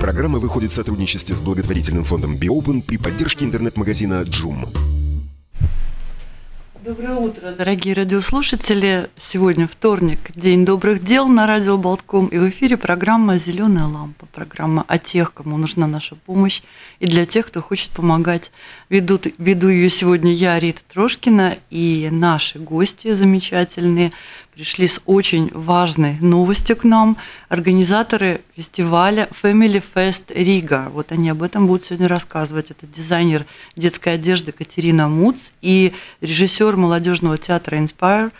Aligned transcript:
Программа 0.00 0.38
выходит 0.38 0.70
в 0.70 0.74
сотрудничестве 0.74 1.34
с 1.34 1.40
благотворительным 1.40 2.04
фондом 2.04 2.36
«Биопен» 2.36 2.82
при 2.82 2.98
поддержке 2.98 3.44
интернет-магазина 3.46 4.22
«Джум». 4.22 4.68
Доброе 6.84 7.16
утро, 7.16 7.50
дорогие 7.50 7.94
радиослушатели. 7.94 9.10
Сегодня 9.18 9.66
вторник, 9.66 10.20
день 10.36 10.64
добрых 10.64 11.04
дел 11.04 11.26
на 11.26 11.44
радио 11.44 11.76
Болтком. 11.76 12.28
И 12.28 12.38
в 12.38 12.48
эфире 12.50 12.76
программа 12.76 13.38
«Зеленая 13.38 13.86
лампа». 13.86 14.26
Программа 14.26 14.84
о 14.86 14.96
тех, 14.98 15.34
кому 15.34 15.56
нужна 15.56 15.88
наша 15.88 16.14
помощь, 16.14 16.62
и 17.00 17.06
для 17.06 17.26
тех, 17.26 17.48
кто 17.48 17.60
хочет 17.60 17.90
помогать. 17.90 18.52
Веду, 18.88 19.18
веду 19.38 19.68
ее 19.68 19.90
сегодня 19.90 20.32
я, 20.32 20.60
Рита 20.60 20.82
Трошкина, 20.86 21.56
и 21.70 22.08
наши 22.12 22.60
гости 22.60 23.12
замечательные 23.14 24.12
пришли 24.56 24.88
с 24.88 25.02
очень 25.04 25.50
важной 25.52 26.16
новостью 26.22 26.76
к 26.76 26.84
нам. 26.84 27.18
Организаторы 27.50 28.40
фестиваля 28.56 29.28
Family 29.42 29.84
Fest 29.94 30.32
Рига. 30.34 30.88
Вот 30.92 31.12
они 31.12 31.28
об 31.28 31.42
этом 31.42 31.66
будут 31.66 31.84
сегодня 31.84 32.08
рассказывать. 32.08 32.70
Это 32.70 32.86
дизайнер 32.86 33.44
детской 33.76 34.14
одежды 34.14 34.52
Катерина 34.52 35.08
Муц 35.08 35.52
и 35.60 35.92
режиссер 36.22 36.74
молодежного 36.76 37.36
театра 37.36 37.76
Inspire 37.76 38.32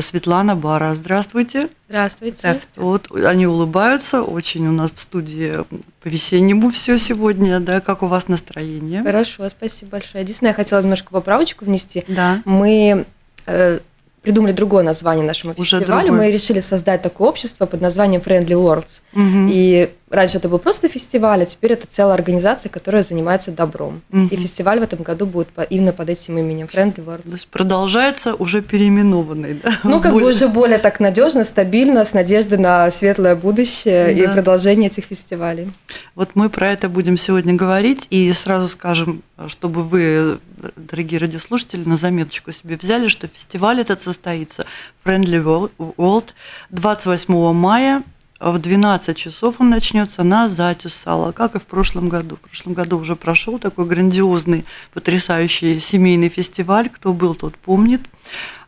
Светлана 0.00 0.56
Бара. 0.56 0.94
Здравствуйте. 0.94 1.68
Здравствуйте. 1.88 2.38
Здравствуйте. 2.38 2.80
Вот 2.80 3.10
они 3.26 3.46
улыбаются, 3.46 4.22
очень 4.22 4.66
у 4.66 4.72
нас 4.72 4.92
в 4.92 5.00
студии 5.00 5.58
по-весеннему 6.02 6.70
все 6.70 6.96
сегодня, 6.96 7.60
да, 7.60 7.80
как 7.80 8.02
у 8.02 8.06
вас 8.06 8.28
настроение? 8.28 9.02
Хорошо, 9.02 9.50
спасибо 9.50 9.90
большое. 9.92 10.22
Единственное, 10.22 10.52
я 10.52 10.54
хотела 10.54 10.80
немножко 10.80 11.10
поправочку 11.10 11.66
внести. 11.66 12.02
Да. 12.08 12.40
Мы 12.46 13.04
э, 13.46 13.80
придумали 14.22 14.52
другое 14.52 14.82
название 14.82 15.24
нашему 15.26 15.54
Уже 15.56 15.78
фестивалю. 15.78 16.06
другое. 16.08 16.26
Мы 16.26 16.32
решили 16.32 16.60
создать 16.60 17.02
такое 17.02 17.28
общество 17.28 17.66
под 17.66 17.80
названием 17.80 18.20
Friendly 18.20 18.48
Worlds. 18.54 19.00
Мгм. 19.12 19.48
И 19.50 19.90
раньше 20.10 20.38
это 20.38 20.48
был 20.48 20.58
просто 20.58 20.88
фестиваль, 20.88 21.42
а 21.42 21.46
теперь 21.46 21.72
это 21.72 21.86
целая 21.88 22.14
организация, 22.14 22.68
которая 22.68 23.02
занимается 23.02 23.52
добром. 23.52 24.02
Мгм. 24.10 24.26
И 24.28 24.36
фестиваль 24.36 24.80
в 24.80 24.82
этом 24.82 25.02
году 25.02 25.24
будет 25.26 25.48
именно 25.70 25.92
под 25.92 26.10
этим 26.10 26.36
именем 26.38 26.66
Friendly 26.66 26.92
То 26.96 27.02
Worlds. 27.02 27.32
есть 27.32 27.46
продолжается 27.48 28.34
уже 28.34 28.60
переименованный, 28.60 29.54
да? 29.54 29.78
Ну, 29.84 30.00
как 30.00 30.12
бы 30.12 30.28
уже 30.28 30.48
более 30.48 30.78
так 30.78 31.00
надежно, 31.00 31.44
стабильно, 31.44 32.04
с 32.04 32.12
надеждой 32.12 32.58
на 32.58 32.90
светлое 32.90 33.36
будущее 33.36 34.12
и 34.14 34.26
Да. 34.26 34.32
продолжение 34.32 34.90
этих 34.90 35.04
фестивалей. 35.04 35.72
Вот 36.14 36.30
мы 36.34 36.50
про 36.50 36.72
это 36.72 36.88
будем 36.88 37.16
сегодня 37.16 37.54
говорить, 37.54 38.06
и 38.10 38.32
сразу 38.32 38.68
скажем, 38.68 39.22
чтобы 39.46 39.84
вы, 39.84 40.38
дорогие 40.76 41.20
радиослушатели, 41.20 41.84
на 41.88 41.96
заметочку 41.96 42.52
себе 42.52 42.76
взяли, 42.76 43.08
что 43.08 43.26
фестиваль 43.28 43.80
этот 43.80 44.00
состоится 44.02 44.66
Friendly 45.04 45.42
World- 45.42 45.70
World 45.96 46.26
28 46.70 47.52
мая 47.52 48.02
в 48.40 48.58
12 48.58 49.16
часов 49.16 49.56
он 49.58 49.68
начнется 49.68 50.22
на 50.22 50.48
Затю 50.48 50.88
Сала, 50.88 51.32
как 51.32 51.54
и 51.54 51.58
в 51.58 51.66
прошлом 51.66 52.08
году. 52.08 52.36
В 52.36 52.40
прошлом 52.40 52.72
году 52.72 52.98
уже 52.98 53.14
прошел 53.14 53.58
такой 53.58 53.84
грандиозный, 53.84 54.64
потрясающий 54.94 55.78
семейный 55.78 56.30
фестиваль. 56.30 56.88
Кто 56.88 57.12
был, 57.12 57.34
тот 57.34 57.56
помнит. 57.56 58.00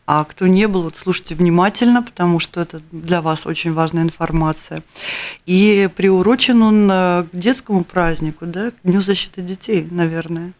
А 0.05 0.25
кто 0.25 0.47
не 0.47 0.67
был, 0.67 0.83
вот 0.83 0.97
слушайте 0.97 1.33
внимательно, 1.33 2.03
потому 2.03 2.39
что 2.39 2.61
это 2.61 2.81
для 2.91 3.21
вас 3.21 3.47
очень 3.47 3.73
важная 3.73 4.03
информация. 4.03 4.83
И 5.45 5.89
приурочен 5.95 6.61
он 6.61 6.89
э, 6.91 7.23
к 7.23 7.35
детскому 7.35 7.85
празднику, 7.85 8.45
да, 8.45 8.71
к 8.71 8.75
Дню 8.83 9.01
защиты 9.01 9.41
детей, 9.41 9.87
наверное. 9.89 10.51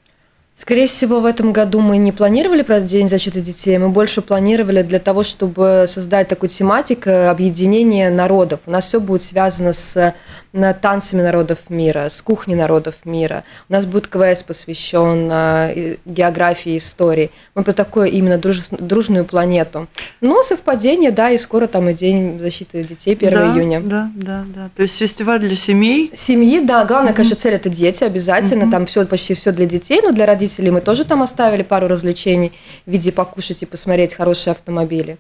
Скорее 0.55 0.85
всего, 0.85 1.19
в 1.19 1.25
этом 1.25 1.51
году 1.51 1.79
мы 1.79 1.97
не 1.97 2.11
планировали 2.11 2.61
про 2.61 2.79
День 2.79 3.09
защиты 3.09 3.41
детей, 3.41 3.75
мы 3.79 3.89
больше 3.89 4.21
планировали 4.21 4.83
для 4.83 4.99
того, 4.99 5.23
чтобы 5.23 5.85
создать 5.87 6.27
такую 6.27 6.51
тематику 6.51 7.09
объединения 7.09 8.11
народов. 8.11 8.59
У 8.67 8.71
нас 8.71 8.85
все 8.85 8.99
будет 8.99 9.23
связано 9.23 9.73
с 9.73 10.13
э, 10.53 10.73
танцами 10.79 11.23
народов 11.23 11.69
мира, 11.69 12.07
с 12.07 12.21
кухней 12.21 12.55
народов 12.55 12.97
мира. 13.03 13.43
У 13.67 13.73
нас 13.73 13.87
будет 13.87 14.07
квест 14.07 14.45
посвящен 14.45 15.27
э, 15.31 15.95
географии 16.05 16.73
и 16.73 16.77
истории. 16.77 17.31
Мы 17.55 17.63
про 17.63 17.73
такую 17.73 18.11
именно 18.11 18.37
друж- 18.37 18.69
дружную 18.69 19.25
планету. 19.25 19.87
Но 20.21 20.43
совпадение, 20.43 21.09
да, 21.09 21.31
и 21.31 21.39
скоро 21.39 21.65
там 21.65 21.89
и 21.89 21.93
День 21.95 22.39
защиты 22.39 22.83
детей, 22.83 23.15
1 23.15 23.33
да, 23.33 23.47
июня. 23.47 23.81
Да, 23.81 24.11
да, 24.15 24.45
да. 24.55 24.69
То 24.75 24.83
есть 24.83 24.99
фестиваль 24.99 25.39
для 25.39 25.55
семей. 25.55 26.11
Семьи, 26.13 26.59
да, 26.59 26.85
главная, 26.85 27.13
конечно, 27.13 27.35
цель 27.37 27.55
это 27.55 27.69
дети, 27.69 28.03
обязательно, 28.03 28.69
там 28.69 28.85
все 28.85 29.03
почти 29.07 29.33
все 29.33 29.51
для 29.51 29.65
детей, 29.65 29.99
но 30.03 30.11
для 30.11 30.27
родителей 30.27 30.42
мы 30.69 30.81
тоже 30.81 31.05
там 31.05 31.21
оставили 31.21 31.63
пару 31.63 31.87
развлечений 31.87 32.53
в 32.85 32.91
виде 32.91 33.11
покушать 33.11 33.63
и 33.63 33.65
посмотреть 33.65 34.15
хорошие 34.15 34.51
автомобили. 34.51 35.17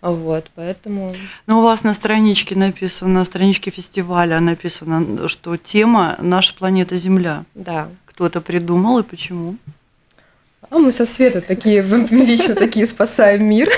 Вот, 0.00 0.50
поэтому... 0.54 1.14
Но 1.46 1.60
у 1.60 1.62
вас 1.62 1.82
на 1.82 1.94
страничке 1.94 2.54
написано, 2.54 3.20
на 3.20 3.24
страничке 3.24 3.70
фестиваля 3.70 4.38
написано, 4.40 5.28
что 5.28 5.56
тема 5.56 6.16
«Наша 6.20 6.54
планета 6.54 6.96
Земля». 6.96 7.44
Да. 7.54 7.88
Кто 8.04 8.26
это 8.26 8.42
придумал 8.42 8.98
и 8.98 9.02
почему? 9.02 9.56
А 10.68 10.78
мы 10.78 10.92
со 10.92 11.06
света 11.06 11.40
такие, 11.40 11.80
вечно 12.10 12.54
такие 12.54 12.86
спасаем 12.86 13.44
мир. 13.44 13.70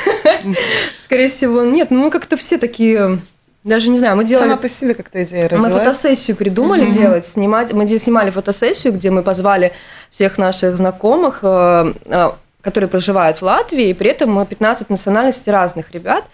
Скорее 1.05 1.29
всего, 1.29 1.63
нет, 1.63 1.91
ну 1.91 2.05
мы 2.05 2.11
как-то 2.11 2.37
все 2.37 2.59
такие, 2.59 3.21
даже 3.67 3.91
не 3.91 3.99
знаю, 3.99 4.17
мы 4.17 4.25
делали... 4.25 4.49
Сама 4.49 4.57
по 4.57 4.69
себе 4.69 4.95
как-то 4.95 5.23
идея 5.25 5.43
Мы 5.43 5.49
родилась. 5.49 5.73
фотосессию 5.73 6.37
придумали 6.37 6.83
Мгм. 6.85 6.93
делать, 6.93 7.27
снимать. 7.27 7.73
Мы 7.73 7.87
снимали 7.89 8.31
фотосессию, 8.31 8.93
где 8.93 9.11
мы 9.11 9.23
позвали 9.23 9.73
всех 10.09 10.39
наших 10.39 10.77
знакомых, 10.77 11.41
э, 11.43 11.93
э, 12.07 12.31
которые 12.61 12.89
проживают 12.89 13.39
в 13.39 13.43
Латвии, 13.43 13.89
и 13.89 13.95
при 13.95 14.11
этом 14.11 14.33
мы 14.33 14.47
15 14.47 14.89
национальностей 14.89 15.51
разных 15.51 15.91
ребят. 15.91 16.25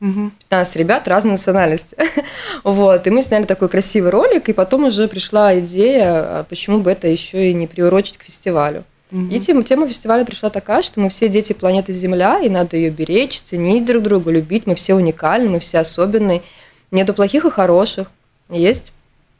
Мгм. 0.00 0.32
15 0.50 0.76
ребят 0.76 1.08
разной 1.08 1.32
национальности. 1.32 1.96
Вот, 2.64 3.06
и 3.06 3.10
мы 3.10 3.22
сняли 3.22 3.44
такой 3.44 3.68
красивый 3.68 4.10
ролик, 4.10 4.48
и 4.48 4.52
потом 4.52 4.84
уже 4.84 5.08
пришла 5.08 5.58
идея, 5.60 6.40
а 6.40 6.44
почему 6.48 6.80
бы 6.80 6.90
это 6.90 7.08
еще 7.08 7.50
и 7.50 7.54
не 7.54 7.66
приурочить 7.66 8.18
к 8.18 8.22
фестивалю. 8.22 8.84
И 9.30 9.40
тема, 9.40 9.62
тема 9.62 9.86
фестиваля 9.86 10.24
пришла 10.24 10.48
такая, 10.48 10.80
что 10.80 10.98
мы 10.98 11.10
все 11.10 11.28
дети 11.28 11.52
планеты 11.52 11.92
Земля, 11.92 12.40
и 12.40 12.48
надо 12.48 12.78
ее 12.78 12.88
беречь, 12.88 13.42
ценить 13.42 13.84
друг 13.84 14.02
друга, 14.02 14.30
любить. 14.30 14.66
Мы 14.66 14.74
все 14.74 14.94
уникальны, 14.94 15.50
мы 15.50 15.60
все 15.60 15.80
особенные. 15.80 16.40
Нету 16.92 17.14
плохих 17.14 17.44
и 17.44 17.50
хороших. 17.50 18.08
Есть 18.48 18.92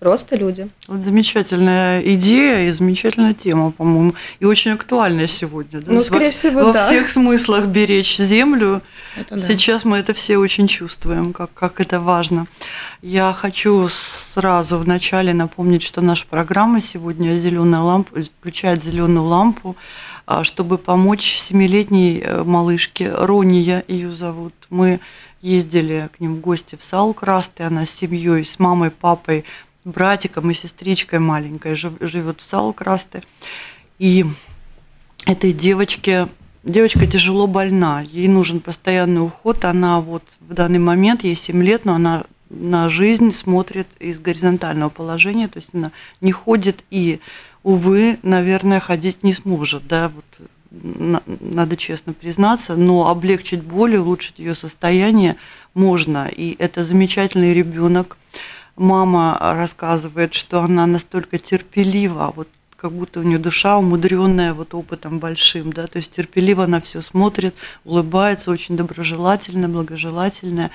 просто 0.02 0.36
люди. 0.36 0.68
Вот 0.88 1.00
замечательная 1.00 2.00
идея 2.00 2.66
и 2.66 2.70
замечательная 2.72 3.34
тема, 3.34 3.70
по-моему, 3.70 4.14
и 4.40 4.44
очень 4.46 4.72
актуальная 4.72 5.28
сегодня. 5.28 5.80
да? 5.80 5.92
Ну, 5.92 5.98
во 5.98 6.04
скорее 6.04 6.30
вс- 6.30 6.38
всего, 6.38 6.64
во 6.64 6.72
да. 6.72 6.84
всех 6.84 7.08
смыслах 7.08 7.66
беречь 7.66 8.16
землю. 8.16 8.82
Это 9.16 9.36
да. 9.36 9.40
Сейчас 9.40 9.84
мы 9.84 9.98
это 9.98 10.12
все 10.12 10.38
очень 10.38 10.66
чувствуем, 10.66 11.32
как, 11.32 11.54
как 11.54 11.80
это 11.80 12.00
важно. 12.00 12.48
Я 13.00 13.32
хочу 13.32 13.88
сразу 13.88 14.78
вначале 14.78 15.34
напомнить, 15.34 15.82
что 15.82 16.00
наша 16.00 16.26
программа 16.26 16.80
сегодня 16.80 17.36
«Зеленая 17.36 17.82
лампа» 17.82 18.22
включает 18.40 18.82
зеленую 18.82 19.26
лампу, 19.26 19.76
а, 20.26 20.42
чтобы 20.42 20.78
помочь 20.78 21.36
семилетней 21.38 22.20
э, 22.24 22.42
малышке 22.42 23.12
Рония, 23.12 23.84
ее 23.86 24.10
зовут. 24.10 24.54
Мы 24.70 24.98
ездили 25.42 26.08
к 26.16 26.20
ним 26.20 26.36
в 26.36 26.40
гости 26.40 26.76
в 26.76 26.84
Саукрасты, 26.84 27.64
она 27.64 27.84
с 27.84 27.90
семьей, 27.90 28.44
с 28.44 28.58
мамой, 28.58 28.90
папой, 28.90 29.44
братиком 29.84 30.50
и 30.50 30.54
сестричкой 30.54 31.18
маленькой 31.18 31.74
жив- 31.74 31.98
живет 32.00 32.40
в 32.40 32.44
Саукрасты. 32.44 33.22
И 33.98 34.24
этой 35.26 35.52
девочке, 35.52 36.28
девочка 36.62 37.06
тяжело 37.06 37.46
больна, 37.46 38.00
ей 38.00 38.28
нужен 38.28 38.60
постоянный 38.60 39.22
уход, 39.22 39.64
она 39.64 40.00
вот 40.00 40.22
в 40.40 40.54
данный 40.54 40.78
момент, 40.78 41.24
ей 41.24 41.36
7 41.36 41.62
лет, 41.62 41.84
но 41.84 41.94
она 41.94 42.24
на 42.48 42.88
жизнь 42.88 43.32
смотрит 43.32 43.88
из 43.98 44.20
горизонтального 44.20 44.90
положения, 44.90 45.48
то 45.48 45.58
есть 45.58 45.74
она 45.74 45.90
не 46.20 46.32
ходит 46.32 46.84
и, 46.90 47.20
увы, 47.62 48.18
наверное, 48.22 48.78
ходить 48.78 49.22
не 49.22 49.32
сможет, 49.32 49.86
да, 49.88 50.10
вот 50.10 50.48
надо 50.72 51.76
честно 51.76 52.12
признаться, 52.12 52.76
но 52.76 53.08
облегчить 53.08 53.62
боль, 53.62 53.96
улучшить 53.96 54.38
ее 54.38 54.54
состояние 54.54 55.36
можно, 55.74 56.28
и 56.28 56.56
это 56.58 56.82
замечательный 56.82 57.54
ребенок. 57.54 58.16
Мама 58.76 59.36
рассказывает, 59.40 60.32
что 60.32 60.62
она 60.62 60.86
настолько 60.86 61.38
терпелива, 61.38 62.32
вот 62.34 62.48
как 62.82 62.90
будто 62.92 63.20
у 63.20 63.22
нее 63.22 63.38
душа 63.38 63.78
умудренная 63.78 64.54
вот 64.54 64.74
опытом 64.74 65.20
большим, 65.20 65.72
да, 65.72 65.86
то 65.86 65.98
есть 65.98 66.10
терпеливо 66.10 66.64
она 66.64 66.80
все 66.80 67.00
смотрит, 67.00 67.54
улыбается, 67.84 68.50
очень 68.50 68.76
доброжелательная, 68.76 69.68
благожелательная. 69.68 70.72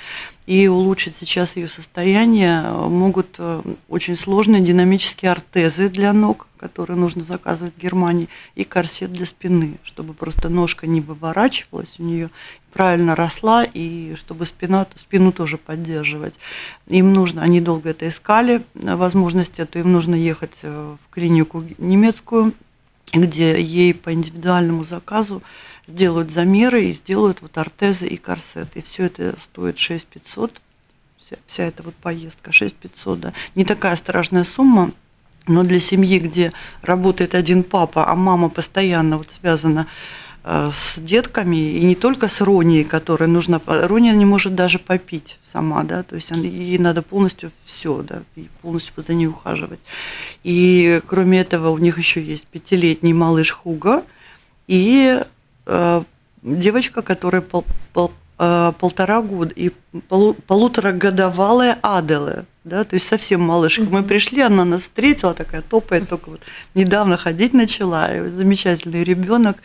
И 0.48 0.68
улучшить 0.70 1.18
сейчас 1.18 1.58
ее 1.58 1.68
состояние 1.68 2.62
могут 2.62 3.36
э, 3.38 3.62
очень 3.90 4.16
сложные 4.16 4.62
динамические 4.62 5.32
ортезы 5.32 5.90
для 5.90 6.14
ног, 6.14 6.48
которые 6.58 6.98
нужно 6.98 7.22
заказывать 7.22 7.76
в 7.76 7.82
Германии, 7.82 8.30
и 8.56 8.64
корсет 8.64 9.12
для 9.12 9.26
спины, 9.26 9.78
чтобы 9.84 10.14
просто 10.14 10.48
ножка 10.48 10.88
не 10.88 11.02
выворачивалась 11.02 11.96
у 12.00 12.04
нее, 12.04 12.30
правильно 12.72 13.14
росла, 13.14 13.66
и 13.66 14.16
чтобы 14.16 14.46
спина, 14.46 14.88
спину 14.96 15.34
тоже 15.34 15.58
поддерживать. 15.58 16.40
Им 16.88 17.12
нужно, 17.12 17.42
они 17.42 17.60
долго 17.60 17.90
это 17.90 18.08
искали, 18.08 18.64
э, 18.74 18.96
возможности, 18.96 19.66
то 19.66 19.80
им 19.80 19.92
нужно 19.92 20.16
ехать 20.16 20.60
э, 20.62 20.96
в 21.06 21.14
клинику 21.14 21.66
немецкую, 21.78 22.54
где 23.14 23.62
ей 23.62 23.94
по 23.94 24.14
индивидуальному 24.14 24.86
заказу 24.86 25.44
сделают 25.88 26.32
замеры 26.32 26.86
и 26.86 26.94
сделают 26.94 27.42
вот 27.42 27.58
ортезы 27.58 28.08
и 28.08 28.18
корсеты. 28.18 28.80
И 28.80 28.82
все 28.84 29.06
это 29.06 29.36
стоит 29.40 29.78
6 29.78 30.06
500, 30.06 30.62
вся, 31.18 31.36
вся 31.48 31.64
эта 31.64 31.84
вот 31.84 31.96
поездка, 31.96 32.52
6 32.52 32.76
500, 32.76 33.20
да. 33.20 33.34
Не 33.56 33.66
такая 33.66 33.96
страшная 33.96 34.44
сумма, 34.44 34.92
но 35.48 35.64
для 35.64 35.80
семьи, 35.80 36.20
где 36.20 36.52
работает 36.82 37.34
один 37.34 37.64
папа, 37.64 38.10
а 38.10 38.16
мама 38.16 38.50
постоянно 38.50 39.18
вот 39.18 39.32
связана 39.32 39.88
э, 40.44 40.72
с 40.74 41.00
детками, 41.00 41.56
и 41.56 41.86
не 41.86 41.96
только 41.96 42.28
с 42.28 42.42
Ронией, 42.42 42.84
которой 42.84 43.30
нужно... 43.30 43.62
Рония 43.66 44.14
не 44.14 44.26
может 44.26 44.56
даже 44.56 44.78
попить 44.78 45.40
сама, 45.46 45.84
да, 45.84 46.04
то 46.04 46.16
есть 46.16 46.32
ей 46.32 46.78
надо 46.80 47.02
полностью 47.02 47.54
все, 47.66 48.02
да, 48.02 48.24
полностью 48.62 49.02
за 49.02 49.14
ней 49.14 49.28
ухаживать. 49.28 49.80
И 50.44 51.02
кроме 51.08 51.40
этого 51.40 51.70
у 51.70 51.78
них 51.78 51.98
еще 51.98 52.22
есть 52.22 52.46
пятилетний 52.48 53.14
малыш 53.14 53.52
Хуга 53.52 54.04
и 54.68 55.24
девочка, 56.42 57.02
которая 57.02 57.42
пол, 57.42 57.66
пол, 57.94 58.12
э, 58.40 58.72
полтора 58.80 59.22
года 59.22 59.54
и 59.56 59.72
полу, 60.08 60.34
полуторагодовалая 60.34 61.78
Аделы, 61.82 62.46
да, 62.64 62.84
то 62.84 62.96
есть 62.96 63.08
совсем 63.08 63.42
малышка. 63.42 63.84
Мы 63.84 64.04
пришли, 64.04 64.42
она 64.42 64.66
нас 64.66 64.84
встретила, 64.84 65.34
такая 65.34 65.62
топает, 65.62 66.10
только 66.10 66.30
вот 66.30 66.42
недавно 66.74 67.18
ходить 67.18 67.54
начала, 67.54 68.14
и 68.14 68.30
замечательный 68.30 69.04
ребенок, 69.04 69.58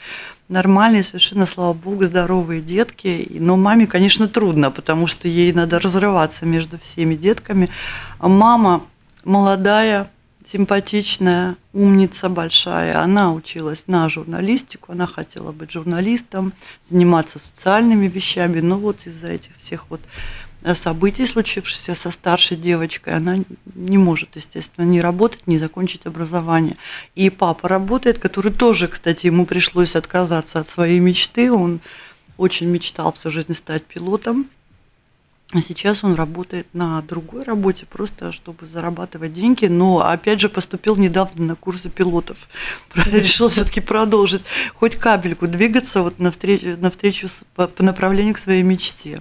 нормальный, 0.49 1.02
совершенно, 1.02 1.46
слава 1.46 1.72
богу, 1.72 2.05
здоровые 2.05 2.60
детки. 2.60 3.26
Но 3.40 3.56
маме, 3.56 3.87
конечно, 3.87 4.28
трудно, 4.28 4.70
потому 4.70 5.06
что 5.06 5.28
ей 5.28 5.52
надо 5.52 5.81
разрываться 5.81 6.46
между 6.46 6.78
всеми 6.78 7.14
детками. 7.14 7.70
А 8.19 8.28
мама 8.28 8.84
молодая, 9.25 10.08
симпатичная, 10.47 11.56
умница 11.73 12.29
большая. 12.29 13.00
Она 13.00 13.33
училась 13.33 13.85
на 13.87 14.09
журналистику, 14.09 14.93
она 14.93 15.06
хотела 15.06 15.53
быть 15.53 15.71
журналистом, 15.71 16.53
заниматься 16.89 17.39
социальными 17.39 18.09
вещами, 18.09 18.61
но 18.61 18.79
вот 18.79 19.06
из-за 19.06 19.29
этих 19.29 19.56
всех 19.56 19.87
вот 19.91 20.00
событий, 20.75 21.27
случившихся 21.27 21.94
со 21.94 22.11
старшей 22.11 22.56
девочкой, 22.56 23.15
она 23.15 23.39
не 23.75 23.99
может, 23.99 24.37
естественно, 24.37 24.85
не 24.85 25.00
работать, 25.00 25.47
не 25.47 25.59
закончить 25.59 26.06
образование. 26.06 26.77
И 27.15 27.31
папа 27.31 27.69
работает, 27.69 28.19
который 28.19 28.53
тоже, 28.53 28.89
кстати, 28.89 29.27
ему 29.27 29.44
пришлось 29.44 29.97
отказаться 29.97 30.61
от 30.61 30.69
своей 30.69 31.00
мечты. 31.00 31.50
Он 31.50 31.81
очень 32.37 32.69
мечтал 32.69 33.12
всю 33.12 33.31
жизнь 33.31 33.55
стать 33.55 33.85
пилотом. 33.85 34.49
А 35.54 35.60
сейчас 35.60 36.02
он 36.02 36.14
работает 36.14 36.66
на 36.72 37.02
другой 37.02 37.43
работе, 37.43 37.84
просто 37.84 38.32
чтобы 38.32 38.66
зарабатывать 38.66 39.34
деньги, 39.34 39.66
но 39.66 40.00
опять 40.00 40.40
же 40.40 40.49
поступил 40.49 40.96
недавно 40.96 41.44
на 41.44 41.56
курсы 41.56 41.90
пилотов. 41.90 42.49
Решил 42.94 43.50
все-таки 43.50 43.82
продолжить 43.82 44.44
хоть 44.75 44.96
капельку 44.96 45.46
двигаться 45.46 46.02
вот 46.02 46.19
навстречу, 46.19 46.78
навстречу 46.78 47.28
по, 47.54 47.69
по 47.69 47.82
направлению 47.82 48.32
к 48.32 48.38
своей 48.38 48.62
мечте. 48.62 49.20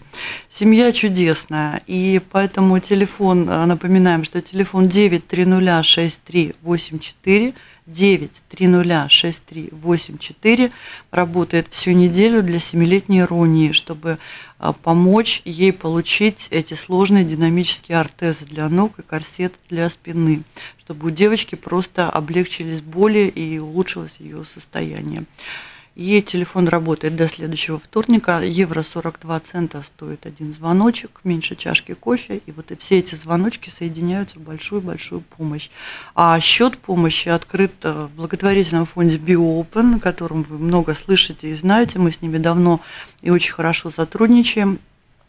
Семья 0.49 0.93
чудесная, 0.93 1.81
и 1.85 2.21
поэтому 2.31 2.79
телефон, 2.79 3.49
а, 3.49 3.65
напоминаем, 3.65 4.23
что 4.23 4.41
телефон 4.41 4.87
9306384 4.87 7.53
9306384 7.87 10.71
работает 11.11 11.67
всю 11.71 11.91
неделю 11.91 12.41
для 12.43 12.59
семилетней 12.59 13.23
Ронии, 13.23 13.71
чтобы 13.71 14.19
помочь 14.83 15.41
ей 15.43 15.73
получить 15.73 16.47
эти 16.51 16.75
сложные 16.75 17.23
динамические 17.23 17.99
ортезы 17.99 18.45
для 18.45 18.69
ног 18.69 18.99
и 18.99 19.01
корсет 19.01 19.53
для 19.69 19.89
спины, 19.89 20.43
чтобы 20.77 21.07
у 21.07 21.09
девочки 21.09 21.55
просто 21.55 22.09
облегчились 22.09 22.81
боли 22.81 23.27
и 23.27 23.57
улучшилось 23.57 24.17
ее 24.19 24.45
состояние. 24.45 25.25
Ей 25.95 26.21
телефон 26.21 26.69
работает 26.69 27.17
до 27.17 27.27
следующего 27.27 27.77
вторника. 27.77 28.39
Евро 28.41 28.81
42 28.81 29.39
цента 29.41 29.81
стоит 29.81 30.25
один 30.25 30.53
звоночек, 30.53 31.19
меньше 31.25 31.57
чашки 31.57 31.93
кофе. 31.93 32.41
И 32.45 32.51
вот 32.53 32.71
и 32.71 32.77
все 32.77 32.99
эти 32.99 33.15
звоночки 33.15 33.69
соединяются 33.69 34.39
в 34.39 34.41
большую-большую 34.43 35.19
помощь. 35.21 35.69
А 36.15 36.39
счет 36.39 36.77
помощи 36.77 37.27
открыт 37.27 37.73
э, 37.83 38.07
в 38.07 38.15
благотворительном 38.15 38.85
фонде 38.85 39.17
BioOpen, 39.17 39.97
о 39.97 39.99
котором 39.99 40.43
вы 40.43 40.59
много 40.59 40.95
слышите 40.95 41.49
и 41.49 41.55
знаете. 41.55 41.99
Мы 41.99 42.13
с 42.13 42.21
ними 42.21 42.37
давно 42.37 42.79
и 43.21 43.29
очень 43.29 43.51
хорошо 43.51 43.91
сотрудничаем. 43.91 44.79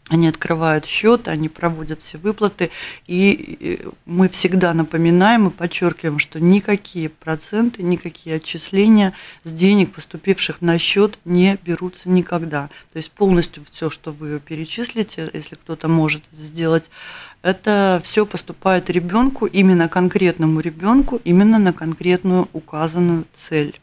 Они 0.09 0.27
открывают 0.27 0.85
счет, 0.85 1.29
они 1.29 1.47
проводят 1.47 2.01
все 2.01 2.17
выплаты, 2.17 2.71
и 3.07 3.81
мы 4.05 4.27
всегда 4.27 4.73
напоминаем 4.73 5.47
и 5.47 5.49
подчеркиваем, 5.49 6.19
что 6.19 6.41
никакие 6.41 7.07
проценты, 7.07 7.83
никакие 7.83 8.35
отчисления 8.35 9.13
с 9.45 9.51
денег, 9.53 9.93
поступивших 9.93 10.59
на 10.59 10.77
счет, 10.77 11.19
не 11.23 11.57
берутся 11.63 12.09
никогда. 12.09 12.69
То 12.91 12.97
есть 12.97 13.11
полностью 13.11 13.63
все, 13.71 13.89
что 13.89 14.11
вы 14.11 14.41
перечислите, 14.41 15.29
если 15.33 15.55
кто-то 15.55 15.87
может 15.87 16.23
сделать, 16.33 16.89
это 17.41 18.01
все 18.03 18.25
поступает 18.25 18.89
ребенку, 18.89 19.45
именно 19.45 19.87
конкретному 19.87 20.59
ребенку, 20.59 21.21
именно 21.23 21.59
на 21.59 21.71
конкретную 21.71 22.49
указанную 22.51 23.25
цель. 23.33 23.79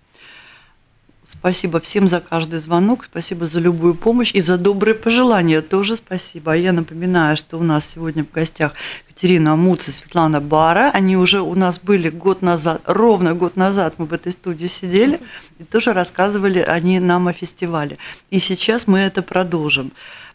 Спасибо 1.33 1.79
всем 1.79 2.09
за 2.09 2.21
каждый 2.21 2.59
звонок, 2.59 3.05
спасибо 3.05 3.47
за 3.47 3.61
любую 3.61 3.95
помощь 3.95 4.33
и 4.35 4.41
за 4.41 4.59
добрые 4.59 4.97
пожелания 4.97 5.61
тоже 5.61 5.95
спасибо. 5.95 6.53
А 6.53 6.57
я 6.57 6.73
напоминаю, 6.73 7.37
что 7.37 7.57
у 7.57 7.63
нас 7.63 7.87
сегодня 7.87 8.25
в 8.25 8.33
гостях 8.33 8.75
Катерина 9.07 9.55
Муц 9.55 9.89
и 9.89 9.93
Светлана 9.93 10.41
Бара. 10.41 10.91
Они 10.93 11.17
уже 11.17 11.41
у 11.41 11.55
нас 11.55 11.79
были 11.79 12.09
год 12.09 12.43
назад, 12.43 12.83
ровно 12.85 13.35
год 13.35 13.55
назад 13.55 13.95
мы 13.99 14.07
в 14.07 14.13
этой 14.13 14.33
студии 14.33 14.67
сидели 14.67 15.21
и 15.61 15.65
тоже 15.65 15.93
рассказывали 15.93 16.59
они 16.59 16.99
нам 16.99 17.29
о 17.29 17.33
фестивале. 17.33 17.99
И 18.31 18.41
сейчас 18.41 18.89
мы 18.89 18.99
это 18.99 19.23
продолжим. 19.23 19.93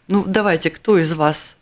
Ну, 0.08 0.24
давайте, 0.26 0.70
кто 0.70 0.98
из 0.98 1.12
вас 1.12 1.56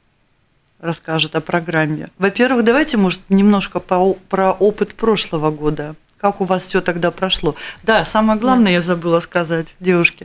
расскажет 0.80 1.34
о 1.34 1.40
программе? 1.40 2.08
Во-первых, 2.18 2.64
давайте, 2.64 2.98
может, 2.98 3.20
немножко 3.28 3.80
про, 3.80 4.14
про 4.14 4.52
опыт 4.52 4.94
прошлого 4.94 5.50
года 5.50 5.96
как 6.24 6.40
у 6.40 6.46
вас 6.46 6.62
все 6.62 6.80
тогда 6.80 7.10
прошло. 7.10 7.54
Да, 7.82 8.06
самое 8.06 8.40
главное, 8.40 8.68
да. 8.68 8.70
я 8.70 8.80
забыла 8.80 9.20
сказать 9.20 9.74
девушке, 9.78 10.24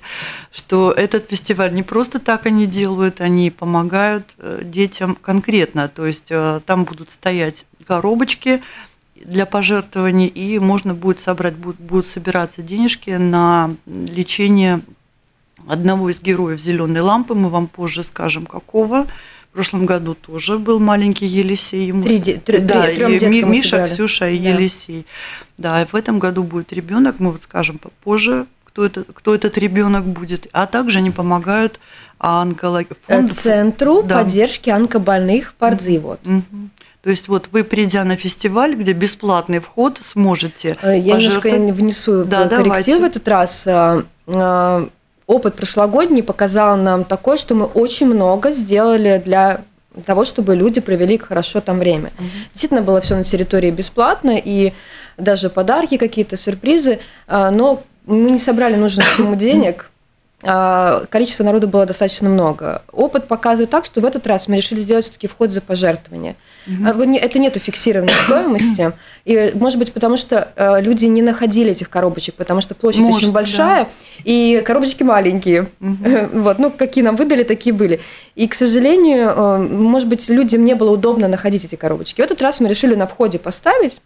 что 0.50 0.94
этот 0.94 1.30
фестиваль 1.30 1.74
не 1.74 1.84
просто 1.84 2.20
так 2.20 2.46
они 2.46 2.68
делают, 2.68 3.20
они 3.20 3.52
помогают 3.52 4.34
э, 4.38 4.62
детям 4.64 5.18
конкретно. 5.22 5.90
То 5.90 6.06
есть 6.06 6.28
э, 6.30 6.62
там 6.66 6.86
будут 6.86 7.12
стоять 7.12 7.66
коробочки 7.86 8.62
для 9.14 9.46
пожертвований, 9.46 10.28
и 10.28 10.58
можно 10.60 10.94
будет 10.94 11.20
собрать, 11.20 11.56
будут, 11.56 11.82
будут 11.82 12.08
собираться 12.08 12.62
денежки 12.62 13.10
на 13.10 13.76
лечение 13.86 14.80
одного 15.68 16.10
из 16.10 16.22
героев 16.22 16.62
зеленой 16.62 17.02
лампы. 17.02 17.34
Мы 17.34 17.50
вам 17.50 17.68
позже 17.68 18.06
скажем, 18.06 18.46
какого. 18.46 19.06
В 19.50 19.54
прошлом 19.54 19.86
году 19.86 20.14
тоже 20.14 20.60
был 20.60 20.80
маленький 20.80 21.26
Елисей. 21.26 21.88
Ему... 21.88 22.04
Три, 22.04 22.20
три, 22.20 22.60
да, 22.60 22.90
и 22.90 23.44
Миша, 23.44 23.86
Ксюша 23.86 24.30
и 24.30 24.38
да. 24.38 24.50
Елисей. 24.50 25.06
Да, 25.58 25.82
и 25.82 25.86
в 25.86 25.96
этом 25.96 26.20
году 26.20 26.44
будет 26.44 26.72
ребенок, 26.72 27.16
мы 27.20 27.32
вот 27.32 27.42
скажем 27.42 27.80
попозже, 27.80 28.46
кто, 28.64 28.86
это, 28.86 29.04
кто 29.04 29.34
этот 29.34 29.58
ребенок 29.58 30.06
будет. 30.06 30.48
А 30.54 30.68
также 30.68 31.00
они 31.00 31.10
помогают 31.10 31.80
онкологии. 32.20 32.94
Фонд... 33.08 33.34
Центру 33.34 34.04
да. 34.04 34.20
поддержки 34.20 34.70
онкобольных 34.70 35.56
Пардзивод. 35.56 36.20
Угу. 36.26 36.70
То 37.02 37.10
есть 37.10 37.28
вот 37.28 37.50
вы, 37.52 37.64
придя 37.64 38.04
на 38.04 38.16
фестиваль, 38.18 38.76
где 38.76 38.94
бесплатный 38.94 39.60
вход, 39.60 40.00
сможете 40.04 40.78
э, 40.82 40.98
Я 40.98 41.16
немножко 41.18 41.50
внесу 41.50 42.24
да, 42.26 42.48
корректив 42.48 42.66
давайте. 42.66 43.00
в 43.00 43.04
этот 43.04 43.28
раз. 43.28 43.68
Опыт 45.30 45.54
прошлогодний 45.54 46.24
показал 46.24 46.76
нам 46.76 47.04
такое, 47.04 47.38
что 47.38 47.54
мы 47.54 47.66
очень 47.66 48.08
много 48.08 48.52
сделали 48.52 49.22
для 49.24 49.62
того, 50.04 50.26
чтобы 50.26 50.56
люди 50.56 50.82
провели 50.82 51.20
хорошо 51.20 51.62
там 51.62 51.78
время. 51.78 52.12
Угу. 52.18 52.28
Действительно 52.52 52.82
было 52.82 53.00
все 53.00 53.16
на 53.16 53.24
территории 53.24 53.70
бесплатно, 53.70 54.42
и 54.44 54.74
даже 55.18 55.52
подарки 55.52 55.98
какие-то, 55.98 56.36
сюрпризы, 56.36 56.98
а, 57.28 57.52
но 57.52 57.84
мы 58.08 58.32
не 58.32 58.40
собрали 58.40 58.74
нужную 58.74 59.08
сумму 59.16 59.36
денег, 59.48 59.92
количество 60.42 61.44
народу 61.44 61.68
было 61.68 61.86
достаточно 61.86 62.30
много. 62.30 62.82
Опыт 62.94 63.28
показывает 63.28 63.70
так, 63.70 63.84
что 63.84 64.00
в 64.00 64.06
этот 64.06 64.26
раз 64.26 64.48
мы 64.48 64.56
решили 64.56 64.80
сделать 64.80 65.04
все-таки 65.06 65.28
вход 65.28 65.52
за 65.52 65.60
пожертвование. 65.60 66.38
Mm-hmm. 66.66 67.20
Это 67.20 67.40
нету 67.40 67.60
фиксированной 67.60 68.14
стоимости. 68.24 68.94
И, 69.26 69.52
может 69.56 69.78
быть, 69.80 69.92
потому 69.92 70.16
что 70.16 70.54
э, 70.56 70.82
люди 70.82 71.06
не 71.06 71.22
находили 71.22 71.72
этих 71.72 71.90
коробочек, 71.90 72.36
потому 72.36 72.62
что 72.62 72.74
площадь 72.74 73.02
может, 73.02 73.18
очень 73.24 73.32
большая, 73.34 73.84
да. 73.84 73.90
и 74.24 74.62
коробочки 74.66 75.04
маленькие. 75.04 75.68
Mm-hmm. 75.82 76.30
Вот, 76.50 76.58
ну, 76.58 76.72
какие 76.72 77.04
нам 77.04 77.16
выдали, 77.16 77.44
такие 77.44 77.74
были. 77.74 78.00
И, 78.36 78.48
к 78.48 78.54
сожалению, 78.54 79.30
э, 79.30 79.58
может 79.58 80.08
быть, 80.08 80.30
людям 80.30 80.64
не 80.64 80.74
было 80.74 80.92
удобно 80.92 81.28
находить 81.28 81.66
эти 81.66 81.76
коробочки. 81.76 82.22
В 82.22 82.24
этот 82.24 82.42
раз 82.42 82.62
мы 82.62 82.70
решили 82.70 82.96
на 82.96 83.08
входе 83.08 83.40
поставить, 83.40 84.02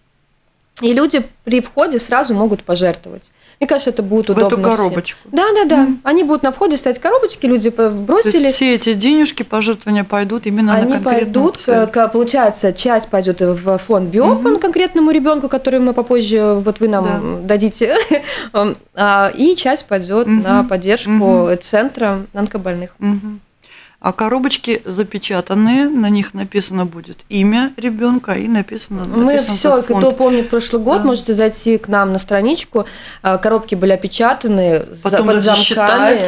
и 0.81 0.91
люди 0.93 1.23
при 1.43 1.61
входе 1.61 1.99
сразу 1.99 2.33
могут 2.33 2.63
пожертвовать. 2.63 3.31
Мне 3.59 3.67
кажется, 3.67 3.91
это 3.91 4.01
будет 4.01 4.29
удобно. 4.29 4.49
В 4.49 4.53
эту 4.53 4.61
коробочку. 4.61 5.19
Всем. 5.19 5.31
Да, 5.31 5.45
да, 5.53 5.65
да. 5.65 5.85
Mm. 5.85 5.97
Они 6.03 6.23
будут 6.23 6.41
на 6.41 6.51
входе 6.51 6.75
ставить 6.77 6.99
коробочки, 6.99 7.45
люди 7.45 7.69
бросили. 7.69 8.31
То 8.31 8.37
есть 8.39 8.55
все 8.55 8.73
эти 8.75 8.93
денежки, 8.93 9.43
пожертвования 9.43 10.03
пойдут 10.03 10.47
именно 10.47 10.73
Они 10.73 10.95
на 10.95 10.99
пойдут, 10.99 11.57
цель. 11.57 11.87
получается, 12.11 12.73
часть 12.73 13.09
пойдет 13.09 13.39
в 13.39 13.77
фонд 13.77 14.09
Биопан 14.09 14.55
mm-hmm. 14.55 14.59
конкретному 14.59 15.11
ребенку, 15.11 15.47
который 15.47 15.79
мы 15.79 15.93
попозже, 15.93 16.55
вот 16.55 16.79
вы 16.79 16.87
нам 16.87 17.05
да. 17.05 17.47
дадите, 17.49 17.95
а, 18.95 19.31
и 19.35 19.55
часть 19.55 19.85
пойдет 19.85 20.27
mm-hmm. 20.27 20.43
на 20.43 20.63
поддержку 20.63 21.11
mm-hmm. 21.11 21.57
центра 21.57 22.25
онкобольных. 22.33 22.95
Mm-hmm. 22.99 23.37
А 24.03 24.11
коробочки 24.11 24.81
запечатанные, 24.83 25.87
на 25.87 26.09
них 26.09 26.33
написано 26.33 26.85
будет 26.85 27.19
имя 27.29 27.71
ребенка 27.77 28.33
и 28.33 28.49
написано. 28.49 29.05
Мы 29.07 29.37
все, 29.37 29.81
кто 29.81 30.11
помнит 30.11 30.49
прошлый 30.49 30.81
год, 30.81 30.97
да. 31.03 31.07
можете 31.07 31.33
зайти 31.33 31.77
к 31.77 31.87
нам 31.87 32.11
на 32.11 32.19
страничку. 32.19 32.85
А, 33.21 33.37
коробки 33.37 33.75
были 33.75 33.93
опечатаны, 33.93 34.87
Потом 35.01 35.27
под 35.27 35.39
замками. 35.39 36.19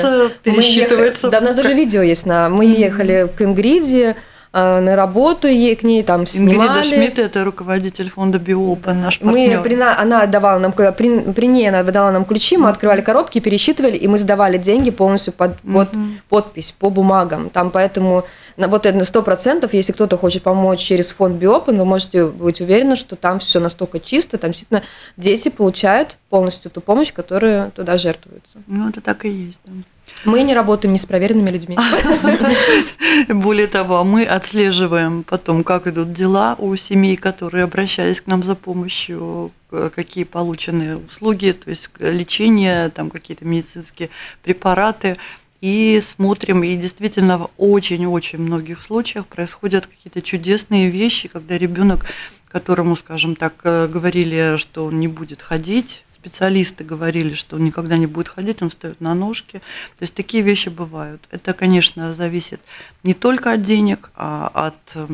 пересчитывается. 0.41 1.27
Мы 1.27 1.31
ехали, 1.31 1.31
да, 1.31 1.37
у 1.39 1.41
нас 1.41 1.55
даже 1.55 1.73
видео 1.73 2.01
есть 2.01 2.25
на. 2.25 2.47
Мы 2.47 2.65
ехали 2.65 3.29
к 3.35 3.41
Ингриде 3.41 4.15
на 4.55 4.95
работу 4.95 5.49
ей 5.49 5.75
к 5.75 5.83
ней 5.83 6.01
там 6.01 6.25
снимали. 6.25 6.69
Ингрида 6.69 6.83
Шмидт– 6.83 7.19
это 7.19 7.43
руководитель 7.43 8.09
фонда 8.09 8.39
Биопен, 8.39 9.01
наш 9.01 9.19
партнер. 9.19 9.57
Мы, 9.57 9.63
при, 9.63 9.75
она 9.75 10.25
давала 10.27 10.59
нам, 10.59 10.71
при, 10.71 11.19
при 11.33 11.47
ней 11.47 11.67
она 11.67 11.83
выдала 11.83 12.11
нам 12.11 12.23
ключи, 12.23 12.55
мы 12.55 12.69
открывали 12.69 13.01
коробки, 13.01 13.39
пересчитывали, 13.39 13.97
и 13.97 14.07
мы 14.07 14.17
сдавали 14.17 14.57
деньги 14.57 14.91
полностью 14.91 15.33
под, 15.33 15.59
под 15.59 15.93
mm-hmm. 15.93 16.17
подпись, 16.29 16.71
по 16.71 16.89
бумагам. 16.89 17.49
Там 17.49 17.69
поэтому 17.69 18.23
на 18.55 18.69
вот 18.69 18.85
это 18.85 18.97
на 18.97 19.03
сто 19.03 19.21
процентов, 19.21 19.73
если 19.73 19.91
кто-то 19.91 20.17
хочет 20.17 20.43
помочь 20.43 20.79
через 20.79 21.09
фонд 21.09 21.35
Биопен, 21.35 21.77
вы 21.77 21.83
можете 21.83 22.25
быть 22.25 22.61
уверены, 22.61 22.95
что 22.95 23.17
там 23.17 23.39
все 23.39 23.59
настолько 23.59 23.99
чисто, 23.99 24.37
там 24.37 24.51
действительно 24.51 24.83
дети 25.17 25.49
получают 25.49 26.17
полностью 26.29 26.71
ту 26.71 26.79
помощь, 26.79 27.11
которая 27.11 27.71
туда 27.71 27.97
жертвуется. 27.97 28.59
Ну, 28.67 28.87
это 28.87 29.01
так 29.01 29.25
и 29.25 29.29
есть, 29.29 29.59
да. 29.65 29.73
Мы 30.25 30.41
не 30.41 30.53
работаем 30.53 30.93
не 30.93 30.99
с 30.99 31.05
проверенными 31.05 31.51
людьми. 31.51 31.77
Более 33.29 33.67
того, 33.67 34.03
мы 34.03 34.25
отслеживаем 34.25 35.23
потом, 35.23 35.63
как 35.63 35.87
идут 35.87 36.13
дела 36.13 36.55
у 36.57 36.75
семей, 36.75 37.15
которые 37.15 37.63
обращались 37.63 38.21
к 38.21 38.27
нам 38.27 38.43
за 38.43 38.55
помощью, 38.55 39.51
какие 39.95 40.23
полученные 40.23 40.97
услуги, 40.97 41.51
то 41.51 41.69
есть 41.69 41.91
лечение, 41.99 42.89
там 42.89 43.09
какие-то 43.09 43.45
медицинские 43.45 44.09
препараты. 44.43 45.17
И 45.61 45.99
смотрим, 45.99 46.63
и 46.63 46.75
действительно 46.75 47.37
в 47.37 47.49
очень-очень 47.57 48.39
многих 48.39 48.83
случаях 48.83 49.25
происходят 49.25 49.87
какие-то 49.87 50.21
чудесные 50.21 50.89
вещи, 50.89 51.27
когда 51.27 51.57
ребенок, 51.57 52.05
которому, 52.47 52.95
скажем 52.95 53.35
так, 53.35 53.53
э, 53.63 53.87
говорили, 53.87 54.57
что 54.57 54.85
он 54.85 54.99
не 54.99 55.07
будет 55.07 55.41
ходить, 55.41 56.04
специалисты 56.25 56.83
говорили, 56.83 57.35
что 57.35 57.57
он 57.57 57.65
никогда 57.65 57.97
не 57.97 58.07
будет 58.07 58.29
ходить, 58.29 58.63
он 58.63 58.69
встает 58.69 58.99
на 58.99 59.13
ножки. 59.13 59.61
То 59.97 60.03
есть 60.03 60.15
такие 60.15 60.43
вещи 60.43 60.69
бывают. 60.69 61.21
Это, 61.29 61.53
конечно, 61.53 62.13
зависит 62.13 62.59
не 63.03 63.13
только 63.13 63.53
от 63.53 63.61
денег, 63.61 64.09
а 64.15 64.49
от 64.53 64.95
э, 64.95 65.07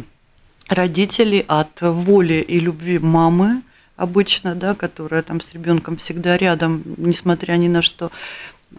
родителей, 0.69 1.43
от 1.47 1.81
воли 1.81 2.35
и 2.35 2.61
любви 2.61 2.97
мамы 2.97 3.61
обычно, 3.97 4.55
да, 4.55 4.73
которая 4.73 5.21
там 5.21 5.41
с 5.41 5.51
ребенком 5.53 5.97
всегда 5.97 6.37
рядом, 6.37 6.81
несмотря 6.97 7.57
ни 7.57 7.67
на 7.67 7.81
что. 7.81 8.09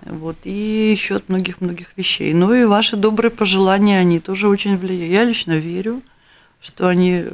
Вот, 0.06 0.36
и 0.44 0.90
еще 0.90 1.16
от 1.16 1.28
многих-многих 1.28 1.92
вещей. 1.96 2.32
Ну 2.32 2.54
и 2.54 2.64
ваши 2.64 2.96
добрые 2.96 3.30
пожелания, 3.30 3.98
они 3.98 4.20
тоже 4.20 4.48
очень 4.48 4.78
влияют. 4.78 5.12
Я 5.12 5.24
лично 5.24 5.58
верю, 5.58 6.00
что 6.62 6.88
они 6.88 7.26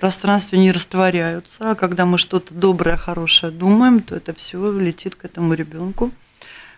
пространстве 0.00 0.58
не 0.58 0.72
растворяются, 0.72 1.70
а 1.70 1.74
когда 1.74 2.06
мы 2.06 2.18
что-то 2.18 2.54
доброе, 2.54 2.96
хорошее 2.96 3.52
думаем, 3.52 4.00
то 4.00 4.16
это 4.16 4.34
все 4.34 4.72
летит 4.72 5.14
к 5.14 5.24
этому 5.26 5.54
ребенку 5.54 6.10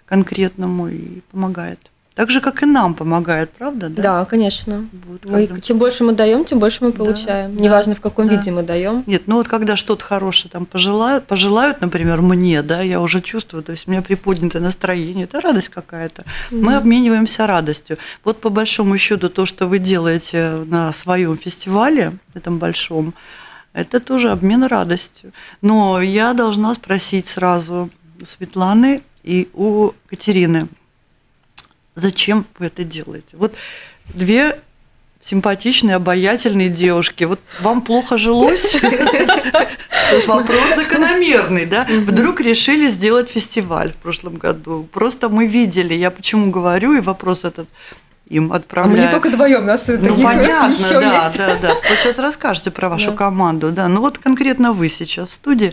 конкретному 0.06 0.88
и 0.88 1.20
помогает. 1.30 1.91
Так 2.14 2.30
же, 2.30 2.40
как 2.40 2.62
и 2.62 2.66
нам 2.66 2.94
помогает, 2.94 3.50
правда? 3.52 3.88
Да, 3.88 4.02
да 4.02 4.24
конечно. 4.26 4.86
Вот, 5.06 5.24
мы, 5.24 5.60
Чем 5.60 5.78
больше 5.78 6.04
мы 6.04 6.12
даем, 6.12 6.44
тем 6.44 6.58
больше 6.58 6.84
мы 6.84 6.92
получаем. 6.92 7.54
Да, 7.54 7.62
Неважно, 7.62 7.94
в 7.94 8.00
каком 8.00 8.28
да. 8.28 8.34
виде 8.34 8.50
мы 8.50 8.62
даем. 8.62 9.02
Нет, 9.06 9.22
ну 9.26 9.36
вот 9.36 9.48
когда 9.48 9.76
что-то 9.76 10.04
хорошее 10.04 10.50
там 10.50 10.66
пожелают, 10.66 11.26
пожелают, 11.26 11.80
например, 11.80 12.20
мне, 12.20 12.62
да, 12.62 12.82
я 12.82 13.00
уже 13.00 13.22
чувствую, 13.22 13.62
то 13.62 13.72
есть 13.72 13.88
у 13.88 13.90
меня 13.90 14.02
приподнятое 14.02 14.60
настроение, 14.60 15.24
это 15.24 15.40
радость 15.40 15.70
какая-то. 15.70 16.22
Mm-hmm. 16.22 16.62
Мы 16.62 16.74
обмениваемся 16.74 17.46
радостью. 17.46 17.96
Вот 18.24 18.40
по 18.40 18.50
большому 18.50 18.98
счету 18.98 19.30
то, 19.30 19.46
что 19.46 19.66
вы 19.66 19.78
делаете 19.78 20.64
на 20.66 20.92
своем 20.92 21.38
фестивале, 21.38 22.12
этом 22.34 22.58
большом, 22.58 23.14
это 23.72 24.00
тоже 24.00 24.30
обмен 24.30 24.64
радостью. 24.64 25.32
Но 25.62 26.02
я 26.02 26.34
должна 26.34 26.74
спросить 26.74 27.26
сразу 27.26 27.88
Светланы 28.22 29.00
и 29.24 29.48
у 29.54 29.92
Катерины– 30.10 30.68
Зачем 31.94 32.46
вы 32.58 32.66
это 32.66 32.84
делаете? 32.84 33.36
Вот 33.36 33.54
две 34.14 34.58
симпатичные, 35.22 35.96
обаятельные 35.96 36.68
девушки. 36.68 37.24
Вот 37.24 37.40
вам 37.60 37.82
плохо 37.82 38.18
жилось? 38.18 38.76
Вопрос 40.26 40.74
закономерный, 40.76 41.64
да? 41.64 41.86
Вдруг 41.88 42.40
решили 42.40 42.88
сделать 42.88 43.30
фестиваль 43.30 43.92
в 43.92 43.96
прошлом 43.96 44.36
году. 44.36 44.88
Просто 44.92 45.28
мы 45.28 45.46
видели, 45.46 45.94
я 45.94 46.10
почему 46.10 46.50
говорю, 46.50 46.94
и 46.94 47.00
вопрос 47.00 47.44
этот 47.44 47.68
им 48.26 48.52
отправляют. 48.52 48.98
А 48.98 49.00
мы 49.00 49.06
не 49.06 49.10
только 49.10 49.28
вдвоем, 49.28 49.66
нас 49.66 49.86
ну, 49.86 50.22
понятно, 50.22 50.88
да, 50.90 51.26
есть. 51.26 51.36
да, 51.36 51.56
да. 51.60 51.74
Вот 51.74 51.98
сейчас 52.00 52.18
расскажете 52.18 52.70
про 52.70 52.88
вашу 52.88 53.10
да. 53.10 53.16
команду, 53.16 53.70
да. 53.70 53.88
Ну 53.88 54.00
вот 54.00 54.18
конкретно 54.18 54.72
вы 54.72 54.88
сейчас 54.88 55.28
в 55.28 55.32
студии 55.32 55.72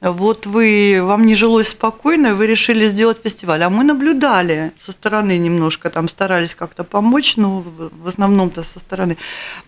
вот 0.00 0.46
вы, 0.46 1.00
вам 1.02 1.26
не 1.26 1.34
жилось 1.34 1.68
спокойно, 1.68 2.34
вы 2.34 2.46
решили 2.46 2.86
сделать 2.86 3.18
фестиваль. 3.22 3.62
А 3.64 3.70
мы 3.70 3.82
наблюдали 3.82 4.72
со 4.78 4.92
стороны 4.92 5.36
немножко, 5.38 5.90
там 5.90 6.08
старались 6.08 6.54
как-то 6.54 6.84
помочь, 6.84 7.36
но 7.36 7.62
в 7.62 8.06
основном-то 8.06 8.62
со 8.62 8.78
стороны. 8.78 9.16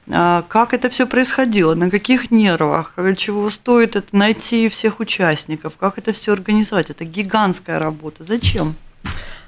А, 0.08 0.44
как 0.49 0.72
это 0.72 0.88
все 0.88 1.06
происходило, 1.06 1.75
на 1.75 1.90
каких 1.90 2.30
нервах, 2.30 2.94
чего 3.16 3.50
стоит 3.50 3.96
это 3.96 4.16
найти 4.16 4.68
всех 4.68 5.00
участников, 5.00 5.76
как 5.76 5.99
это 5.99 6.12
все 6.12 6.32
организовать. 6.32 6.90
Это 6.90 7.04
гигантская 7.04 7.80
работа. 7.80 8.22
Зачем? 8.22 8.76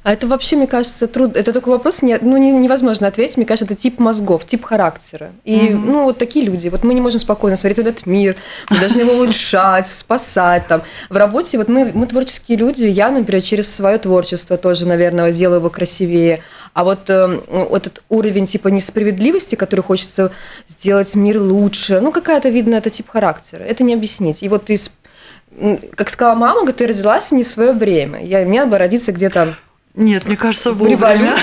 А 0.03 0.13
это 0.13 0.27
вообще, 0.27 0.57
мне 0.57 0.67
кажется, 0.67 1.07
труд... 1.07 1.37
Это 1.37 1.53
такой 1.53 1.75
вопрос, 1.75 2.03
не... 2.03 2.19
ну, 2.21 2.37
невозможно 2.37 3.07
ответить. 3.07 3.37
Мне 3.37 3.47
кажется, 3.47 3.73
это 3.73 3.81
тип 3.81 4.01
мозгов, 4.01 4.45
тип 4.45 4.65
характера. 4.65 5.31
И, 5.45 5.57
mm-hmm. 5.57 5.75
ну, 5.75 6.05
вот 6.05 6.19
такие 6.19 6.45
люди. 6.45 6.69
Вот 6.69 6.83
мы 6.83 6.95
не 6.95 7.01
можем 7.01 7.21
спокойно 7.21 7.57
смотреть 7.57 7.87
этот 7.87 8.07
мир, 8.07 8.37
мы 8.71 8.79
должны 8.81 9.01
его 9.01 9.13
улучшать, 9.13 9.87
спасать 9.87 10.67
там. 10.67 10.83
В 11.09 11.17
работе 11.17 11.57
вот 11.57 11.69
мы, 11.69 11.93
мы 11.95 12.07
творческие 12.07 12.59
люди. 12.59 12.85
Я, 12.85 13.11
например, 13.11 13.43
через 13.43 13.73
свое 13.73 13.99
творчество 13.99 14.57
тоже, 14.57 14.89
наверное, 14.89 15.33
делаю 15.33 15.59
его 15.59 15.71
красивее. 15.71 16.41
А 16.75 16.83
вот 16.83 17.09
э, 17.09 17.41
этот 17.71 18.03
уровень 18.09 18.47
типа 18.47 18.69
несправедливости, 18.69 19.55
который 19.55 19.83
хочется 19.83 20.33
сделать 20.69 21.15
мир 21.15 21.41
лучше, 21.41 22.01
ну, 22.01 22.11
какая-то, 22.11 22.49
видно, 22.49 22.75
это 22.75 22.91
тип 22.91 23.09
характера. 23.09 23.63
Это 23.63 23.85
не 23.85 23.95
объяснить. 23.95 24.43
И 24.43 24.49
вот 24.49 24.69
из 24.71 24.91
как 25.97 26.09
сказала 26.09 26.35
мама, 26.35 26.73
ты 26.73 26.87
родилась 26.87 27.31
не 27.31 27.43
в 27.45 27.47
свое 27.47 27.73
время. 27.73 28.25
Я, 28.25 28.45
мне 28.47 28.65
бы 28.65 28.79
родиться 28.79 29.13
где-то 29.13 29.55
нет, 29.95 30.25
мне 30.25 30.37
кажется, 30.37 30.73
вовремя. 30.73 30.97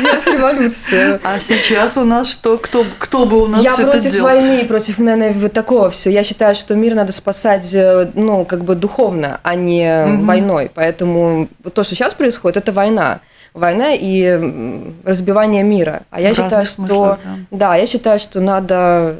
Делать 0.00 0.26
революцию. 0.26 1.20
А 1.24 1.40
сейчас 1.40 1.96
у 1.96 2.04
нас 2.04 2.30
что? 2.30 2.58
Кто, 2.58 2.84
кто 2.98 3.26
бы 3.26 3.42
у 3.42 3.46
нас 3.46 3.62
Я 3.62 3.74
это 3.74 3.90
против 3.90 4.20
войны, 4.20 4.64
против, 4.64 4.98
наверное, 4.98 5.32
вот 5.32 5.52
такого 5.52 5.90
все. 5.90 6.10
Я 6.10 6.22
считаю, 6.22 6.54
что 6.54 6.74
мир 6.76 6.94
надо 6.94 7.12
спасать, 7.12 7.68
э, 7.74 8.08
ну, 8.14 8.44
как 8.44 8.64
бы 8.64 8.76
духовно, 8.76 9.40
а 9.42 9.56
не 9.56 10.04
угу. 10.04 10.24
войной. 10.24 10.70
Поэтому 10.72 11.48
то, 11.74 11.82
что 11.82 11.94
сейчас 11.94 12.14
происходит, 12.14 12.56
это 12.56 12.72
война 12.72 13.20
война 13.52 13.94
и 13.94 14.92
разбивание 15.04 15.64
мира. 15.64 16.02
А 16.10 16.20
я 16.20 16.34
считаю, 16.34 16.66
что 16.66 16.74
смыслах, 16.74 17.18
да. 17.24 17.36
да, 17.50 17.76
я 17.76 17.86
считаю, 17.86 18.20
что 18.20 18.40
надо 18.40 19.16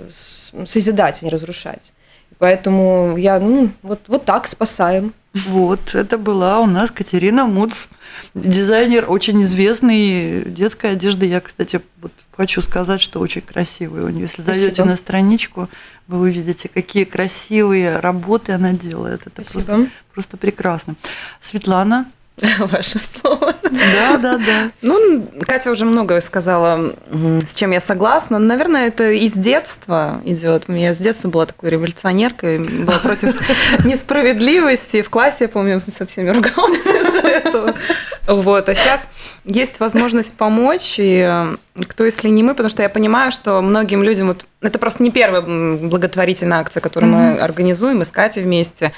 созидать, 0.66 1.18
а 1.20 1.24
не 1.24 1.30
разрушать. 1.30 1.92
Поэтому 2.38 3.16
я 3.16 3.38
ну 3.40 3.70
вот 3.82 4.00
вот 4.06 4.24
так 4.24 4.46
спасаем. 4.46 5.14
Вот, 5.32 5.94
это 5.94 6.18
была 6.18 6.58
у 6.60 6.66
нас 6.66 6.90
Катерина 6.90 7.44
Муц, 7.44 7.86
дизайнер 8.34 9.08
очень 9.08 9.42
известный 9.44 10.44
детской 10.44 10.92
одежды. 10.92 11.26
Я, 11.26 11.40
кстати, 11.40 11.80
вот 12.02 12.12
хочу 12.32 12.60
сказать, 12.62 13.00
что 13.00 13.20
очень 13.20 13.42
красивый 13.42 14.02
у 14.02 14.08
нее. 14.08 14.22
Если 14.22 14.42
зайдете 14.42 14.84
на 14.84 14.96
страничку, 14.96 15.68
вы 16.08 16.18
увидите, 16.20 16.68
какие 16.68 17.04
красивые 17.04 17.98
работы 17.98 18.52
она 18.52 18.72
делает. 18.72 19.22
Это 19.26 19.42
просто, 19.42 19.88
просто 20.12 20.36
прекрасно. 20.36 20.96
Светлана, 21.40 22.10
ваше 22.58 22.98
слово. 22.98 23.54
Да, 23.62 24.16
да, 24.18 24.38
да. 24.38 24.70
Ну, 24.82 25.26
Катя 25.46 25.70
уже 25.70 25.84
многое 25.84 26.20
сказала, 26.20 26.94
с 27.10 27.54
чем 27.54 27.70
я 27.72 27.80
согласна. 27.80 28.38
Наверное, 28.38 28.88
это 28.88 29.10
из 29.10 29.32
детства 29.32 30.22
идет. 30.24 30.64
Я 30.68 30.94
с 30.94 30.98
детства 30.98 31.28
была 31.28 31.46
такой 31.46 31.70
революционеркой, 31.70 32.58
была 32.58 32.98
против 32.98 33.38
несправедливости. 33.84 35.02
В 35.02 35.10
классе, 35.10 35.36
я 35.40 35.48
помню, 35.48 35.82
со 35.96 36.06
всеми 36.06 36.30
ругалась 36.30 36.86
из-за 36.86 37.28
этого. 37.28 37.74
Вот. 38.30 38.68
А 38.68 38.74
сейчас 38.74 39.08
есть 39.44 39.80
возможность 39.80 40.34
помочь, 40.34 40.94
и 40.98 41.48
кто, 41.88 42.04
если 42.04 42.28
не 42.28 42.44
мы, 42.44 42.50
потому 42.54 42.68
что 42.68 42.82
я 42.82 42.88
понимаю, 42.88 43.32
что 43.32 43.60
многим 43.60 44.04
людям, 44.04 44.28
вот 44.28 44.46
это 44.60 44.78
просто 44.78 45.02
не 45.02 45.10
первая 45.10 45.42
благотворительная 45.42 46.58
акция, 46.58 46.80
которую 46.80 47.12
mm-hmm. 47.12 47.34
мы 47.34 47.40
организуем, 47.40 48.04
с 48.04 48.12
Катей 48.12 48.42
вместе. 48.42 48.92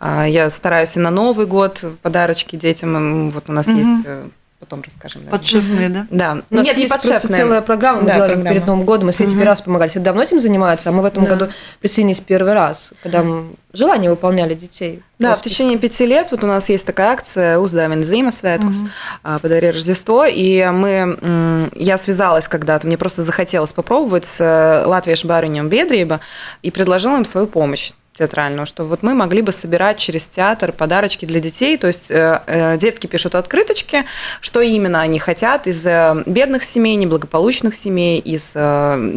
А, 0.00 0.26
я 0.26 0.48
стараюсь 0.48 0.96
и 0.96 1.00
на 1.00 1.10
Новый 1.10 1.46
год 1.46 1.84
подарочки 2.00 2.56
детям, 2.56 3.30
вот 3.30 3.44
у 3.48 3.52
нас 3.52 3.68
mm-hmm. 3.68 3.76
есть 3.76 4.06
э, 4.06 4.24
потом 4.58 4.82
расскажем. 4.82 5.22
Наверное. 5.22 5.38
Подшефные, 5.38 5.88
да? 5.88 6.06
Да. 6.10 6.42
У 6.50 6.54
нас 6.54 6.66
Нет, 6.66 6.76
есть 6.76 6.92
не 6.92 7.00
просто 7.00 7.28
целая 7.28 7.60
программа, 7.60 8.00
мы 8.00 8.08
да, 8.08 8.14
делали 8.14 8.32
программа. 8.34 8.54
перед 8.54 8.66
Новым 8.66 8.84
годом, 8.84 9.06
мы 9.06 9.12
с 9.12 9.20
этим 9.20 9.38
угу. 9.38 9.46
раз 9.46 9.60
помогали. 9.60 9.88
Все 9.88 10.00
давно 10.00 10.22
этим 10.22 10.40
занимаются, 10.40 10.88
а 10.88 10.92
мы 10.92 11.02
в 11.02 11.04
этом 11.04 11.24
да. 11.24 11.36
году 11.36 11.52
присоединились 11.80 12.20
первый 12.20 12.54
раз, 12.54 12.92
когда 13.02 13.22
мы 13.22 13.54
желание 13.72 14.10
выполняли 14.10 14.54
детей. 14.54 15.02
Да, 15.18 15.34
в 15.34 15.42
течение 15.42 15.78
пяти 15.78 16.06
лет 16.06 16.30
вот 16.30 16.44
у 16.44 16.46
нас 16.46 16.68
есть 16.68 16.86
такая 16.86 17.12
акция 17.12 17.58
«Уздавин 17.58 18.02
взаимосвятус», 18.02 18.78
угу. 18.78 19.38
«Подари 19.40 19.70
Рождество», 19.70 20.24
и 20.26 20.64
мы, 20.66 21.70
я 21.74 21.98
связалась 21.98 22.48
когда-то, 22.48 22.86
мне 22.86 22.96
просто 22.96 23.22
захотелось 23.22 23.72
попробовать 23.72 24.24
с 24.24 24.40
э, 24.40 24.86
Латвией 24.86 25.16
Шбаринем 25.16 25.68
Бедриеба 25.68 26.20
и 26.62 26.70
предложила 26.70 27.16
им 27.16 27.24
свою 27.24 27.46
помощь 27.46 27.92
театральную, 28.12 28.66
что 28.66 28.84
вот 28.84 29.02
мы 29.02 29.14
могли 29.14 29.42
бы 29.42 29.52
собирать 29.52 29.98
через 29.98 30.26
театр 30.26 30.72
подарочки 30.72 31.24
для 31.24 31.40
детей, 31.40 31.76
то 31.76 31.86
есть 31.86 32.10
э, 32.10 32.40
э, 32.46 32.76
детки 32.76 33.06
пишут 33.06 33.34
открыточки, 33.34 34.04
что 34.40 34.60
именно 34.60 35.00
они 35.00 35.18
хотят 35.18 35.66
из 35.66 35.86
э, 35.86 36.22
бедных 36.26 36.64
семей, 36.64 36.96
неблагополучных 36.96 37.74
семей, 37.76 38.18
из 38.18 38.52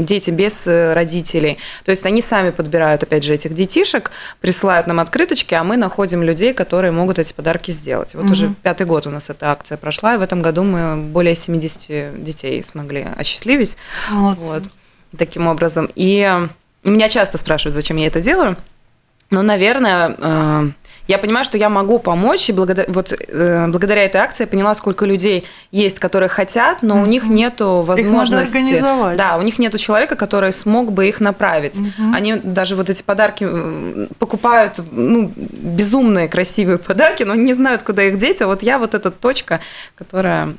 дети 0.05 0.29
без 0.29 0.65
родителей. 0.65 1.57
То 1.83 1.91
есть 1.91 2.05
они 2.05 2.21
сами 2.21 2.51
подбирают, 2.51 3.03
опять 3.03 3.23
же, 3.23 3.33
этих 3.33 3.53
детишек, 3.53 4.11
присылают 4.39 4.87
нам 4.87 4.99
открыточки, 4.99 5.55
а 5.55 5.63
мы 5.63 5.77
находим 5.77 6.21
людей, 6.21 6.53
которые 6.53 6.91
могут 6.91 7.17
эти 7.17 7.33
подарки 7.33 7.71
сделать. 7.71 8.13
Вот 8.13 8.25
угу. 8.25 8.33
уже 8.33 8.53
пятый 8.61 8.85
год 8.85 9.07
у 9.07 9.09
нас 9.09 9.29
эта 9.29 9.51
акция 9.51 9.77
прошла, 9.77 10.15
и 10.15 10.17
в 10.17 10.21
этом 10.21 10.41
году 10.41 10.63
мы 10.63 10.97
более 10.97 11.35
70 11.35 12.23
детей 12.23 12.63
смогли 12.63 13.07
осчастливить. 13.17 13.77
Молодцы. 14.11 14.43
Вот, 14.43 14.63
таким 15.17 15.47
образом. 15.47 15.89
И 15.95 16.47
меня 16.83 17.09
часто 17.09 17.37
спрашивают, 17.37 17.75
зачем 17.75 17.97
я 17.97 18.07
это 18.07 18.21
делаю. 18.21 18.57
Ну, 19.31 19.41
наверное, 19.41 20.15
э, 20.17 20.69
я 21.07 21.17
понимаю, 21.17 21.45
что 21.45 21.57
я 21.57 21.69
могу 21.69 21.99
помочь, 21.99 22.49
и 22.49 22.53
благодаря, 22.53 22.91
вот, 22.91 23.13
э, 23.13 23.67
благодаря 23.67 24.03
этой 24.03 24.17
акции 24.17 24.43
я 24.43 24.47
поняла, 24.47 24.75
сколько 24.75 25.05
людей 25.05 25.45
есть, 25.71 25.99
которые 25.99 26.29
хотят, 26.29 26.83
но 26.83 27.01
у 27.01 27.05
них 27.05 27.23
нет 27.23 27.55
возможности. 27.59 27.97
Их 28.01 28.29
надо 28.29 28.41
организовать. 28.41 29.17
Да, 29.17 29.37
у 29.37 29.41
них 29.41 29.57
нет 29.57 29.77
человека, 29.79 30.15
который 30.15 30.53
смог 30.53 30.91
бы 30.91 31.07
их 31.07 31.21
направить. 31.21 31.79
Угу. 31.79 32.13
Они 32.13 32.35
даже 32.35 32.75
вот 32.75 32.89
эти 32.89 33.01
подарки 33.01 33.47
покупают, 34.19 34.81
ну, 34.91 35.31
безумные 35.35 36.27
красивые 36.27 36.77
подарки, 36.77 37.23
но 37.23 37.33
не 37.35 37.53
знают, 37.53 37.83
куда 37.83 38.03
их 38.03 38.17
деть. 38.17 38.41
А 38.41 38.47
вот 38.47 38.63
я 38.63 38.79
вот 38.79 38.93
эта 38.93 39.11
точка, 39.11 39.59
которая 39.95 40.53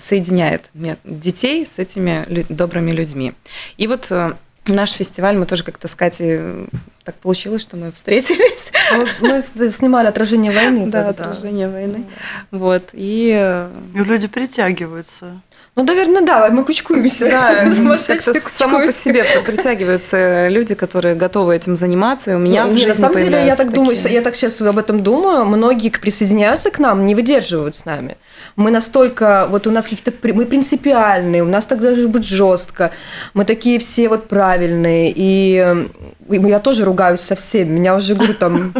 соединяет 0.00 0.70
детей 1.04 1.66
с 1.66 1.78
этими 1.78 2.24
добрыми 2.48 2.90
людьми. 2.90 3.32
И 3.76 3.86
вот 3.86 4.10
э, 4.10 4.32
наш 4.66 4.92
фестиваль 4.92 5.36
мы 5.36 5.46
тоже 5.46 5.64
как-то 5.64 5.88
с 5.88 5.94
Катей 5.94 6.66
так 7.04 7.16
получилось, 7.16 7.62
что 7.62 7.76
мы 7.76 7.92
встретились. 7.92 8.72
Мы 9.20 9.40
снимали 9.70 10.06
отражение 10.08 10.52
войны. 10.52 10.86
Да, 10.86 11.08
отражение 11.08 11.68
войны. 11.68 12.04
Вот. 12.50 12.90
И... 12.92 13.68
и 13.94 13.98
люди 13.98 14.26
притягиваются. 14.26 15.40
Ну, 15.76 15.82
наверное, 15.82 16.22
да, 16.22 16.48
мы 16.50 16.64
кучкуемся. 16.64 17.28
Да, 17.28 17.64
как-то 18.06 18.34
само 18.56 18.86
по 18.86 18.92
себе 18.92 19.24
притягиваются 19.44 20.46
люди, 20.46 20.76
которые 20.76 21.16
готовы 21.16 21.56
этим 21.56 21.74
заниматься. 21.74 22.30
И 22.30 22.34
у 22.34 22.38
меня 22.38 22.64
ну, 22.64 22.70
в 22.70 22.76
жизни 22.76 22.88
На 22.88 22.94
самом 22.94 23.16
деле, 23.16 23.44
я 23.44 23.56
так 23.56 23.72
думаю, 23.72 23.96
я 24.08 24.22
так 24.22 24.36
сейчас 24.36 24.60
об 24.60 24.78
этом 24.78 25.02
думаю, 25.02 25.44
многие 25.44 25.90
присоединяются 25.90 26.70
к 26.70 26.78
нам, 26.78 27.06
не 27.06 27.16
выдерживают 27.16 27.74
с 27.74 27.84
нами. 27.86 28.16
Мы 28.54 28.70
настолько, 28.70 29.48
вот 29.50 29.66
у 29.66 29.72
нас 29.72 29.88
какие-то, 29.88 30.12
мы 30.32 30.46
принципиальные, 30.46 31.42
у 31.42 31.48
нас 31.48 31.66
так 31.66 31.80
должно 31.80 32.08
быть 32.08 32.24
жестко, 32.24 32.92
мы 33.32 33.44
такие 33.44 33.80
все 33.80 34.08
вот 34.08 34.28
правильные, 34.28 35.12
и 35.14 35.88
я 36.28 36.60
тоже 36.60 36.84
ругаюсь 36.84 37.20
со 37.20 37.34
всеми, 37.34 37.78
меня 37.78 37.96
уже, 37.96 38.14
говорю, 38.14 38.34
там 38.34 38.74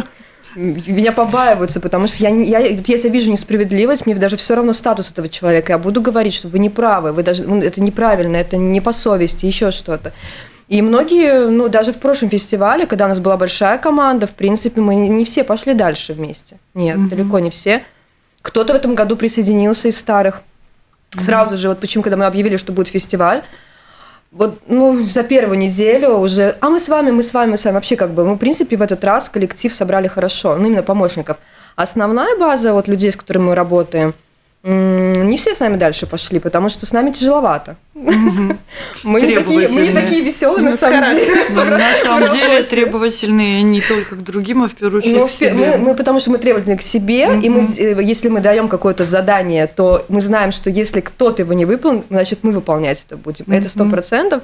меня 0.55 1.11
побаиваются, 1.11 1.79
потому 1.79 2.07
что 2.07 2.17
я, 2.23 2.29
я, 2.29 2.59
если 2.59 3.07
я 3.07 3.13
вижу 3.13 3.31
несправедливость, 3.31 4.05
мне 4.05 4.15
даже 4.15 4.37
все 4.37 4.55
равно 4.55 4.73
статус 4.73 5.11
этого 5.11 5.29
человека. 5.29 5.73
Я 5.73 5.77
буду 5.77 6.01
говорить, 6.01 6.33
что 6.33 6.47
вы 6.47 6.59
не 6.59 6.69
правы, 6.69 7.11
вы 7.11 7.23
даже, 7.23 7.43
ну, 7.43 7.61
это 7.61 7.81
неправильно, 7.81 8.37
это 8.37 8.57
не 8.57 8.81
по 8.81 8.93
совести, 8.93 9.45
еще 9.45 9.71
что-то. 9.71 10.13
И 10.67 10.81
многие, 10.81 11.47
ну, 11.49 11.69
даже 11.69 11.93
в 11.93 11.97
прошлом 11.97 12.29
фестивале, 12.29 12.87
когда 12.87 13.05
у 13.05 13.09
нас 13.09 13.19
была 13.19 13.37
большая 13.37 13.77
команда, 13.77 14.25
в 14.25 14.31
принципе, 14.31 14.81
мы 14.81 14.95
не 14.95 15.25
все 15.25 15.43
пошли 15.43 15.73
дальше 15.73 16.13
вместе. 16.13 16.57
Нет, 16.73 16.97
mm-hmm. 16.97 17.09
далеко 17.09 17.39
не 17.39 17.49
все. 17.51 17.83
Кто-то 18.41 18.73
в 18.73 18.75
этом 18.75 18.95
году 18.95 19.15
присоединился 19.15 19.89
из 19.89 19.97
старых. 19.97 20.41
Сразу 21.17 21.55
же, 21.57 21.69
вот 21.69 21.79
почему, 21.79 22.03
когда 22.03 22.17
мы 22.17 22.25
объявили, 22.25 22.57
что 22.57 22.73
будет 22.73 22.87
фестиваль, 22.87 23.43
вот, 24.31 24.59
ну, 24.67 25.03
за 25.03 25.23
первую 25.23 25.57
неделю 25.57 26.15
уже, 26.17 26.55
а 26.59 26.69
мы 26.69 26.79
с 26.79 26.89
вами, 26.89 27.11
мы 27.11 27.23
с 27.23 27.33
вами, 27.33 27.51
мы 27.51 27.57
с 27.57 27.63
вами. 27.63 27.75
Вообще, 27.75 27.95
как 27.95 28.11
бы, 28.11 28.25
мы, 28.25 28.35
в 28.35 28.37
принципе, 28.37 28.75
в 28.75 28.81
этот 28.81 29.03
раз 29.03 29.29
коллектив 29.29 29.73
собрали 29.73 30.07
хорошо, 30.07 30.57
ну, 30.57 30.67
именно 30.67 30.83
помощников. 30.83 31.37
Основная 31.75 32.37
база 32.37 32.73
вот 32.73 32.87
людей, 32.87 33.11
с 33.11 33.15
которыми 33.15 33.45
мы 33.45 33.55
работаем– 33.55 34.13
не 34.67 35.37
все 35.37 35.53
с 35.53 35.59
нами 35.59 35.77
дальше 35.77 36.07
пошли, 36.07 36.39
потому 36.39 36.69
что 36.69 36.87
с 36.87 36.91
нами 36.91 37.11
тяжеловато. 37.11 37.75
Мы 39.03 39.21
не 39.21 39.35
такие, 39.35 39.67
мы 39.69 39.81
не 39.81 39.93
такие 39.93 40.23
веселые 40.23 40.63
на 40.63 40.75
самом 40.75 41.15
деле. 41.15 41.49
На 41.49 41.95
самом 42.01 42.29
деле 42.31 42.63
требовательные 42.63 43.61
не 43.61 43.81
только 43.81 44.15
к 44.15 44.23
другим, 44.23 44.63
а 44.63 44.67
в 44.67 44.73
первую 44.73 45.03
очередь 45.03 45.27
к 45.27 45.29
себе. 45.29 45.77
Мы, 45.77 45.93
потому 45.93 46.19
что 46.19 46.31
мы 46.31 46.39
требовательны 46.39 46.77
к 46.77 46.81
себе, 46.81 47.29
и 47.43 47.49
мы, 47.49 47.61
э, 47.77 48.01
если 48.01 48.27
мы 48.27 48.39
даем 48.39 48.67
какое-то 48.67 49.03
задание, 49.03 49.67
то 49.67 50.03
мы 50.09 50.19
знаем, 50.19 50.51
что 50.51 50.71
если 50.71 50.99
кто-то 50.99 51.43
его 51.43 51.53
не 51.53 51.65
выполнит, 51.65 52.05
значит 52.09 52.39
мы 52.41 52.51
выполнять 52.51 53.03
это 53.05 53.17
будем. 53.17 53.45
Это 53.47 53.69
сто 53.69 53.85
процентов. 53.85 54.41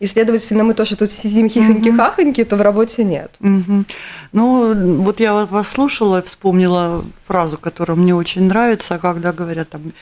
И, 0.00 0.06
следовательно, 0.06 0.62
мы 0.62 0.74
тоже 0.74 0.96
тут 0.96 1.10
сидим 1.10 1.46
хихоньки-хахоньки, 1.46 2.44
то 2.44 2.56
в 2.56 2.62
работе 2.62 3.02
нет. 3.02 3.32
Ну, 4.32 5.02
вот 5.02 5.20
я 5.20 5.46
вас 5.46 5.68
слушала, 5.68 6.22
вспомнила 6.22 7.04
фразу, 7.26 7.58
которая 7.58 7.96
мне 7.96 8.14
очень 8.14 8.44
нравится, 8.44 8.98
когда 8.98 9.32
говорят 9.32 9.70
там, 9.70 9.92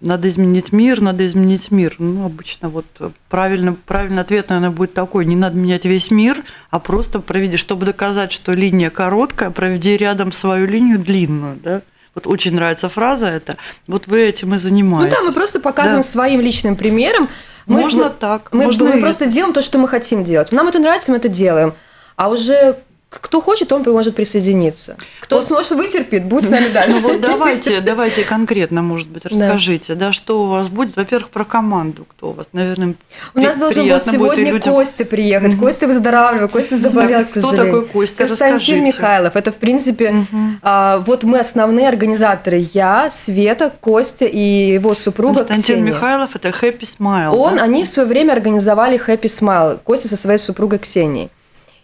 надо 0.00 0.28
изменить 0.28 0.72
мир, 0.72 1.00
надо 1.00 1.24
изменить 1.24 1.70
мир. 1.70 1.94
Ну, 2.00 2.26
обычно 2.26 2.70
вот 2.70 2.86
правильно, 3.28 3.76
правильный 3.86 4.22
ответ, 4.22 4.48
наверное, 4.48 4.74
будет 4.74 4.94
такой, 4.94 5.24
не 5.26 5.36
надо 5.36 5.56
менять 5.56 5.84
весь 5.84 6.10
мир, 6.10 6.42
а 6.70 6.80
просто 6.80 7.20
проведи, 7.20 7.56
чтобы 7.56 7.86
доказать, 7.86 8.32
что 8.32 8.52
линия 8.52 8.90
короткая, 8.90 9.50
проведи 9.50 9.96
рядом 9.96 10.32
свою 10.32 10.66
линию 10.66 10.98
длинную, 10.98 11.56
да? 11.62 11.82
Вот 12.16 12.26
очень 12.26 12.54
нравится 12.54 12.88
фраза 12.88 13.28
эта. 13.28 13.58
Вот 13.86 14.06
вы 14.06 14.22
этим 14.22 14.54
и 14.54 14.56
занимаетесь. 14.56 15.14
Ну 15.14 15.20
да, 15.20 15.26
мы 15.28 15.32
просто 15.32 15.60
показываем 15.60 16.02
да. 16.02 16.08
своим 16.08 16.40
личным 16.40 16.74
примером, 16.74 17.28
мы, 17.66 17.80
можно 17.80 18.04
мы, 18.04 18.10
так. 18.10 18.48
Мы, 18.52 18.64
можно 18.64 18.84
мы 18.84 19.00
просто 19.00 19.26
делаем 19.26 19.52
то, 19.52 19.62
что 19.62 19.78
мы 19.78 19.88
хотим 19.88 20.24
делать. 20.24 20.52
Нам 20.52 20.68
это 20.68 20.78
нравится, 20.78 21.10
мы 21.10 21.18
это 21.18 21.28
делаем. 21.28 21.74
А 22.16 22.28
уже 22.28 22.76
кто 23.20 23.40
хочет, 23.40 23.72
он 23.72 23.82
может 23.82 24.14
присоединиться. 24.14 24.96
Кто 25.20 25.36
вот. 25.36 25.46
сможет, 25.46 25.72
вытерпит, 25.72 26.24
будет 26.24 26.46
с 26.46 26.48
нами 26.48 26.68
дальше. 26.68 27.00
Ну 27.00 27.08
вот 27.08 27.20
давайте, 27.20 27.80
давайте 27.80 28.22
конкретно, 28.24 28.82
может 28.82 29.08
быть, 29.08 29.26
расскажите, 29.26 29.94
да. 29.94 30.06
да, 30.06 30.12
что 30.12 30.44
у 30.44 30.46
вас 30.48 30.68
будет. 30.68 30.96
Во-первых, 30.96 31.30
про 31.30 31.44
команду, 31.44 32.06
кто 32.08 32.30
у 32.30 32.32
вас, 32.32 32.46
наверное, 32.52 32.94
У 33.34 33.40
нас 33.40 33.56
должен 33.56 33.88
был 33.88 34.00
сегодня 34.00 34.52
людям... 34.52 34.74
Костя 34.74 35.04
приехать. 35.04 35.54
Угу. 35.54 35.62
Костя 35.62 35.86
выздоравливает, 35.86 36.50
Костя 36.50 36.76
заболел, 36.76 37.24
к 37.24 37.28
сожалению. 37.28 37.64
Кто 37.64 37.64
такой 37.64 37.86
Костя? 37.88 38.26
Константин 38.26 38.56
Расскажите. 38.56 38.80
Михайлов. 38.82 39.36
Это, 39.36 39.52
в 39.52 39.56
принципе, 39.56 40.10
угу. 40.10 40.38
а, 40.62 40.98
вот 40.98 41.24
мы 41.24 41.38
основные 41.38 41.88
организаторы. 41.88 42.66
Я, 42.72 43.10
Света, 43.10 43.72
Костя 43.80 44.26
и 44.26 44.72
его 44.74 44.94
супруга 44.94 45.38
Константин 45.38 45.62
Ксения. 45.62 45.92
Михайлов– 45.92 46.30
это 46.34 46.48
Happy 46.48 46.80
Smile. 46.80 47.36
Он, 47.36 47.56
да? 47.56 47.62
они 47.62 47.84
в 47.84 47.88
свое 47.88 48.08
время 48.08 48.32
организовали 48.32 49.00
Happy 49.04 49.22
Smile. 49.22 49.78
Костя 49.82 50.08
со 50.08 50.16
своей 50.16 50.38
супругой 50.38 50.78
Ксенией. 50.78 51.30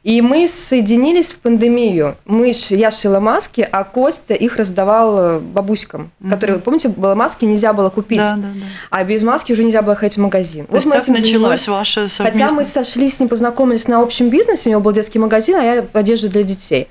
И 0.02 0.20
мы 0.20 0.48
соединились 0.48 1.26
в 1.26 1.38
пандемию. 1.38 2.16
Мы, 2.24 2.52
я 2.70 2.90
шила 2.90 3.20
маски, 3.20 3.66
а 3.70 3.84
Костя 3.84 4.34
их 4.34 4.56
раздавал 4.56 5.18
э, 5.18 5.38
бабуськам, 5.38 6.10
угу. 6.20 6.30
которые, 6.30 6.58
помните, 6.58 6.88
было 6.88 7.14
маски 7.14 7.44
нельзя 7.44 7.72
было 7.72 7.88
купить, 7.88 8.18
да, 8.18 8.34
да, 8.34 8.48
да. 8.52 8.66
а 8.90 9.04
без 9.04 9.22
маски 9.22 9.52
уже 9.52 9.62
нельзя 9.62 9.80
было 9.80 9.94
ходить 9.94 10.16
в 10.16 10.20
магазин. 10.20 10.66
То 10.66 10.72
вот 10.72 10.84
так 10.90 11.06
началось 11.06 11.68
ваше 11.68 12.08
совместное... 12.08 12.48
Хотя 12.48 12.54
мы 12.54 12.64
сошлись 12.64 13.16
с 13.16 13.20
ним, 13.20 13.28
познакомились 13.28 13.86
на 13.86 14.00
общем 14.00 14.28
бизнесе, 14.28 14.70
у 14.70 14.72
него 14.72 14.80
был 14.80 14.90
детский 14.90 15.20
магазин, 15.20 15.54
а 15.54 15.62
я 15.62 15.86
одежду 15.92 16.28
для 16.28 16.42
детей. 16.42 16.88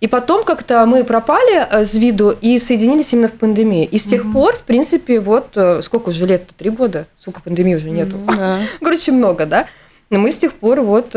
И 0.00 0.06
потом 0.06 0.42
как-то 0.42 0.86
мы 0.86 1.04
пропали 1.04 1.66
э, 1.70 1.84
с 1.84 1.92
виду 1.92 2.34
и 2.40 2.58
соединились 2.58 3.12
именно 3.12 3.28
в 3.28 3.32
пандемии. 3.32 3.84
И 3.84 3.98
с 3.98 4.04
тех 4.04 4.24
угу. 4.24 4.32
пор, 4.32 4.56
в 4.56 4.62
принципе, 4.62 5.20
вот 5.20 5.48
э, 5.56 5.82
сколько 5.82 6.08
уже 6.08 6.24
лет? 6.24 6.48
Три 6.56 6.70
года? 6.70 7.06
Сколько 7.18 7.42
пандемии 7.42 7.74
уже 7.74 7.90
нету? 7.90 8.16
да. 8.26 8.60
Короче, 8.80 9.12
много, 9.12 9.44
да? 9.44 9.66
Но 10.08 10.18
мы 10.18 10.30
с 10.30 10.36
тех 10.36 10.54
пор 10.54 10.80
вот 10.80 11.14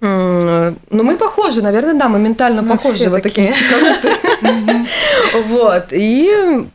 Ну, 0.00 0.74
мы 0.90 1.16
похожи, 1.16 1.62
наверное, 1.62 1.94
да, 1.94 2.08
мы 2.08 2.18
ментально 2.18 2.62
Мы 2.62 2.76
похожи, 2.76 3.08
вот 3.08 3.22
такие. 3.22 3.54
Вот. 5.48 5.92
И 5.92 6.66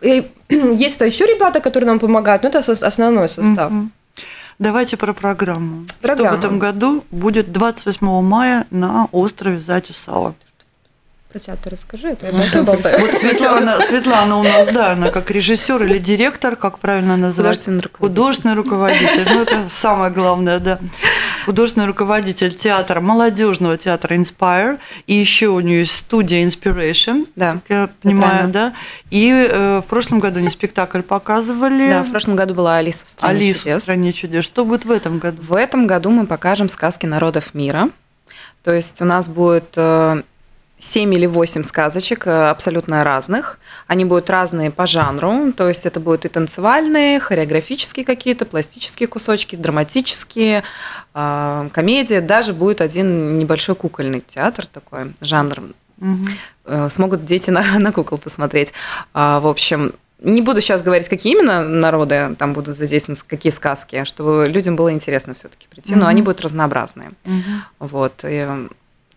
есть 0.49 1.01
еще 1.01 1.25
ребята, 1.25 1.59
которые 1.59 1.87
нам 1.87 1.99
помогают, 1.99 2.43
но 2.43 2.49
это 2.49 2.59
основной 2.59 3.29
состав. 3.29 3.71
Давайте 4.59 4.95
про 4.97 5.13
программу. 5.13 5.85
Программа. 6.01 6.31
Что 6.31 6.37
в 6.37 6.39
этом 6.39 6.59
году 6.59 7.03
будет 7.09 7.51
28 7.51 8.21
мая 8.21 8.65
на 8.69 9.07
острове 9.11 9.59
Затюсала. 9.59 10.35
Про 11.31 11.39
театр 11.39 11.71
расскажи, 11.71 12.09
а 12.09 12.15
то 12.15 12.25
я 12.25 12.31
болтаю, 12.33 12.63
болтаю. 12.65 12.99
Вот 12.99 13.11
Светлана, 13.13 13.81
Светлана 13.81 14.35
у 14.37 14.43
нас, 14.43 14.67
да, 14.67 14.91
она 14.91 15.11
как 15.11 15.31
режиссер 15.31 15.81
или 15.83 15.97
директор, 15.97 16.57
как 16.57 16.79
правильно 16.79 17.15
назвать? 17.15 17.57
Художественный 17.67 17.81
руководитель. 17.81 18.07
Художественный 18.13 18.55
руководитель. 18.55 19.25
Ну, 19.33 19.41
это 19.43 19.65
самое 19.69 20.11
главное, 20.11 20.59
да. 20.59 20.79
Художественный 21.45 21.87
руководитель 21.87 22.53
театра, 22.53 22.99
молодежного 22.99 23.77
театра 23.77 24.15
Inspire. 24.15 24.77
И 25.07 25.13
еще 25.13 25.47
у 25.47 25.61
нее 25.61 25.79
есть 25.81 25.95
студия 25.95 26.45
Inspiration, 26.45 27.25
Да. 27.37 27.53
как 27.53 27.63
я 27.69 27.89
понимаю, 28.01 28.49
да. 28.49 28.73
И 29.09 29.31
э, 29.31 29.79
в 29.79 29.85
прошлом 29.89 30.19
году 30.19 30.39
они 30.39 30.49
спектакль 30.49 31.01
показывали. 31.01 31.89
Да, 31.91 32.03
в 32.03 32.11
прошлом 32.11 32.35
году 32.35 32.55
была 32.55 32.75
Алиса 32.75 33.05
в 33.05 33.09
стране 33.09 33.37
Алису 33.39 33.59
в 33.59 33.63
чудес. 33.63 33.81
стране 33.83 34.11
чудес. 34.11 34.43
Что 34.43 34.65
будет 34.65 34.83
в 34.83 34.91
этом 34.91 35.19
году? 35.19 35.41
В 35.41 35.53
этом 35.53 35.87
году 35.87 36.09
мы 36.09 36.25
покажем 36.27 36.67
сказки 36.67 37.05
народов 37.05 37.53
мира. 37.53 37.87
То 38.63 38.73
есть 38.73 39.01
у 39.01 39.05
нас 39.05 39.27
будет 39.29 39.73
э, 39.77 40.21
7 40.81 41.13
или 41.13 41.27
8 41.27 41.63
сказочек 41.63 42.25
э, 42.25 42.49
абсолютно 42.49 43.03
разных. 43.03 43.59
Они 43.85 44.03
будут 44.03 44.29
разные 44.29 44.71
по 44.71 44.87
жанру. 44.87 45.51
То 45.53 45.67
есть 45.67 45.85
это 45.85 45.99
будут 45.99 46.25
и 46.25 46.27
танцевальные, 46.27 47.19
хореографические 47.19 48.03
какие-то, 48.03 48.45
пластические 48.45 49.07
кусочки, 49.07 49.55
драматические, 49.55 50.63
э, 51.13 51.69
комедия. 51.71 52.19
Даже 52.21 52.53
будет 52.53 52.81
один 52.81 53.37
небольшой 53.37 53.75
кукольный 53.75 54.21
театр 54.21 54.65
такой, 54.65 55.13
жанр 55.21 55.61
э, 56.65 56.89
смогут 56.89 57.25
дети 57.25 57.51
на, 57.51 57.61
на 57.79 57.91
кукол 57.91 58.17
посмотреть. 58.17 58.73
А, 59.13 59.39
в 59.39 59.45
общем, 59.47 59.93
не 60.19 60.41
буду 60.41 60.61
сейчас 60.61 60.81
говорить, 60.81 61.09
какие 61.09 61.33
именно 61.33 61.61
народы 61.67 62.35
там 62.39 62.53
будут 62.53 62.75
задействованы, 62.75 63.21
какие 63.27 63.51
сказки, 63.51 64.03
чтобы 64.05 64.47
людям 64.47 64.75
было 64.75 64.91
интересно 64.91 65.35
все-таки 65.35 65.67
прийти, 65.67 65.93
но 65.93 66.01
Мгм. 66.01 66.07
они 66.07 66.21
будут 66.23 66.41
разнообразные. 66.41 67.11
Мгм. 67.25 67.63
Вот. 67.79 68.23
И, 68.23 68.47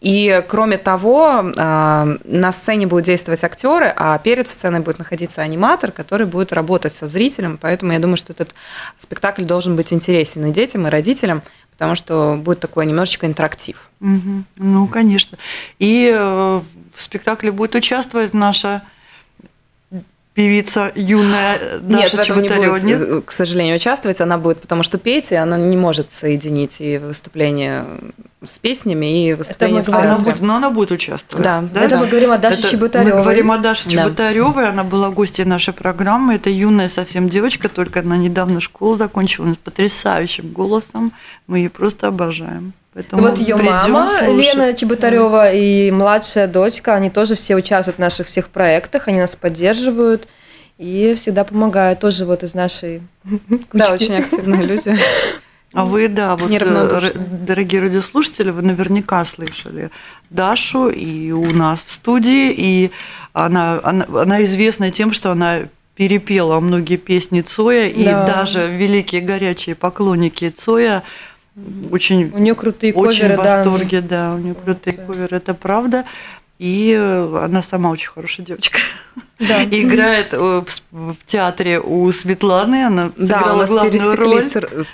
и 0.05 0.45
кроме 0.49 0.77
того, 0.77 1.51
а, 1.57 2.07
на 2.25 2.53
сцене 2.53 2.87
будут 2.87 3.07
действовать 3.07 3.43
актеры, 3.43 3.91
а 3.97 4.19
перед 4.19 4.47
сценой 4.47 4.81
будет 4.81 4.99
находиться 4.99 5.41
аниматор, 5.41 5.93
который 5.93 6.27
будет 6.27 6.53
работать 6.53 6.93
со 6.93 7.09
зрителем. 7.09 7.59
Поэтому 7.59 7.93
я 7.93 7.99
думаю, 7.99 8.19
что 8.19 8.35
этот 8.35 8.55
спектакль 8.99 9.45
должен 9.45 9.77
быть 9.77 9.95
интересен 9.95 10.45
и 10.45 10.53
детям, 10.53 10.87
и 10.87 10.91
родителям, 10.91 11.43
потому 11.71 11.95
что 11.95 12.39
будет 12.39 12.61
такой 12.61 12.85
немножечко 12.85 13.27
интерактив. 13.27 13.89
Мгм. 14.01 14.45
Ну, 14.57 14.87
конечно. 14.89 15.39
И 15.79 16.13
э, 16.15 16.61
в 16.95 17.03
спектакле 17.03 17.51
будет 17.51 17.75
участвовать 17.75 18.35
наша 18.35 18.83
певица 20.35 20.91
юная 20.95 21.57
э, 21.61 21.81
Нет, 21.83 22.13
этом 22.13 22.19
не 22.19 22.25
Чеботарева. 22.25 22.73
будет, 22.73 22.85
Нет? 22.85 23.01
э, 23.01 23.21
к 23.25 23.31
сожалению, 23.33 23.77
участвовать. 23.77 24.21
Она 24.21 24.37
будет, 24.37 24.61
потому 24.61 24.83
что 24.83 24.99
петь, 24.99 25.31
и 25.31 25.37
она 25.37 25.57
не 25.57 25.77
может 25.77 26.11
соединить 26.11 26.81
и 26.81 26.99
выступление 26.99 27.85
с 28.45 28.59
песнями, 28.59 29.29
и 29.29 29.35
выступление 29.35 29.83
в. 29.83 29.89
Она 29.89 30.19
будет, 30.19 30.41
но 30.41 30.57
она 30.57 30.71
будет 30.71 30.91
участвовать. 30.91 31.45
Да, 31.45 31.65
Это 31.75 31.97
мы 31.99 32.07
говорим 32.09 32.33
о 32.33 32.39
Даше 32.39 32.59
Это 32.59 32.71
Чеботаревой. 32.71 33.15
Мы 33.15 33.23
говорим 33.23 33.51
о 33.53 33.59
Даше 33.59 33.85
Да. 33.85 33.91
Чеботаревой. 33.91 34.69
Она 34.69 34.85
была 34.85 35.11
гостьей 35.11 35.45
нашей 35.47 35.73
программы. 35.73 36.35
Это 36.35 36.51
юная 36.51 36.89
совсем 36.89 37.29
девочка, 37.29 37.69
только 37.69 38.01
она 38.01 38.17
недавно 38.17 38.61
школу 38.61 38.95
закончила 38.95 39.55
с 39.55 39.57
потрясающим 39.57 40.53
голосом. 40.53 41.13
Мы 41.47 41.59
ее 41.59 41.71
просто 41.71 42.09
обожаем. 42.09 42.73
Поэтому 42.95 43.23
Вот 43.23 43.39
ее 43.39 43.57
мама 43.57 44.09
слушать. 44.09 44.55
Лена 44.55 44.73
Чеботарева 44.75 45.53
и 45.53 45.91
младшая 45.91 46.47
дочка, 46.47 46.95
они 46.95 47.11
тоже 47.11 47.35
все 47.35 47.57
участвуют 47.57 47.97
в 47.97 48.01
наших 48.01 48.27
всех 48.29 48.49
проектах, 48.49 49.09
они 49.09 49.19
нас 49.19 49.35
поддерживают 49.35 50.29
и 50.79 51.15
всегда 51.17 51.45
помогают 51.45 51.99
тоже 52.01 52.25
вот 52.25 52.43
из 52.45 52.55
нашей 52.55 53.03
Да, 53.73 53.89
кучки. 53.91 54.05
очень 54.05 54.17
активные 54.17 54.63
люди. 54.63 54.97
А 55.73 55.85
вы, 55.87 56.07
да, 56.07 56.37
вот, 56.37 56.49
э, 56.53 57.13
дорогие 57.17 57.81
радиослушатели, 57.81 58.51
вы 58.51 58.63
наверняка 58.63 59.25
слышали 59.25 59.91
Дашу 60.31 60.89
и 60.89 61.33
у 61.33 61.51
нас 61.53 61.83
в 61.83 61.91
студии, 61.91 62.53
и 62.57 62.93
она, 63.33 63.81
она, 63.83 64.07
она 64.15 64.45
известна 64.45 64.93
тем, 64.93 65.13
что 65.13 65.33
она 65.33 65.63
перепела 65.97 66.61
многие 66.61 66.97
песни 66.97 67.41
Цоя, 67.41 67.89
и 67.89 68.05
Да. 68.05 68.25
даже 68.25 68.69
великие 68.69 69.21
горячие 69.21 69.75
поклонники 69.75 70.49
Цоя 70.51 71.03
очень, 71.91 72.31
У 72.35 72.39
нее 72.39 72.55
крутые 72.55 72.93
очень 72.95 73.23
коверы, 73.23 73.41
в 73.41 73.45
да. 73.45 73.57
восторге, 73.57 74.01
да, 74.01 74.35
у 74.35 74.39
нее 74.39 74.55
крутые 74.55 74.97
коверы, 74.97 75.37
это 75.37 75.55
правда. 75.55 76.05
И 76.59 76.95
э, 76.97 77.45
она 77.45 77.63
сама 77.63 77.91
очень 77.91 78.11
хорошая 78.11 78.47
девочка. 78.47 78.79
Да. 79.41 79.63
И 79.71 79.83
играет 79.83 80.29
э, 80.33 80.63
в 80.93 81.17
театре 81.27 81.81
у 81.81 82.11
Светланы, 82.13 82.87
она 82.87 83.11
Да, 83.17 83.23
у 83.25 83.27
сыграла 83.27 83.61
нас 83.63 83.71
главную 83.71 84.17
роль. 84.17 84.45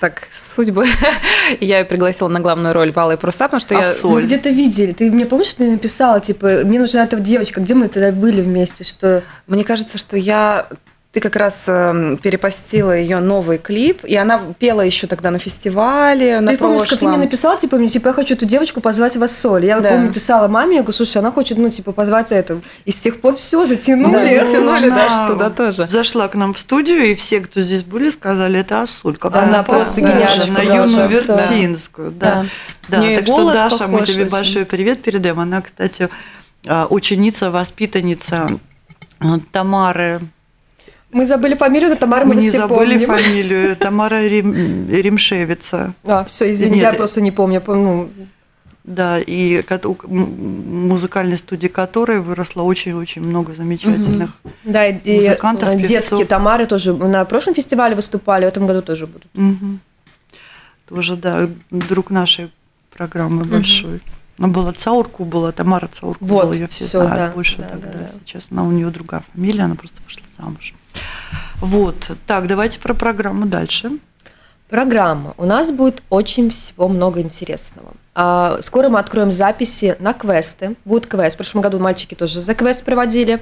так 0.00 0.22
судьбы. 0.30 0.86
Я 1.60 1.80
ее 1.80 1.84
пригласила 1.84 2.28
на 2.28 2.40
главную 2.40 2.72
роль 2.74 2.92
Валы 2.92 3.14
и 3.14 3.16
Пруста, 3.16 3.44
потому 3.44 3.60
что 3.60 3.78
А 3.78 3.82
я... 3.82 3.92
соль? 3.92 4.22
Мы 4.22 4.22
где-то 4.22 4.48
видели. 4.48 4.92
Ты 4.92 5.10
мне 5.10 5.26
помнишь, 5.26 5.48
что 5.48 5.58
ты 5.58 5.70
написала, 5.70 6.20
типа, 6.20 6.62
мне 6.64 6.80
нужна 6.80 7.04
эта 7.04 7.20
девочка, 7.20 7.60
где 7.60 7.74
мы 7.74 7.88
тогда 7.88 8.10
были 8.10 8.40
вместе, 8.40 8.84
что... 8.84 9.22
Мне 9.46 9.64
кажется, 9.64 9.98
что 9.98 10.16
я... 10.16 10.66
Ты 11.12 11.18
как 11.18 11.34
раз 11.34 11.62
эм, 11.66 12.18
перепостила 12.18 12.96
ее 12.96 13.18
новый 13.18 13.58
клип, 13.58 14.04
и 14.04 14.14
она 14.14 14.40
пела 14.60 14.82
еще 14.82 15.08
тогда 15.08 15.32
на 15.32 15.40
фестивале, 15.40 16.38
на 16.38 16.52
ты 16.52 16.58
помнишь, 16.58 16.82
как 16.82 16.90
ты 16.90 16.94
мне 17.04 17.14
прошлом. 17.14 17.20
написала, 17.22 17.58
типа, 17.58 17.76
мне, 17.78 17.88
типа, 17.88 18.08
я 18.08 18.14
хочу 18.14 18.34
эту 18.34 18.46
девочку 18.46 18.80
позвать 18.80 19.16
в 19.16 19.22
Ассоль. 19.24 19.64
Я 19.66 19.80
Да. 19.80 19.88
помню, 19.88 20.12
писала 20.12 20.46
маме, 20.46 20.76
я 20.76 20.82
говорю, 20.82 20.96
слушай, 20.96 21.16
она 21.16 21.32
хочет, 21.32 21.58
ну, 21.58 21.68
типа, 21.68 21.90
позвать 21.90 22.30
эту. 22.30 22.62
И 22.84 22.92
с 22.92 22.94
тех 22.94 23.20
пор 23.20 23.34
все 23.34 23.66
затянули. 23.66 24.12
Да, 24.12 24.46
затянули 24.46 24.86
Она 24.86 24.96
даже 24.96 25.32
туда 25.32 25.50
тоже. 25.50 25.88
Зашла 25.88 26.28
к 26.28 26.36
нам 26.36 26.54
в 26.54 26.60
студию, 26.60 27.04
и 27.04 27.16
все, 27.16 27.40
кто 27.40 27.60
здесь 27.60 27.82
были, 27.82 28.08
сказали, 28.10 28.60
это 28.60 28.82
Асуль. 28.82 29.16
Как 29.16 29.34
Она 29.34 29.48
она 29.48 29.62
просто 29.64 30.00
гениальна, 30.00 30.86
на 30.86 30.96
Да. 30.96 31.06
Вертинскую. 31.08 32.12
Да. 32.12 32.46
Да, 32.88 33.04
и 33.10 33.16
так 33.16 33.26
что, 33.26 33.52
Даша, 33.52 33.88
мы 33.88 34.02
тебе 34.06 34.22
очень. 34.22 34.30
большой 34.32 34.64
привет 34.64 35.02
передаем. 35.02 35.40
Она, 35.40 35.60
кстати, 35.60 36.08
а, 36.68 36.86
ученица, 36.88 37.50
воспитанница 37.50 38.48
а, 39.18 39.40
Тамары. 39.50 40.20
Мы 41.12 41.26
забыли 41.26 41.54
фамилию, 41.54 41.90
но 41.90 41.96
Тамара 41.96 42.24
мы, 42.24 42.34
Мы 42.34 42.40
не 42.42 42.50
забыли 42.50 43.04
помним. 43.04 43.06
фамилию. 43.08 43.76
Тамара 43.80 44.26
Рим- 44.26 44.88
Римшевица. 44.88 45.94
А, 46.04 46.24
все, 46.24 46.52
извини, 46.52 46.76
Нет, 46.76 46.82
я 46.82 46.92
просто 46.92 47.20
не 47.20 47.30
помню. 47.32 47.62
ну, 47.66 48.10
Да, 48.84 49.18
и 49.18 49.62
музыкальной 50.06 51.36
студии 51.36 51.68
которой 51.68 52.20
выросло 52.20 52.62
очень-очень 52.62 53.22
много 53.22 53.52
замечательных. 53.52 54.30
Да, 54.64 54.86
и, 54.86 54.96
и, 55.04 55.16
Музыкантов, 55.16 55.68
э, 55.68 55.72
певцов. 55.78 55.88
детские 55.88 56.24
Тамары 56.26 56.66
тоже 56.66 56.94
на 56.94 57.24
прошлом 57.24 57.54
фестивале 57.54 57.94
выступали, 57.96 58.44
в 58.44 58.48
этом 58.48 58.66
году 58.66 58.82
тоже 58.82 59.06
будут. 59.06 59.28
Мгм. 59.34 59.80
Тоже, 60.88 61.16
да, 61.16 61.48
друг 61.70 62.10
нашей 62.10 62.50
программы 62.96 63.44
большой. 63.44 64.00
Ну, 64.40 64.48
была 64.48 64.72
Цаурку, 64.72 65.26
была 65.26 65.52
Тамара 65.52 65.86
Цаурку, 65.86 66.24
Вот, 66.24 66.44
была, 66.46 66.54
ее 66.54 66.66
все 66.66 66.86
всё, 66.86 67.00
знают 67.02 67.30
да, 67.30 67.34
больше 67.34 67.58
да, 67.58 67.68
тогда. 67.68 67.88
да, 67.92 67.98
да. 67.98 68.08
Сейчас 68.24 68.48
она, 68.50 68.64
у 68.64 68.70
нее 68.70 68.88
другая 68.88 69.22
фамилия, 69.34 69.64
она 69.64 69.74
просто 69.74 70.00
вышла 70.02 70.22
замуж. 70.34 70.72
Вот, 71.60 72.10
так, 72.26 72.46
давайте 72.46 72.80
про 72.80 72.94
программу 72.94 73.44
дальше. 73.44 73.90
Программа. 74.70 75.34
У 75.36 75.44
нас 75.44 75.70
будет 75.70 76.02
очень 76.08 76.48
всего 76.48 76.88
много 76.88 77.20
интересного. 77.20 77.92
А, 78.14 78.58
Скоро 78.62 78.88
мы 78.88 78.98
откроем 78.98 79.30
записи 79.30 79.96
на 79.98 80.14
квесты. 80.14 80.74
Будет 80.86 81.06
квест. 81.06 81.34
В 81.34 81.36
прошлом 81.36 81.60
году 81.60 81.78
мальчики 81.78 82.14
тоже 82.14 82.40
за 82.40 82.54
квест 82.54 82.82
проводили. 82.82 83.40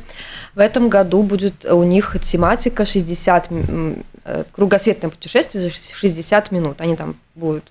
В 0.57 0.59
этом 0.59 0.89
году 0.89 1.23
будет 1.23 1.65
у 1.65 1.85
них 1.85 2.17
тематика 2.23 2.85
60 2.85 3.53
м, 3.53 4.05
э, 4.25 4.43
кругосветное 4.51 5.11
путешествие 5.11 5.63
за 5.63 5.71
60 5.71 6.51
минут. 6.51 6.81
Они 6.81 6.97
там 6.97 7.15
будут 7.37 7.71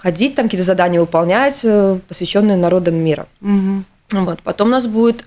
ходить, 0.00 0.34
там 0.34 0.46
какие-то 0.46 0.64
задания 0.64 1.00
выполнять, 1.00 1.60
э, 1.62 1.98
посвященные 2.08 2.56
народам 2.56 2.94
мира. 2.96 3.26
Мгм. 3.40 3.84
Вот. 4.12 4.42
Потом 4.42 4.68
у 4.68 4.70
нас 4.72 4.86
будет 4.86 5.24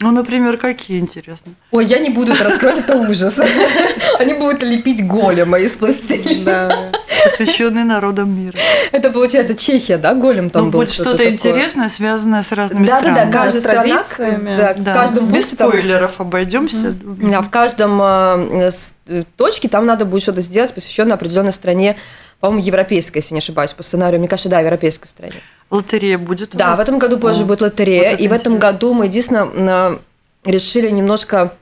Ну, 0.00 0.10
например, 0.10 0.58
какие, 0.58 0.98
интересно? 0.98 1.52
Ой, 1.70 1.84
я 1.86 1.98
не 2.00 2.10
буду 2.10 2.32
это 2.32 2.42
раскрывать, 2.44 2.78
это 2.78 2.96
ужас. 2.96 3.38
Они 4.18 4.34
будут 4.34 4.62
лепить 4.64 5.06
голема 5.06 5.58
из 5.60 5.72
пластилина. 5.74 6.90
Посвященные 7.22 7.84
народам 7.84 8.36
мира. 8.36 8.58
Это 8.90 9.10
получается 9.10 9.54
Чехия, 9.54 9.96
да, 9.96 10.14
голем 10.14 10.50
там 10.50 10.64
Ну, 10.66 10.70
был? 10.72 10.80
будет 10.80 10.92
что-то 10.92 11.28
интересное, 11.30 11.88
связанное 11.88 12.42
с 12.42 12.50
разными 12.52 12.86
Да, 12.88 13.00
да, 13.00 13.06
да, 13.06 13.12
странами. 13.12 13.32
каждая 13.32 13.60
с 13.60 13.64
страна, 13.64 14.04
традициями. 14.04 14.56
да, 14.56 14.74
в 14.74 14.82
Да, 14.82 14.94
каждом 14.94 15.32
без 15.32 15.48
спойлеров 15.50 16.20
обойдемся. 16.20 16.90
Да, 17.02 17.40
в 17.40 17.50
каждом 17.50 18.00
э, 18.02 18.70
э, 19.06 19.22
точке 19.36 19.68
там 19.68 19.86
надо 19.86 20.04
будет 20.06 20.22
что-то 20.22 20.40
сделать, 20.42 20.74
посвященное 20.74 21.14
определенной 21.14 21.52
стране, 21.52 21.96
по-моему, 22.40 22.64
европейской, 22.64 23.18
если 23.18 23.34
не 23.34 23.38
ошибаюсь, 23.38 23.72
по 23.72 23.82
сценарию, 23.82 24.18
мне 24.20 24.28
кажется, 24.28 24.48
да, 24.48 24.60
европейской 24.60 25.06
стране. 25.06 25.34
Лотерея 25.70 26.18
будет 26.18 26.50
Да, 26.52 26.70
вас? 26.70 26.78
в 26.78 26.80
этом 26.82 26.98
году 26.98 27.18
позже 27.18 27.42
О, 27.42 27.46
будет 27.46 27.60
лотерея, 27.62 28.10
вот 28.12 28.20
и 28.20 28.28
в 28.28 28.32
этом 28.32 28.54
интересно. 28.54 28.72
году 28.72 28.94
мы 28.94 29.06
единственно 29.06 29.44
на- 29.46 29.98
решили 30.44 30.90
немножко 30.90 31.54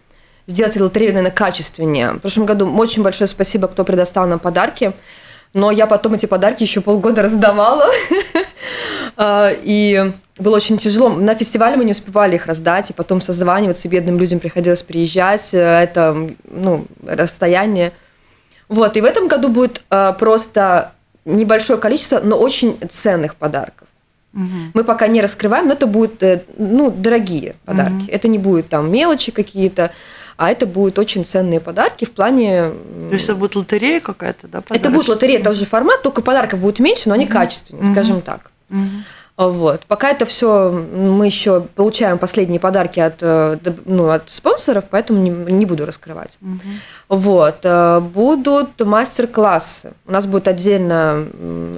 сделать 0.47 0.77
лотерею, 0.77 1.13
наверное, 1.15 1.35
качественнее. 1.35 2.13
В 2.15 2.19
прошлом 2.19 2.47
году 2.47 2.67
очень 2.77 3.03
большое 3.03 3.29
спасибо, 3.29 3.69
кто 3.69 3.85
предоставил 3.85 4.29
нам 4.29 4.39
подарки, 4.41 4.93
но 5.55 5.71
я 5.71 5.87
потом 5.87 6.15
эти 6.15 6.27
подарки 6.27 6.63
еще 6.63 6.81
полгода 6.81 7.23
раздавала. 7.23 7.87
И 9.21 10.13
было 10.39 10.57
очень 10.57 10.79
тяжело. 10.79 11.11
На 11.11 11.35
фестивале 11.35 11.77
мы 11.77 11.85
не 11.85 11.93
успевали 11.93 12.37
их 12.37 12.47
раздать, 12.47 12.91
и 12.91 12.93
потом 12.95 13.21
созваниваться, 13.21 13.89
бедным 13.89 14.19
людям 14.19 14.41
приходилось 14.41 14.83
приезжать. 14.83 15.51
Это, 15.53 16.31
ну, 16.51 16.87
расстояние. 17.07 17.93
Вот, 18.73 18.97
и 18.97 19.01
в 19.01 19.05
этом 19.05 19.29
году 19.29 19.49
будет 19.49 19.85
просто 20.19 20.93
небольшое 21.25 21.79
количество, 21.79 22.21
но 22.21 22.37
очень 22.39 22.79
ценных 22.89 23.37
подарков. 23.37 23.87
Угу. 24.35 24.45
Мы 24.75 24.85
пока 24.85 25.09
не 25.09 25.21
раскрываем, 25.21 25.67
но 25.67 25.75
это 25.75 25.87
будут 25.87 26.23
э, 26.23 26.43
ну, 26.57 26.91
дорогие 26.91 27.57
подарки. 27.67 28.05
Угу. 28.05 28.11
Это 28.11 28.29
не 28.29 28.39
будет 28.39 28.69
там 28.69 28.91
мелочи 28.91 29.31
какие-то, 29.31 29.93
а 30.39 30.51
это 30.51 30.67
будут 30.67 30.99
очень 30.99 31.25
ценные 31.27 31.61
подарки 31.61 32.07
в 32.07 32.13
плане... 32.13 32.71
То 33.11 33.15
есть 33.15 33.27
это 33.27 33.37
будет 33.37 33.57
лотерея 33.57 34.01
какая-то, 34.01 34.49
да? 34.49 34.63
Это 34.71 34.91
будет 34.91 35.09
лотерея, 35.09 35.39
это 35.39 35.51
уже 35.51 35.67
формат, 35.67 36.03
только 36.03 36.23
подарков 36.23 36.61
будет 36.61 36.81
меньше, 36.81 37.11
но 37.11 37.15
они 37.15 37.27
угу. 37.27 37.35
качественные, 37.35 37.85
угу. 37.85 37.93
скажем 37.93 38.23
так. 38.23 38.51
Угу. 38.71 38.79
Вот. 39.37 39.83
Пока 39.87 40.11
это 40.11 40.27
все 40.27 40.71
мы 40.71 41.27
еще 41.27 41.63
получаем 41.75 42.19
последние 42.19 42.61
подарки 42.61 43.01
от, 43.01 43.17
э, 43.21 43.57
ну, 43.87 44.11
от 44.11 44.29
спонсоров, 44.29 44.85
поэтому 44.91 45.21
не, 45.21 45.31
не 45.31 45.65
буду 45.65 45.87
раскрывать. 45.87 46.39
Угу. 46.43 47.19
Вот. 47.21 47.61
Э, 47.63 48.01
будут 48.01 48.79
мастер-классы. 48.81 49.95
У 50.07 50.13
нас 50.13 50.27
будет 50.27 50.49
отдельно 50.49 51.27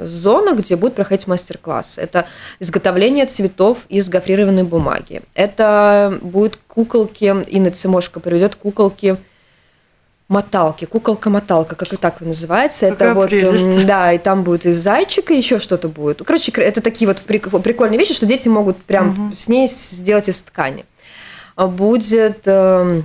зона, 0.02 0.54
где 0.54 0.76
будут 0.76 0.96
проходить 0.96 1.26
мастер-классы. 1.28 2.00
Это 2.00 2.26
изготовление 2.58 3.26
цветов 3.26 3.86
из 3.88 4.08
гофрированной 4.08 4.64
бумаги. 4.64 5.22
Это 5.34 6.18
будут 6.22 6.58
куколки, 6.66 7.24
Инна 7.48 7.70
Цимошко 7.70 8.18
приведет 8.18 8.56
куколки 8.56 9.16
моталки, 10.28 10.86
куколка-моталка, 10.86 11.76
как 11.76 11.92
и 11.92 11.96
так 11.96 12.20
называется. 12.20 12.90
Какая 12.90 13.10
это 13.10 13.14
вот, 13.14 13.28
прелесть. 13.28 13.86
да, 13.86 14.12
и 14.12 14.18
там 14.18 14.42
будет 14.42 14.66
из 14.66 14.78
зайчика 14.78 15.34
еще 15.34 15.58
что-то 15.58 15.88
будет. 15.88 16.22
Короче, 16.24 16.50
это 16.52 16.80
такие 16.80 17.06
вот 17.06 17.18
прикольные 17.18 17.98
вещи, 17.98 18.14
что 18.14 18.26
дети 18.26 18.48
могут 18.48 18.78
прям 18.78 19.10
угу. 19.10 19.36
с 19.36 19.48
ней 19.48 19.68
сделать 19.68 20.28
из 20.28 20.40
ткани. 20.40 20.86
Будет 21.56 22.40
э, 22.46 23.02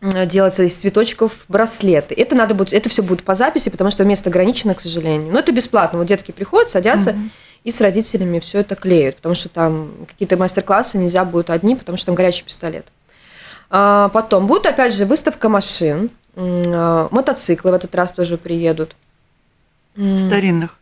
делаться 0.00 0.62
из 0.62 0.74
цветочков 0.74 1.44
браслеты. 1.48 2.14
Это 2.14 2.34
надо 2.36 2.54
будет, 2.54 2.72
это 2.72 2.88
все 2.88 3.02
будет 3.02 3.24
по 3.24 3.34
записи, 3.34 3.68
потому 3.68 3.90
что 3.90 4.04
место 4.04 4.30
ограничено, 4.30 4.74
к 4.74 4.80
сожалению. 4.80 5.32
Но 5.32 5.40
это 5.40 5.52
бесплатно. 5.52 5.98
Вот 5.98 6.06
детки 6.06 6.30
приходят, 6.30 6.70
садятся. 6.70 7.10
Угу. 7.10 7.18
И 7.64 7.70
с 7.72 7.80
родителями 7.80 8.38
все 8.38 8.60
это 8.60 8.76
клеют, 8.76 9.16
потому 9.16 9.34
что 9.34 9.48
там 9.48 9.90
какие-то 10.06 10.36
мастер-классы 10.36 10.98
нельзя 10.98 11.24
будут 11.24 11.50
одни, 11.50 11.74
потому 11.74 11.98
что 11.98 12.06
там 12.06 12.14
горячий 12.14 12.44
пистолет. 12.44 12.86
А 13.68 14.08
потом 14.10 14.46
будет 14.46 14.66
опять 14.66 14.94
же 14.94 15.04
выставка 15.04 15.48
машин, 15.48 16.10
а, 16.10 16.25
мотоциклы 16.36 17.70
в 17.70 17.74
этот 17.74 17.94
раз 17.94 18.12
тоже 18.12 18.36
приедут. 18.36 18.94
Старинных. 19.96 20.78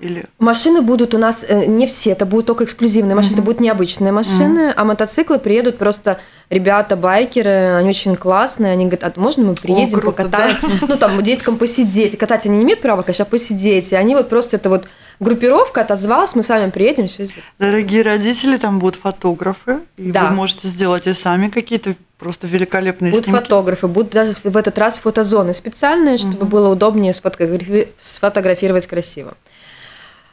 Или... 0.00 0.24
Машины 0.38 0.80
будут 0.80 1.14
у 1.14 1.18
нас 1.18 1.44
э, 1.46 1.66
не 1.66 1.86
все, 1.86 2.12
это 2.12 2.24
будут 2.24 2.46
только 2.46 2.64
эксклюзивные 2.64 3.14
машины, 3.14 3.34
угу. 3.34 3.40
это 3.40 3.46
будут 3.46 3.60
необычные 3.60 4.12
машины, 4.12 4.68
угу. 4.68 4.74
а 4.76 4.84
мотоциклы 4.84 5.38
приедут 5.38 5.76
просто 5.76 6.20
ребята, 6.48 6.96
байкеры, 6.96 7.74
они 7.76 7.90
очень 7.90 8.16
классные, 8.16 8.72
они 8.72 8.86
говорят, 8.86 9.12
а 9.14 9.20
можно 9.20 9.44
мы 9.44 9.54
приедем, 9.54 9.98
О, 9.98 10.00
круто, 10.00 10.22
покатаем, 10.24 10.56
да? 10.62 10.86
ну 10.88 10.96
там 10.96 11.22
деткам 11.22 11.58
посидеть, 11.58 12.16
катать 12.16 12.46
они 12.46 12.56
не 12.56 12.64
имеют 12.64 12.80
права, 12.80 13.02
конечно, 13.02 13.24
а 13.24 13.28
посидеть, 13.28 13.92
и 13.92 13.94
они 13.94 14.14
вот 14.14 14.30
просто 14.30 14.56
это 14.56 14.70
вот 14.70 14.86
группировка 15.20 15.82
отозвалась, 15.82 16.34
мы 16.34 16.42
с 16.42 16.48
вами 16.48 16.70
приедем, 16.70 17.06
все 17.06 17.28
Дорогие 17.58 18.02
родители, 18.02 18.56
там 18.56 18.78
будут 18.78 18.96
фотографы, 18.96 19.80
и 19.96 20.10
да. 20.10 20.28
вы 20.28 20.34
можете 20.34 20.66
сделать 20.66 21.06
и 21.06 21.12
сами 21.12 21.48
какие-то 21.48 21.94
просто 22.18 22.46
великолепные 22.46 23.12
будут 23.12 23.24
снимки. 23.24 23.36
Будут 23.36 23.46
фотографы, 23.46 23.86
будут 23.86 24.12
даже 24.12 24.32
в 24.32 24.56
этот 24.56 24.78
раз 24.78 24.98
фотозоны 24.98 25.54
специальные, 25.54 26.18
чтобы 26.18 26.42
угу. 26.42 26.46
было 26.46 26.68
удобнее 26.68 27.14
сфотографировать 27.14 28.86
красиво. 28.86 29.36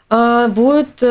А, 0.09 0.47
будут 0.47 1.01
э, 1.01 1.07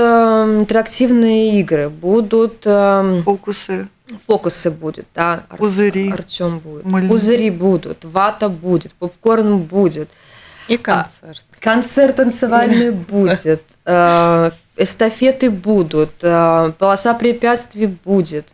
интерактивные 0.61 1.61
игры, 1.61 1.91
будут 1.91 2.63
э, 2.65 3.23
фокусы. 3.25 3.89
Фокусы 4.27 4.71
будут, 4.71 5.07
да. 5.15 5.43
Пузыри. 5.59 6.11
Артем 6.11 6.61
будет. 6.61 6.87
Мыльные. 6.87 7.11
Пузыри 7.11 7.51
будут, 7.51 8.05
вата 8.05 8.49
будет, 8.49 8.95
попкорн 8.95 9.59
будет. 9.59 10.09
И 10.69 10.77
концерт. 10.77 11.45
А, 11.53 11.61
концерт 11.61 12.17
танцевальный 12.17 12.91
будет. 13.13 13.63
Э, 13.85 14.51
эстафеты 14.77 15.51
будут. 15.51 16.13
Э, 16.23 16.73
полоса 16.79 17.15
препятствий 17.15 17.87
будет. 17.87 18.47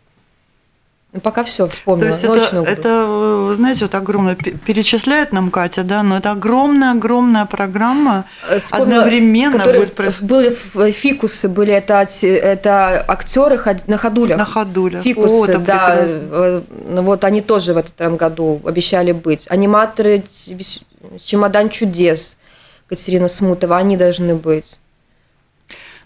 Ну, 1.13 1.19
пока 1.19 1.43
все 1.43 1.67
вспомнила. 1.67 2.11
То 2.11 2.33
есть 2.35 2.49
это, 2.51 2.63
это, 2.67 3.53
знаете, 3.53 3.85
вот 3.85 3.93
огромное, 3.93 4.35
перечисляет 4.35 5.31
нам 5.31 5.51
Катя, 5.51 5.83
да, 5.83 6.01
но 6.01 6.17
это 6.17 6.31
огромная-огромная 6.31 7.45
программа, 7.45 8.25
э, 8.49 8.59
вспомнила, 8.59 9.01
одновременно 9.01 9.63
будет 9.63 9.93
происходить. 9.93 10.27
Были 10.73 10.91
фикусы, 10.91 11.47
были 11.47 11.71
это, 11.71 12.07
это 12.23 13.05
актеры 13.07 13.61
на 13.85 13.97
ходулях. 13.97 14.39
На 14.39 14.45
ходулях. 14.45 15.03
Фикусы, 15.03 15.53
О, 15.53 15.59
да. 15.59 15.59
Прекрасно. 15.59 16.63
Вот 17.03 17.23
они 17.25 17.41
тоже 17.41 17.75
в 17.75 17.77
этом 17.77 18.17
году 18.17 18.59
обещали 18.65 19.11
быть. 19.11 19.45
Аниматоры 19.51 20.23
«Чемодан 21.23 21.69
чудес», 21.69 22.37
Катерина 22.87 23.27
Смутова, 23.27 23.77
они 23.77 23.97
должны 23.97 24.33
быть. 24.33 24.79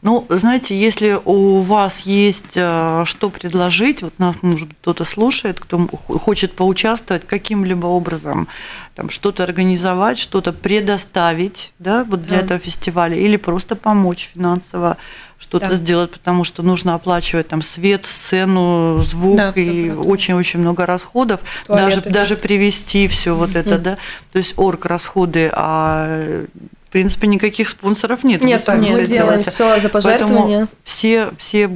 Ну, 0.01 0.25
знаете, 0.29 0.79
если 0.79 1.19
у 1.25 1.61
вас 1.61 2.01
есть 2.01 2.55
э, 2.55 3.03
что 3.05 3.29
предложить, 3.29 4.03
вот 4.03 4.17
нас, 4.19 4.43
может 4.43 4.67
быть, 4.67 4.77
кто-то 4.81 5.05
слушает, 5.05 5.59
кто 5.59 5.79
хочет 5.87 6.53
поучаствовать 6.53 7.25
каким-либо 7.25 7.87
образом, 7.87 8.47
там 8.95 9.09
что-то 9.09 9.43
организовать, 9.43 10.17
что-то 10.17 10.53
предоставить, 10.53 11.73
да, 11.79 12.03
вот 12.03 12.23
для 12.23 12.37
да. 12.39 12.45
этого 12.45 12.59
фестиваля, 12.59 13.15
или 13.15 13.37
просто 13.37 13.75
помочь 13.75 14.31
финансово 14.33 14.97
что-то 15.39 15.67
да. 15.67 15.73
сделать, 15.73 16.11
потому 16.11 16.43
что 16.43 16.63
нужно 16.63 16.95
оплачивать 16.95 17.47
там 17.47 17.61
свет, 17.61 18.05
сцену, 18.05 18.99
звук 19.01 19.37
да, 19.37 19.51
и 19.55 19.89
очень-очень 19.91 20.59
много 20.59 20.85
расходов, 20.85 21.41
Туалеты, 21.65 21.89
даже 21.89 22.01
да. 22.01 22.09
даже 22.09 22.35
привести 22.37 23.07
все 23.07 23.35
вот 23.35 23.55
это, 23.55 23.77
да, 23.77 23.97
то 24.31 24.39
есть 24.39 24.53
орг 24.57 24.85
расходы, 24.85 25.51
а 25.53 26.45
в 26.87 26.89
принципе, 26.89 27.27
никаких 27.27 27.67
спонсоров 27.67 28.23
нет. 28.23 28.41
Нет, 28.41 28.65
Вы 28.65 28.75
мы 28.77 29.05
делаем 29.05 29.41
все 29.41 29.79
за 29.79 29.89
пожертвования. 29.89 30.41
Поэтому 30.41 30.67
все, 30.85 31.29
все, 31.37 31.69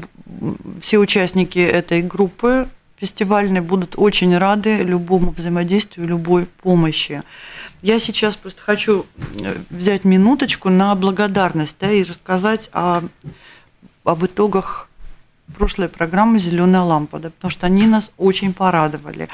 все 0.80 0.98
участники 1.00 1.60
этой 1.60 2.02
группы 2.02 2.70
фестивальной 2.96 3.60
будут 3.60 3.96
очень 3.98 4.38
рады 4.38 4.78
любому 4.78 5.32
взаимодействию, 5.32 6.08
любой 6.08 6.46
помощи. 6.46 7.24
Я 7.82 8.00
сейчас 8.00 8.38
просто 8.38 8.62
хочу 8.62 9.06
э, 9.36 9.58
взять 9.70 10.06
минуточку 10.06 10.70
на 10.70 10.96
благодарность 10.96 11.76
да, 11.80 11.92
и 11.92 12.04
рассказать 12.04 12.70
о, 12.72 13.02
об 14.06 14.26
итогах 14.26 14.88
прошлой 15.52 15.90
программы 15.90 16.40
«Зеленая 16.40 16.82
лампа», 16.82 17.20
да, 17.20 17.30
потому 17.30 17.52
что 17.52 17.68
они 17.68 17.86
нас 17.88 18.12
очень 18.18 18.54
порадовали. 18.54 19.30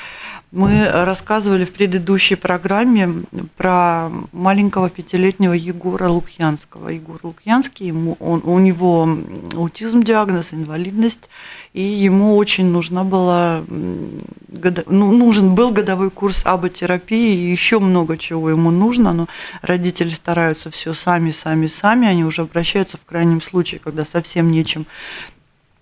Мы 0.52 0.88
рассказывали 0.90 1.66
в 1.66 1.74
предыдущей 1.74 2.36
программе 2.36 3.24
про 3.58 4.10
маленького 4.32 4.90
пятилетнего 4.90 5.54
Егора 5.54 6.10
Лукьянского. 6.10 6.90
Егор 6.90 7.20
Лукьянский, 7.24 7.88
ему, 7.88 8.16
он, 8.20 8.42
у 8.46 8.60
него 8.60 9.10
аутизм 9.56 10.04
диагноз, 10.04 10.54
инвалидность, 10.54 11.30
и 11.74 11.82
ему 11.82 12.38
очень 12.38 12.66
нужна 12.68 13.04
была, 13.04 13.64
ну, 13.68 15.12
нужен 15.12 15.54
был 15.54 15.72
годовой 15.72 16.10
курс 16.10 16.46
аботерапии, 16.46 17.36
и 17.36 17.52
еще 17.52 17.80
много 17.80 18.18
чего 18.18 18.50
ему 18.50 18.72
нужно, 18.72 19.14
но 19.14 19.28
родители 19.62 20.10
стараются 20.10 20.72
все 20.72 20.94
сами, 20.94 21.32
сами, 21.32 21.68
сами, 21.68 22.08
они 22.08 22.24
уже 22.24 22.44
обращаются 22.44 22.98
в 22.98 23.06
крайнем 23.06 23.42
случае, 23.42 23.80
когда 23.80 24.06
совсем 24.06 24.50
нечем 24.50 24.86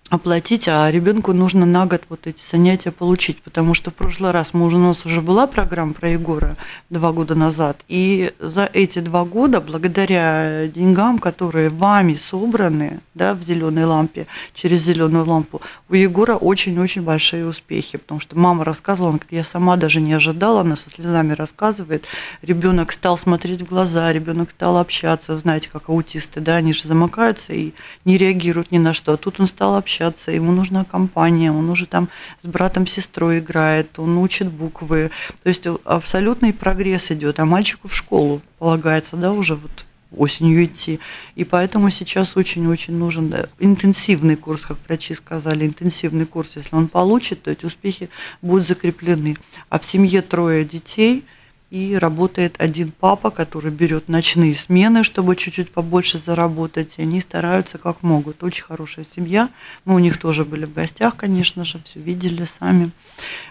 оплатить, 0.08 0.68
а 0.68 0.90
ребенку 0.90 1.32
нужно 1.32 1.66
на 1.66 1.86
год 1.86 2.02
вот 2.08 2.26
эти 2.26 2.40
занятия 2.40 2.92
получить, 2.92 3.42
потому 3.42 3.74
что 3.74 3.90
в 3.90 3.94
прошлый 3.94 4.30
раз 4.30 4.54
мы 4.54 4.66
у 4.66 4.70
нас 4.70 5.04
уже 5.04 5.20
была 5.20 5.46
программа 5.46 5.94
про 5.94 6.10
Егора 6.10 6.56
два 6.90 7.12
года 7.12 7.34
назад, 7.34 7.82
и 7.88 8.32
за 8.38 8.70
эти 8.72 9.00
два 9.00 9.24
года, 9.24 9.60
благодаря 9.60 10.68
деньгам, 10.68 11.18
которые 11.18 11.70
вами 11.70 12.14
собраны 12.14 13.00
да, 13.14 13.34
в 13.34 13.42
зеленой 13.42 13.84
лампе, 13.84 14.26
через 14.54 14.82
зеленую 14.82 15.26
лампу, 15.26 15.60
у 15.88 15.94
Егора 15.94 16.36
очень-очень 16.36 17.02
большие 17.02 17.46
успехи, 17.46 17.98
потому 17.98 18.20
что 18.20 18.38
мама 18.38 18.64
рассказывала, 18.64 19.10
она 19.10 19.18
говорит, 19.18 19.32
я 19.32 19.44
сама 19.44 19.76
даже 19.76 20.00
не 20.00 20.12
ожидала, 20.12 20.60
она 20.60 20.76
со 20.76 20.88
слезами 20.88 21.32
рассказывает, 21.32 22.04
ребенок 22.42 22.92
стал 22.92 23.18
смотреть 23.18 23.62
в 23.62 23.66
глаза, 23.66 24.12
ребенок 24.12 24.50
стал 24.50 24.78
общаться, 24.78 25.36
знаете, 25.38 25.68
как 25.68 25.88
аутисты, 25.88 26.40
да, 26.40 26.56
они 26.56 26.72
же 26.72 26.86
замыкаются 26.86 27.52
и 27.52 27.72
не 28.04 28.18
реагируют 28.18 28.70
ни 28.70 28.78
на 28.78 28.92
что, 28.92 29.14
а 29.14 29.16
тут 29.16 29.40
он 29.40 29.48
стал 29.48 29.74
общаться, 29.74 29.95
общаться, 29.96 30.30
ему 30.30 30.52
нужна 30.52 30.84
компания, 30.84 31.50
он 31.50 31.70
уже 31.70 31.86
там 31.86 32.08
с 32.42 32.46
братом, 32.46 32.86
сестрой 32.86 33.38
играет, 33.38 33.98
он 33.98 34.18
учит 34.18 34.48
буквы. 34.48 35.10
То 35.42 35.48
есть 35.48 35.66
абсолютный 35.84 36.52
прогресс 36.52 37.10
идет, 37.10 37.40
а 37.40 37.44
мальчику 37.44 37.88
в 37.88 37.94
школу 37.94 38.42
полагается, 38.58 39.16
да, 39.16 39.32
уже 39.32 39.54
вот 39.54 39.86
осенью 40.16 40.64
идти. 40.64 41.00
И 41.34 41.44
поэтому 41.44 41.90
сейчас 41.90 42.36
очень-очень 42.36 42.94
нужен 42.94 43.34
интенсивный 43.58 44.36
курс, 44.36 44.66
как 44.66 44.78
врачи 44.86 45.14
сказали, 45.14 45.66
интенсивный 45.66 46.26
курс. 46.26 46.56
Если 46.56 46.74
он 46.76 46.88
получит, 46.88 47.42
то 47.42 47.50
эти 47.50 47.64
успехи 47.66 48.08
будут 48.42 48.66
закреплены. 48.66 49.36
А 49.68 49.78
в 49.78 49.84
семье 49.84 50.22
трое 50.22 50.64
детей– 50.64 51.24
и 51.70 51.96
работает 51.96 52.54
один 52.58 52.92
папа, 52.92 53.30
который 53.30 53.72
берет 53.72 54.08
ночные 54.08 54.54
смены, 54.54 55.02
чтобы 55.02 55.34
чуть-чуть 55.34 55.70
побольше 55.70 56.18
заработать, 56.18 56.94
и 56.98 57.02
они 57.02 57.20
стараются 57.20 57.76
как 57.78 58.02
могут. 58.02 58.42
Очень 58.44 58.64
хорошая 58.64 59.04
семья. 59.04 59.48
Мы 59.84 59.96
у 59.96 59.98
них 59.98 60.18
тоже 60.18 60.44
были 60.44 60.64
в 60.64 60.72
гостях, 60.72 61.16
конечно 61.16 61.64
же, 61.64 61.80
все 61.84 61.98
видели 61.98 62.44
сами. 62.44 62.90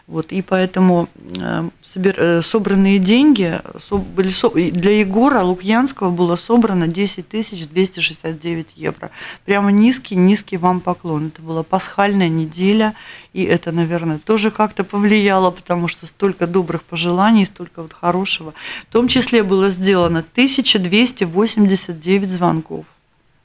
Вот, 0.08 0.32
и 0.32 0.42
поэтому 0.42 1.10
э, 1.16 1.70
собер, 1.82 2.16
э, 2.18 2.42
собранные 2.42 3.00
деньги 3.00 3.60
были 3.92 4.72
для 4.72 5.00
Егора 5.00 5.42
Лукьянского 5.42 6.12
было 6.12 6.36
собрано 6.36 6.88
10 6.88 7.28
269 7.28 8.74
евро. 8.76 9.12
Прямо 9.46 9.72
низкий-низкий 9.72 10.58
вам 10.58 10.80
поклон. 10.80 11.28
Это 11.28 11.42
была 11.42 11.64
пасхальная 11.64 12.30
неделя, 12.30 12.94
и 13.34 13.44
это, 13.44 13.72
наверное, 13.72 14.20
тоже 14.20 14.52
как-то 14.52 14.84
повлияло, 14.84 15.52
потому 15.52 15.88
что 15.88 16.06
столько 16.06 16.48
добрых 16.48 16.84
пожеланий, 16.84 17.46
столько 17.46 17.82
вот 17.82 17.94
хорошего. 18.06 18.54
В 18.84 18.92
том 18.92 19.08
числе 19.08 19.42
было 19.42 19.70
сделано 19.70 20.20
1289 20.20 22.28
звонков. 22.28 22.86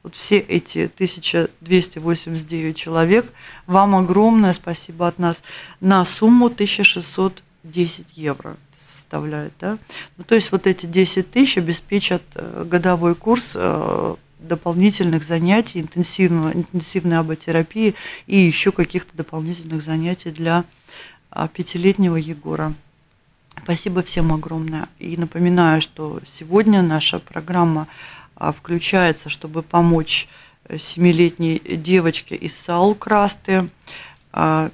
Вот 0.02 0.16
все 0.16 0.38
эти 0.38 0.90
1289 0.94 2.76
человек, 2.76 3.32
вам 3.66 3.94
огромное 3.94 4.52
спасибо 4.52 5.08
от 5.08 5.18
нас 5.18 5.42
на 5.80 6.04
сумму 6.04 6.46
1610 6.46 8.06
евро 8.16 8.56
составляет. 8.78 9.54
Да? 9.60 9.78
Ну, 10.18 10.24
то 10.24 10.34
есть 10.34 10.52
вот 10.52 10.66
эти 10.66 10.84
10 10.86 11.30
тысяч 11.30 11.58
обеспечат 11.58 12.22
э, 12.34 12.64
годовой 12.66 13.14
курс 13.14 13.56
э, 13.56 14.14
дополнительных 14.38 15.24
занятий, 15.24 15.80
интенсивного, 15.80 16.52
интенсивной 16.52 17.18
аботерапии 17.18 17.94
и 18.26 18.36
еще 18.36 18.72
каких-то 18.72 19.16
дополнительных 19.16 19.82
занятий 19.82 20.30
для 20.30 20.64
а, 21.30 21.48
пятилетнего 21.48 22.16
Егора. 22.16 22.74
Спасибо 23.62 24.02
всем 24.02 24.32
огромное. 24.32 24.88
И 24.98 25.16
напоминаю, 25.16 25.82
что 25.82 26.20
сегодня 26.24 26.82
наша 26.82 27.18
программа 27.18 27.86
а, 28.34 28.52
включается, 28.52 29.28
чтобы 29.28 29.62
помочь 29.62 30.28
э, 30.64 30.78
семилетней 30.78 31.60
девочке 31.76 32.34
из 32.36 32.56
Саул-Красты, 32.56 33.68
а, 34.32 34.70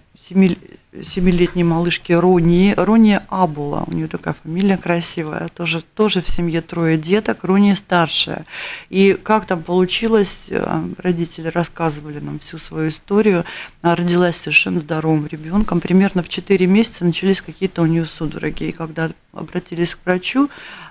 семилетней 1.04 1.64
малышке 1.64 2.18
Рони, 2.18 2.74
Рони 2.76 3.20
Абула, 3.28 3.85
у 3.87 3.92
нее 3.92 4.09
такая 4.09 4.35
фамилия 4.42 4.76
красивая, 4.76 5.48
тоже, 5.48 5.82
тоже 5.82 6.22
в 6.22 6.28
семье 6.28 6.61
трое 6.61 6.96
деток, 6.96 7.44
Рони 7.44 7.74
старшая. 7.74 8.46
И 8.88 9.14
как 9.14 9.46
там 9.46 9.62
получилось, 9.62 10.46
э, 10.50 10.85
родители 10.98 11.48
рассказывали 11.48 12.20
нам 12.20 12.38
всю 12.38 12.59
свою 12.59 12.88
историю, 12.88 13.44
она 13.82 13.96
родилась 13.96 14.37
совершенно 14.37 14.80
здоровым 14.80 15.26
ребенком, 15.26 15.80
примерно 15.80 16.22
в 16.22 16.28
4 16.28 16.66
месяца 16.66 17.04
начались 17.04 17.40
какие-то 17.40 17.82
у 17.82 17.87
нее 17.87 18.04
судороги, 18.04 18.64
и 18.64 18.72
когда 18.72 19.11
обратились 19.32 19.94
к 19.94 19.98
врачу, 20.04 20.48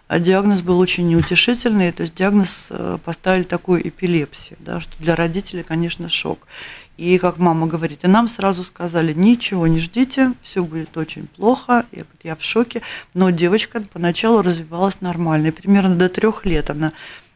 а 0.07 0.19
диагноз 0.19 0.61
был 0.61 0.79
очень 0.79 1.07
неутешительный, 1.07 1.91
то 1.91 2.03
есть 2.03 2.13
диагноз 2.15 2.67
э, 2.69 2.97
поставили 3.03 3.43
такую 3.43 3.87
эпилепсию, 3.87 4.57
да, 4.59 4.79
что 4.79 4.95
для 4.99 5.15
родителей, 5.15 5.63
конечно, 5.63 6.09
шок. 6.09 6.47
И 6.97 7.17
как 7.17 7.38
мама 7.38 7.67
говорит, 7.67 7.99
и 8.03 8.08
нам 8.08 8.27
сразу 8.27 8.63
сказали, 8.63 9.13
ничего 9.13 9.67
не 9.67 9.79
ждите, 9.79 10.34
все 10.41 10.63
будет 10.63 10.95
очень 10.97 11.27
плохо. 11.27 11.86
Я, 11.91 12.03
я 12.23 12.36
в 12.36 12.43
шоке. 12.43 12.81
Но 13.13 13.31
девочка 13.31 13.84
поначалу 13.91 14.41
развивалась 14.41 15.01
нормально. 15.01 15.47
И 15.47 15.51
примерно 15.51 15.95
до 15.95 16.08
трех 16.08 16.45
лет 16.45 16.69
она 16.69 16.93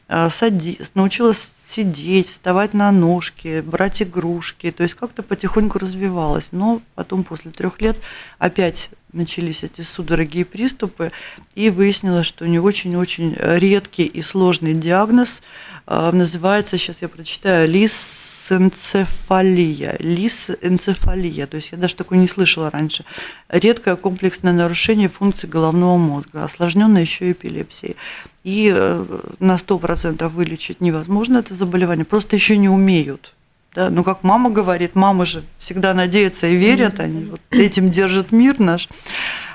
э, 0.07 0.29
сади, 0.31 0.79
научилась 0.93 1.53
сидеть, 1.65 2.29
вставать 2.29 2.73
на 2.73 2.91
ножки, 2.91 3.61
брать 3.61 4.01
игрушки. 4.01 4.71
То 4.71 4.83
есть 4.83 4.95
как-то 4.95 5.23
потихоньку 5.23 5.77
развивалась. 5.77 6.49
Но 6.53 6.81
потом 6.95 7.25
после 7.25 7.51
трех 7.51 7.81
лет 7.81 7.97
опять 8.37 8.91
начались 9.11 9.63
эти 9.63 9.81
судороги 9.81 10.39
и 10.39 10.43
приступы, 10.43 11.11
и 11.55 11.69
выяснилось, 11.69 12.27
что 12.27 12.45
у 12.45 12.47
нее 12.47 12.61
очень-очень 12.61 13.35
редкий 13.39 14.05
и 14.05 14.21
сложный 14.21 14.73
диагноз. 14.73 15.41
Называется, 15.89 16.77
сейчас 16.77 17.01
я 17.01 17.09
прочитаю, 17.09 17.67
лис 17.67 18.39
лисэнцефалия. 18.49 19.97
Лисэнцефалия, 19.99 21.47
то 21.47 21.57
есть 21.57 21.71
я 21.71 21.77
даже 21.77 21.95
такое 21.95 22.17
не 22.17 22.27
слышала 22.27 22.69
раньше. 22.69 23.05
Редкое 23.49 23.95
комплексное 23.95 24.53
нарушение 24.53 25.09
функции 25.09 25.47
головного 25.47 25.97
мозга, 25.97 26.43
осложненное 26.43 27.01
еще 27.01 27.31
эпилепсией. 27.31 27.95
И 28.43 28.71
э, 28.73 29.05
на 29.39 29.55
100% 29.55 30.27
вылечить 30.29 30.81
невозможно 30.81 31.39
это 31.39 31.53
заболевание, 31.53 32.05
просто 32.05 32.35
еще 32.35 32.57
не 32.57 32.69
умеют. 32.69 33.33
Да? 33.75 33.89
Ну, 33.89 34.03
как 34.03 34.23
мама 34.23 34.49
говорит, 34.49 34.95
мамы 34.95 35.25
же 35.25 35.43
всегда 35.59 35.93
надеются 35.93 36.47
и 36.47 36.55
верят, 36.55 36.99
они 36.99 37.25
вот 37.25 37.41
этим 37.51 37.91
держат 37.91 38.31
мир 38.31 38.59
наш. 38.59 38.89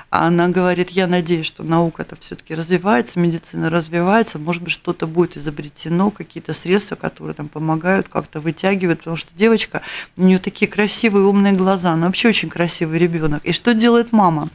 А 0.09 0.27
она 0.27 0.47
говорит, 0.49 0.91
я 0.91 1.07
надеюсь, 1.07 1.45
что 1.45 1.63
наука 1.63 2.03
это 2.03 2.15
все-таки 2.19 2.55
развивается, 2.55 3.19
медицина 3.19 3.69
развивается, 3.69 4.39
может 4.39 4.61
быть, 4.63 4.71
что-то 4.71 5.07
будет 5.07 5.35
изобретено, 5.35 6.11
какие-то 6.11 6.53
средства, 6.53 6.95
которые 6.95 7.33
там 7.33 7.49
помогают, 7.49 8.07
как-то 8.07 8.39
вытягивают, 8.39 8.99
потому 8.99 9.17
что 9.17 9.31
девочка, 9.35 9.81
у 10.15 10.23
нее 10.23 10.39
такие 10.39 10.69
красивые, 10.69 11.25
умные 11.25 11.53
глаза, 11.53 11.91
она 11.91 12.05
вообще 12.05 12.29
очень 12.29 12.49
красивый 12.49 12.99
ребенок. 12.99 13.43
И 13.43 13.51
что 13.51 13.73
делает 13.73 14.11
мама? 14.11 14.49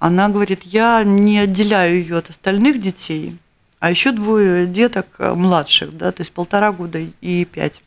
Она 0.00 0.28
говорит, 0.28 0.62
я 0.64 1.02
не 1.04 1.38
отделяю 1.38 1.96
ее 1.96 2.18
от 2.18 2.30
остальных 2.30 2.80
детей, 2.80 3.38
а 3.78 3.90
еще 3.90 4.12
двое 4.12 4.66
деток 4.66 5.06
э, 5.18 5.32
младших, 5.32 5.96
да, 5.96 6.12
то 6.12 6.20
есть 6.20 6.32
полтора 6.32 6.72
года 6.72 7.00
и 7.20 7.44
пять. 7.46 7.82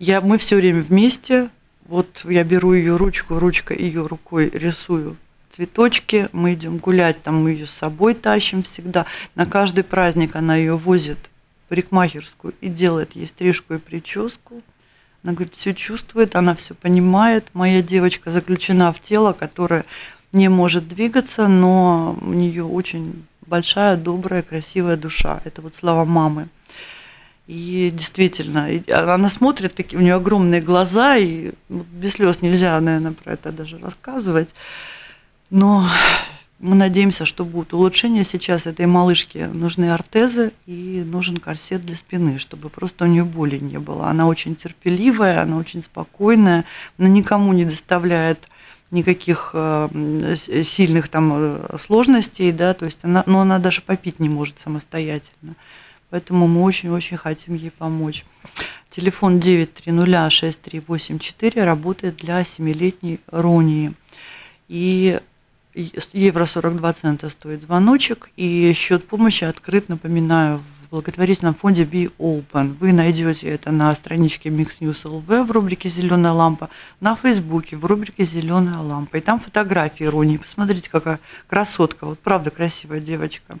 Я, 0.00 0.20
мы 0.20 0.38
все 0.38 0.56
время 0.56 0.82
вместе, 0.82 1.48
вот 1.86 2.24
я 2.28 2.42
беру 2.42 2.72
ее 2.72 2.96
ручку, 2.96 3.38
ручка 3.38 3.74
ее 3.74 4.02
рукой 4.02 4.50
рисую 4.52 5.16
цветочки, 5.54 6.28
мы 6.32 6.54
идем 6.54 6.78
гулять, 6.78 7.22
там 7.22 7.42
мы 7.42 7.50
ее 7.50 7.66
с 7.66 7.70
собой 7.70 8.14
тащим 8.14 8.62
всегда. 8.62 9.06
На 9.34 9.46
каждый 9.46 9.84
праздник 9.84 10.34
она 10.36 10.56
ее 10.56 10.76
возит 10.76 11.18
в 11.66 11.68
парикмахерскую 11.68 12.54
и 12.60 12.68
делает 12.68 13.14
ей 13.14 13.26
стрижку 13.26 13.74
и 13.74 13.78
прическу. 13.78 14.62
Она 15.22 15.34
говорит, 15.34 15.54
все 15.54 15.74
чувствует, 15.74 16.34
она 16.34 16.54
все 16.54 16.74
понимает. 16.74 17.46
Моя 17.52 17.82
девочка 17.82 18.30
заключена 18.30 18.92
в 18.92 19.00
тело, 19.00 19.32
которое 19.32 19.84
не 20.32 20.48
может 20.48 20.88
двигаться, 20.88 21.46
но 21.46 22.18
у 22.20 22.32
нее 22.32 22.64
очень 22.64 23.24
большая, 23.46 23.96
добрая, 23.96 24.42
красивая 24.42 24.96
душа. 24.96 25.40
Это 25.44 25.62
вот 25.62 25.74
слова 25.74 26.04
мамы. 26.04 26.48
И 27.46 27.90
действительно, 27.92 28.68
она 28.88 29.28
смотрит, 29.28 29.78
у 29.92 29.98
нее 29.98 30.14
огромные 30.14 30.60
глаза, 30.60 31.16
и 31.16 31.52
без 31.68 32.12
слез 32.14 32.40
нельзя, 32.40 32.80
наверное, 32.80 33.12
про 33.12 33.34
это 33.34 33.52
даже 33.52 33.78
рассказывать. 33.78 34.48
Но 35.52 35.86
мы 36.60 36.74
надеемся, 36.76 37.26
что 37.26 37.44
будут 37.44 37.74
улучшения 37.74 38.24
сейчас 38.24 38.66
этой 38.66 38.86
малышке. 38.86 39.48
Нужны 39.48 39.90
ортезы 39.90 40.52
и 40.64 41.02
нужен 41.04 41.36
корсет 41.36 41.82
для 41.82 41.94
спины, 41.94 42.38
чтобы 42.38 42.70
просто 42.70 43.04
у 43.04 43.06
нее 43.06 43.24
боли 43.24 43.58
не 43.58 43.78
было. 43.78 44.06
Она 44.06 44.28
очень 44.28 44.56
терпеливая, 44.56 45.42
она 45.42 45.58
очень 45.58 45.82
спокойная, 45.82 46.64
она 46.96 47.08
никому 47.08 47.52
не 47.52 47.66
доставляет 47.66 48.48
никаких 48.90 49.50
э, 49.52 50.36
сильных 50.64 51.08
там 51.08 51.32
э, 51.34 51.76
сложностей, 51.78 52.50
да, 52.50 52.72
то 52.72 52.86
есть 52.86 53.04
она, 53.04 53.22
но 53.26 53.42
она 53.42 53.58
даже 53.58 53.82
попить 53.82 54.20
не 54.20 54.30
может 54.30 54.58
самостоятельно. 54.58 55.54
Поэтому 56.08 56.48
мы 56.48 56.62
очень-очень 56.62 57.18
хотим 57.18 57.56
ей 57.56 57.70
помочь. 57.70 58.24
Телефон 58.88 59.38
9306384 59.38 61.62
работает 61.62 62.16
для 62.16 62.40
7-летней 62.40 63.20
Ронии. 63.26 63.92
И 64.68 65.20
евро 65.74 66.44
42 66.44 66.92
цента 66.92 67.28
стоит 67.28 67.62
звоночек, 67.62 68.30
и 68.36 68.72
счет 68.74 69.06
помощи 69.06 69.44
открыт, 69.44 69.88
напоминаю, 69.88 70.58
в 70.58 70.90
благотворительном 70.90 71.54
фонде 71.54 71.84
Be 71.84 72.12
Open. 72.18 72.76
Вы 72.78 72.92
найдете 72.92 73.48
это 73.48 73.72
на 73.72 73.94
страничке 73.94 74.50
Mix 74.50 74.80
News 74.80 75.04
LV 75.04 75.44
в 75.44 75.50
рубрике 75.50 75.88
«Зеленая 75.88 76.32
лампа», 76.32 76.68
на 77.00 77.16
Фейсбуке 77.16 77.76
в 77.76 77.86
рубрике 77.86 78.24
«Зеленая 78.24 78.78
лампа». 78.78 79.16
И 79.16 79.20
там 79.20 79.40
фотографии 79.40 80.04
Рони. 80.04 80.36
Посмотрите, 80.36 80.90
какая 80.90 81.18
красотка. 81.46 82.04
Вот 82.04 82.18
правда 82.18 82.50
красивая 82.50 83.00
девочка. 83.00 83.58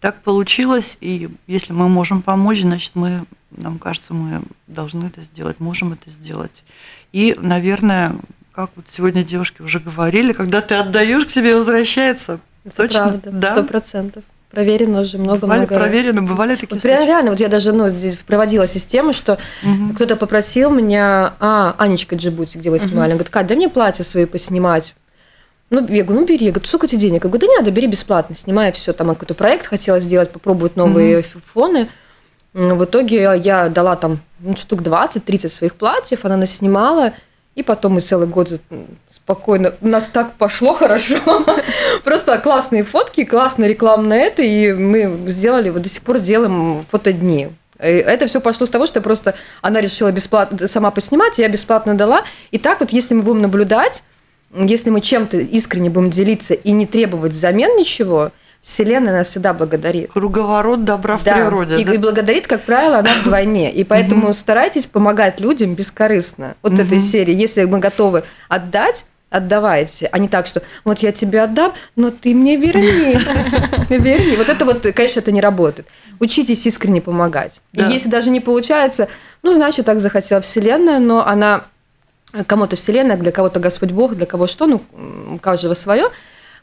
Так 0.00 0.22
получилось, 0.22 0.98
и 1.00 1.30
если 1.46 1.72
мы 1.72 1.88
можем 1.88 2.20
помочь, 2.20 2.60
значит, 2.60 2.92
мы, 2.94 3.24
нам 3.50 3.78
кажется, 3.78 4.12
мы 4.12 4.42
должны 4.66 5.06
это 5.06 5.22
сделать, 5.22 5.58
можем 5.58 5.94
это 5.94 6.10
сделать. 6.10 6.64
И, 7.12 7.34
наверное, 7.40 8.12
как 8.56 8.70
вот 8.74 8.86
сегодня 8.88 9.22
девушки 9.22 9.60
уже 9.60 9.78
говорили, 9.80 10.32
когда 10.32 10.62
ты 10.62 10.76
отдаешь 10.76 11.26
к 11.26 11.30
себе, 11.30 11.54
возвращается. 11.54 12.40
Это 12.64 12.76
Точно? 12.76 13.00
правда, 13.00 13.30
да? 13.30 13.52
сто 13.52 13.62
процентов. 13.64 14.24
Проверено 14.50 15.02
уже 15.02 15.18
много-много 15.18 15.66
Бывали, 15.66 15.66
раз. 15.66 15.78
проверено, 15.78 16.22
бывали 16.22 16.54
такие 16.54 16.68
Вот 16.70 16.80
случаи? 16.80 17.06
реально, 17.06 17.30
вот 17.32 17.40
я 17.40 17.48
даже 17.48 17.72
ну, 17.72 17.90
здесь 17.90 18.16
проводила 18.16 18.66
систему, 18.66 19.12
что 19.12 19.38
Мгм. 19.62 19.94
кто-то 19.94 20.16
попросил 20.16 20.70
меня, 20.70 21.34
а, 21.38 21.74
Анечка 21.76 22.16
Джибути, 22.16 22.56
где 22.56 22.70
вы 22.70 22.78
снимали, 22.78 23.10
он 23.10 23.18
говорит, 23.18 23.28
Кать, 23.28 23.46
дай 23.46 23.56
мне 23.58 23.68
платье 23.68 24.04
свои 24.06 24.24
поснимать. 24.24 24.94
Ну, 25.68 25.80
я 25.88 26.04
говорю, 26.04 26.20
ну 26.20 26.26
бери. 26.26 26.46
Я 26.46 26.52
говорю, 26.52 26.66
сколько 26.66 26.86
тебе 26.86 27.00
денег? 27.00 27.24
Я 27.24 27.28
говорю, 27.28 27.46
да 27.46 27.52
не 27.52 27.58
надо, 27.58 27.70
бери 27.72 27.88
бесплатно, 27.88 28.34
снимай 28.36 28.72
все. 28.72 28.94
Там 28.94 29.08
какой-то 29.08 29.34
проект 29.34 29.66
хотела 29.66 30.00
сделать, 30.00 30.30
попробовать 30.30 30.76
новые 30.76 31.18
Мгм. 31.18 31.42
фоны. 31.52 31.88
В 32.54 32.84
итоге 32.84 33.38
я 33.44 33.68
дала 33.68 33.96
там 33.96 34.20
ну, 34.40 34.56
штук 34.56 34.80
20-30 34.80 35.48
своих 35.50 35.74
платьев, 35.74 36.24
она 36.24 36.38
наснимала, 36.38 37.12
И 37.56 37.62
потом 37.62 37.94
мы 37.94 38.02
целый 38.02 38.28
год 38.28 38.60
спокойно... 39.10 39.74
У 39.80 39.88
нас 39.88 40.08
так 40.12 40.34
пошло 40.34 40.74
хорошо. 40.74 41.18
Просто 42.04 42.38
классные 42.38 42.84
фотки, 42.84 43.24
классная 43.24 43.68
реклама 43.68 44.02
на 44.02 44.16
это, 44.16 44.42
и 44.42 44.72
мы 44.74 45.30
сделали, 45.30 45.70
вот 45.70 45.80
до 45.80 45.88
сих 45.88 46.02
пор 46.02 46.18
делаем 46.18 46.84
фотодни. 46.90 47.48
Это 47.78 48.26
все 48.26 48.42
пошло 48.42 48.66
с 48.66 48.70
того, 48.70 48.86
что 48.86 49.00
просто 49.02 49.34
она 49.60 49.80
решила 49.80 50.10
бесплатно 50.10 50.66
сама 50.66 50.90
поснимать, 50.90 51.38
я 51.38 51.48
бесплатно 51.48 51.94
дала. 51.94 52.24
И 52.50 52.58
так 52.58 52.80
вот, 52.80 52.90
если 52.90 53.14
мы 53.14 53.22
будем 53.22 53.42
наблюдать, 53.42 54.02
если 54.54 54.90
мы 54.90 55.00
чем-то 55.00 55.38
искренне 55.38 55.90
будем 55.90 56.10
делиться 56.10 56.54
и 56.54 56.70
не 56.70 56.86
требовать 56.86 57.32
взамен 57.32 57.76
ничего, 57.76 58.32
Вселенная 58.60 59.12
нас 59.12 59.28
всегда 59.28 59.54
благодарит. 59.54 60.10
Круговорот 60.12 60.84
добра 60.84 61.16
в 61.18 61.24
да. 61.24 61.34
природе. 61.34 61.78
И, 61.78 61.84
да? 61.84 61.94
и 61.94 61.98
благодарит, 61.98 62.46
как 62.46 62.62
правило, 62.62 62.98
она 62.98 63.10
вдвойне. 63.22 63.72
И 63.72 63.84
поэтому 63.84 64.34
старайтесь 64.34 64.86
помогать 64.86 65.40
людям 65.40 65.74
бескорыстно. 65.74 66.56
Вот 66.62 66.72
этой 66.78 66.98
серии. 66.98 67.34
Если 67.34 67.64
мы 67.64 67.78
готовы 67.78 68.24
отдать, 68.48 69.06
отдавайте, 69.30 70.08
а 70.12 70.18
не 70.18 70.28
так, 70.28 70.46
что 70.46 70.62
вот 70.84 71.00
я 71.00 71.12
тебе 71.12 71.42
отдам, 71.42 71.72
но 71.94 72.10
ты 72.10 72.34
мне 72.34 72.56
верни. 72.56 73.18
Верни. 73.88 74.36
Вот 74.36 74.48
это 74.48 74.64
вот, 74.64 74.82
конечно, 74.94 75.20
это 75.20 75.32
не 75.32 75.40
работает. 75.40 75.86
Учитесь 76.20 76.66
искренне 76.66 77.00
помогать. 77.00 77.60
И 77.72 77.82
если 77.82 78.08
даже 78.08 78.30
не 78.30 78.40
получается, 78.40 79.08
ну, 79.42 79.52
значит, 79.52 79.86
так 79.86 80.00
захотела 80.00 80.40
Вселенная, 80.40 80.98
но 80.98 81.26
она 81.26 81.64
кому-то 82.46 82.76
Вселенная, 82.76 83.16
для 83.16 83.32
кого-то 83.32 83.60
Господь 83.60 83.90
Бог, 83.90 84.14
для 84.14 84.26
кого 84.26 84.46
что, 84.46 84.66
ну, 84.66 84.82
у 85.32 85.38
каждого 85.38 85.74
свое 85.74 86.10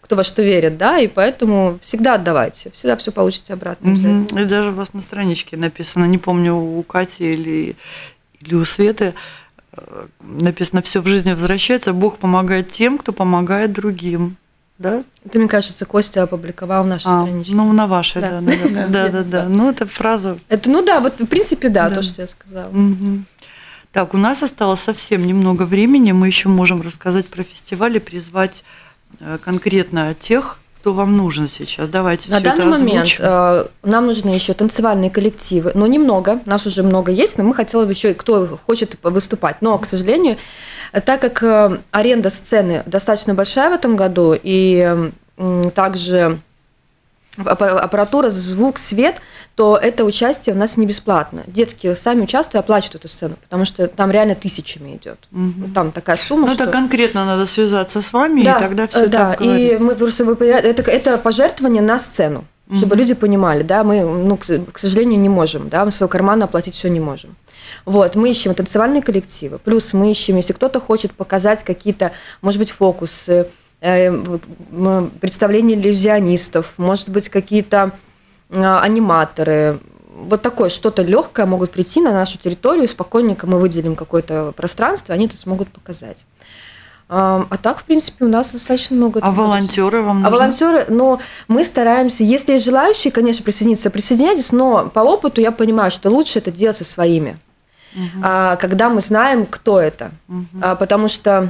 кто 0.04 0.18
во 0.18 0.24
что 0.24 0.42
верит, 0.42 0.78
да, 0.78 1.00
и 1.00 1.08
поэтому 1.08 1.80
всегда 1.82 2.16
отдавайте, 2.16 2.70
всегда 2.72 2.98
все 2.98 3.12
получите 3.12 3.54
обратно. 3.54 3.94
Угу. 3.94 4.38
И 4.38 4.44
даже 4.44 4.72
у 4.72 4.74
вас 4.74 4.94
на 4.94 5.02
страничке 5.02 5.56
написано, 5.56 6.06
не 6.06 6.18
помню, 6.18 6.56
у 6.56 6.84
Кати 6.84 7.32
или, 7.32 7.78
или 8.42 8.56
у 8.56 8.66
Светы, 8.66 9.14
э, 9.72 10.06
написано 10.20 10.82
«Все 10.82 11.02
в 11.02 11.08
жизни 11.08 11.32
возвращается, 11.32 11.94
Бог 11.94 12.18
помогает 12.18 12.68
тем, 12.68 12.98
кто 12.98 13.14
помогает 13.14 13.72
другим». 13.72 14.36
Да? 14.78 15.06
Это, 15.24 15.40
мне 15.40 15.48
кажется, 15.48 15.86
Костя 15.86 16.24
опубликовал 16.24 16.84
в 16.84 16.88
нашей 16.88 17.08
а, 17.08 17.22
страничке. 17.22 17.56
Ну, 17.56 17.72
на 17.72 17.88
вашей, 17.88 18.22
да, 18.22 18.42
наверное. 18.42 18.88
Да, 18.88 19.08
да, 19.08 19.24
да. 19.24 19.46
Ну, 19.48 19.70
это 19.70 19.86
фраза. 19.86 20.38
Это, 20.50 20.70
ну 20.70 20.84
да, 20.84 21.00
вот 21.00 21.22
в 21.22 21.28
принципе, 21.28 21.70
да, 21.70 21.90
то, 21.90 22.02
что 22.02 22.24
я 22.24 22.28
сказала. 22.28 22.74
Так, 23.94 24.16
у 24.16 24.18
нас 24.18 24.42
осталось 24.44 24.82
совсем 24.82 25.26
немного 25.26 25.64
времени. 25.64 26.12
Мы 26.12 26.28
еще 26.28 26.50
можем 26.50 26.82
рассказать 26.82 27.28
про 27.28 27.44
фестиваль 27.44 27.96
и 27.96 28.00
призвать 28.00 28.66
Э, 29.20 29.38
конкретно 29.44 30.14
тех, 30.14 30.60
кто 30.80 30.94
вам 30.94 31.16
нужен 31.16 31.48
сейчас? 31.48 31.88
Давайте 31.88 32.30
На 32.30 32.38
все 32.38 32.46
данный 32.46 32.68
это 32.68 32.70
момент 32.70 33.16
э, 33.20 33.66
нам 33.84 34.08
нужны 34.08 34.30
еще 34.30 34.54
танцевальные 34.54 35.10
коллективы, 35.10 35.72
но 35.76 35.88
немного, 35.88 36.42
нас 36.46 36.66
уже 36.66 36.84
много 36.84 37.12
есть, 37.12 37.38
но 37.38 37.44
мы 37.44 37.56
хотели 37.56 37.86
бы 37.86 37.92
еще, 37.92 38.14
кто 38.14 38.60
хочет 38.66 38.98
выступать. 39.02 39.62
Но, 39.62 39.78
к 39.78 39.86
сожалению, 39.86 40.38
так 41.06 41.22
как 41.22 41.42
э, 41.44 41.80
аренда 41.92 42.30
сцены 42.30 42.84
достаточно 42.86 43.34
большая 43.34 43.70
в 43.70 43.74
этом 43.74 43.96
году, 43.96 44.36
и 44.42 45.12
также 45.74 46.40
аппаратура, 47.38 48.30
звук, 48.30 48.78
свет, 48.78 49.22
то 49.56 49.78
это 49.78 50.04
участие 50.04 50.56
у 50.56 50.58
нас 50.58 50.78
не 50.78 50.86
бесплатно. 50.86 51.44
Детки 51.48 51.94
сами 51.96 52.22
участвуют, 52.22 52.64
оплачивают 52.64 52.96
эту 52.96 53.08
сцену, 53.08 53.36
потому 53.42 53.66
что 53.66 53.88
там 53.88 54.12
реально 54.12 54.36
тысячами 54.36 54.96
идет. 54.96 55.20
Угу. 55.32 55.74
Там 55.74 55.92
такая 55.92 56.18
сумма. 56.18 56.48
Ну, 56.48 56.54
что... 56.54 56.64
это 56.64 56.72
конкретно 56.72 57.26
надо 57.26 57.46
связаться 57.46 58.02
с 58.02 58.14
вами, 58.14 58.44
да, 58.44 58.58
и 58.58 58.60
тогда 58.60 58.88
все 58.88 59.08
Да, 59.08 59.34
и 59.34 59.78
мы 59.78 59.96
просто 59.96 60.26
вы 60.26 60.34
это, 60.46 60.82
это 60.90 61.18
пожертвование 61.18 61.82
на 61.82 62.00
сцену, 62.00 62.46
угу. 62.68 62.78
чтобы 62.78 62.96
люди 62.96 63.14
понимали, 63.14 63.64
да, 63.64 63.84
мы, 63.84 64.02
ну, 64.02 64.38
к, 64.38 64.46
к 64.72 64.80
сожалению, 64.80 65.20
не 65.20 65.30
можем, 65.30 65.70
да, 65.70 65.86
мы 65.86 65.92
своего 65.92 66.10
кармана 66.10 66.46
оплатить 66.46 66.76
все 66.76 66.90
не 66.90 67.00
можем. 67.00 67.36
Вот, 67.86 68.16
мы 68.16 68.30
ищем 68.30 68.54
танцевальные 68.56 69.02
коллективы, 69.02 69.60
плюс 69.60 69.94
мы 69.94 70.12
ищем, 70.12 70.38
если 70.38 70.54
кто-то 70.54 70.80
хочет 70.80 71.12
показать 71.14 71.64
какие-то, 71.64 72.12
может 72.42 72.60
быть, 72.60 72.72
фокусы, 72.72 73.48
Э, 73.86 74.12
представление 75.20 75.78
иллюзионистов, 75.78 76.76
может 76.78 77.10
быть, 77.10 77.28
какие-то 77.28 77.92
а, 78.50 78.80
аниматоры. 78.80 79.78
Вот 80.16 80.42
такое 80.42 80.70
что-то 80.70 81.02
легкое 81.02 81.46
могут 81.46 81.72
прийти 81.72 82.00
на 82.00 82.14
нашу 82.14 82.38
территорию, 82.38 82.88
спокойненько 82.88 83.46
мы 83.46 83.60
выделим 83.60 83.98
какое-то 83.98 84.54
пространство, 84.56 85.14
они 85.14 85.26
это 85.26 85.36
смогут 85.36 85.68
показать. 85.68 86.26
А, 87.10 87.46
а 87.50 87.58
так, 87.58 87.80
в 87.80 87.84
принципе, 87.84 88.24
у 88.24 88.30
нас 88.30 88.54
достаточно 88.54 88.96
много. 88.96 89.20
А 89.22 89.32
волонтеры 89.32 90.02
вам 90.02 90.22
нужны? 90.22 90.34
А 90.34 90.40
волонтеры, 90.40 90.86
но 90.88 91.20
мы 91.50 91.66
стараемся, 91.66 92.24
если 92.24 92.54
есть 92.54 92.64
желающие, 92.64 93.12
конечно, 93.12 93.44
присоединиться, 93.44 93.90
присоединяйтесь, 93.90 94.54
но 94.54 94.88
по 94.88 95.02
опыту 95.02 95.42
я 95.42 95.52
понимаю, 95.52 95.92
что 95.92 96.10
лучше 96.10 96.40
это 96.40 96.52
делать 96.52 96.78
со 96.78 96.86
своими, 96.86 97.38
угу. 97.94 98.22
когда 98.22 98.88
мы 98.88 99.02
знаем, 99.02 99.46
кто 99.46 99.82
это, 99.82 100.12
угу. 100.30 100.78
потому 100.80 101.10
что 101.10 101.50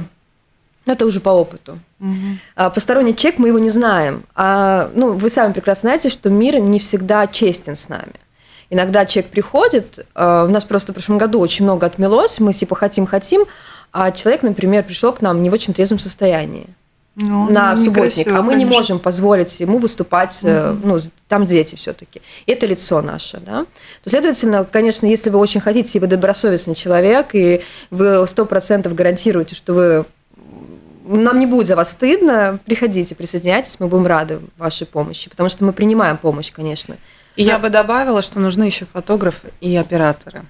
это 0.86 1.06
уже 1.06 1.20
по 1.20 1.30
опыту. 1.30 1.78
Угу. 2.00 2.70
Посторонний 2.74 3.16
человек, 3.16 3.38
мы 3.38 3.48
его 3.48 3.58
не 3.58 3.70
знаем. 3.70 4.24
А, 4.34 4.90
ну, 4.94 5.12
вы 5.12 5.28
сами 5.28 5.52
прекрасно 5.52 5.88
знаете, 5.88 6.10
что 6.10 6.30
мир 6.30 6.58
не 6.58 6.78
всегда 6.78 7.26
честен 7.26 7.76
с 7.76 7.88
нами. 7.88 8.14
Иногда 8.70 9.06
человек 9.06 9.30
приходит, 9.30 10.06
а, 10.14 10.44
у 10.44 10.48
нас 10.48 10.64
просто 10.64 10.92
в 10.92 10.94
прошлом 10.94 11.18
году 11.18 11.40
очень 11.40 11.64
много 11.64 11.86
отмелось, 11.86 12.38
мы 12.38 12.52
типа 12.52 12.74
хотим-хотим, 12.74 13.44
а 13.92 14.10
человек, 14.10 14.42
например, 14.42 14.82
пришел 14.84 15.12
к 15.12 15.22
нам 15.22 15.42
не 15.42 15.50
в 15.50 15.52
очень 15.52 15.72
трезвом 15.72 15.98
состоянии. 15.98 16.66
Ну, 17.16 17.48
на 17.48 17.76
субботник, 17.76 18.26
а 18.26 18.42
мы 18.42 18.54
конечно. 18.54 18.56
не 18.56 18.64
можем 18.64 18.98
позволить 18.98 19.60
ему 19.60 19.78
выступать, 19.78 20.36
угу. 20.42 20.50
ну, 20.82 20.98
там 21.28 21.46
дети 21.46 21.76
все-таки. 21.76 22.20
Это 22.44 22.66
лицо 22.66 23.00
наше, 23.02 23.38
да. 23.38 23.66
То, 24.02 24.10
следовательно, 24.10 24.64
конечно, 24.64 25.06
если 25.06 25.30
вы 25.30 25.38
очень 25.38 25.60
хотите, 25.60 25.96
и 25.96 26.00
вы 26.00 26.08
добросовестный 26.08 26.74
человек, 26.74 27.28
и 27.34 27.62
вы 27.90 28.26
сто 28.26 28.44
процентов 28.46 28.96
гарантируете, 28.96 29.54
что 29.54 29.74
вы 29.74 30.04
нам 31.04 31.38
не 31.38 31.46
будет 31.46 31.66
за 31.66 31.76
вас 31.76 31.92
стыдно, 31.92 32.58
приходите, 32.64 33.14
присоединяйтесь, 33.14 33.76
мы 33.78 33.88
будем 33.88 34.06
рады 34.06 34.40
вашей 34.56 34.86
помощи, 34.86 35.28
потому 35.30 35.48
что 35.48 35.64
мы 35.64 35.72
принимаем 35.72 36.16
помощь, 36.16 36.50
конечно. 36.50 36.96
И 37.36 37.44
да. 37.44 37.52
я 37.52 37.58
бы 37.58 37.68
добавила, 37.68 38.22
что 38.22 38.40
нужны 38.40 38.64
еще 38.64 38.86
фотографы 38.86 39.52
и 39.60 39.76
операторы. 39.76 40.44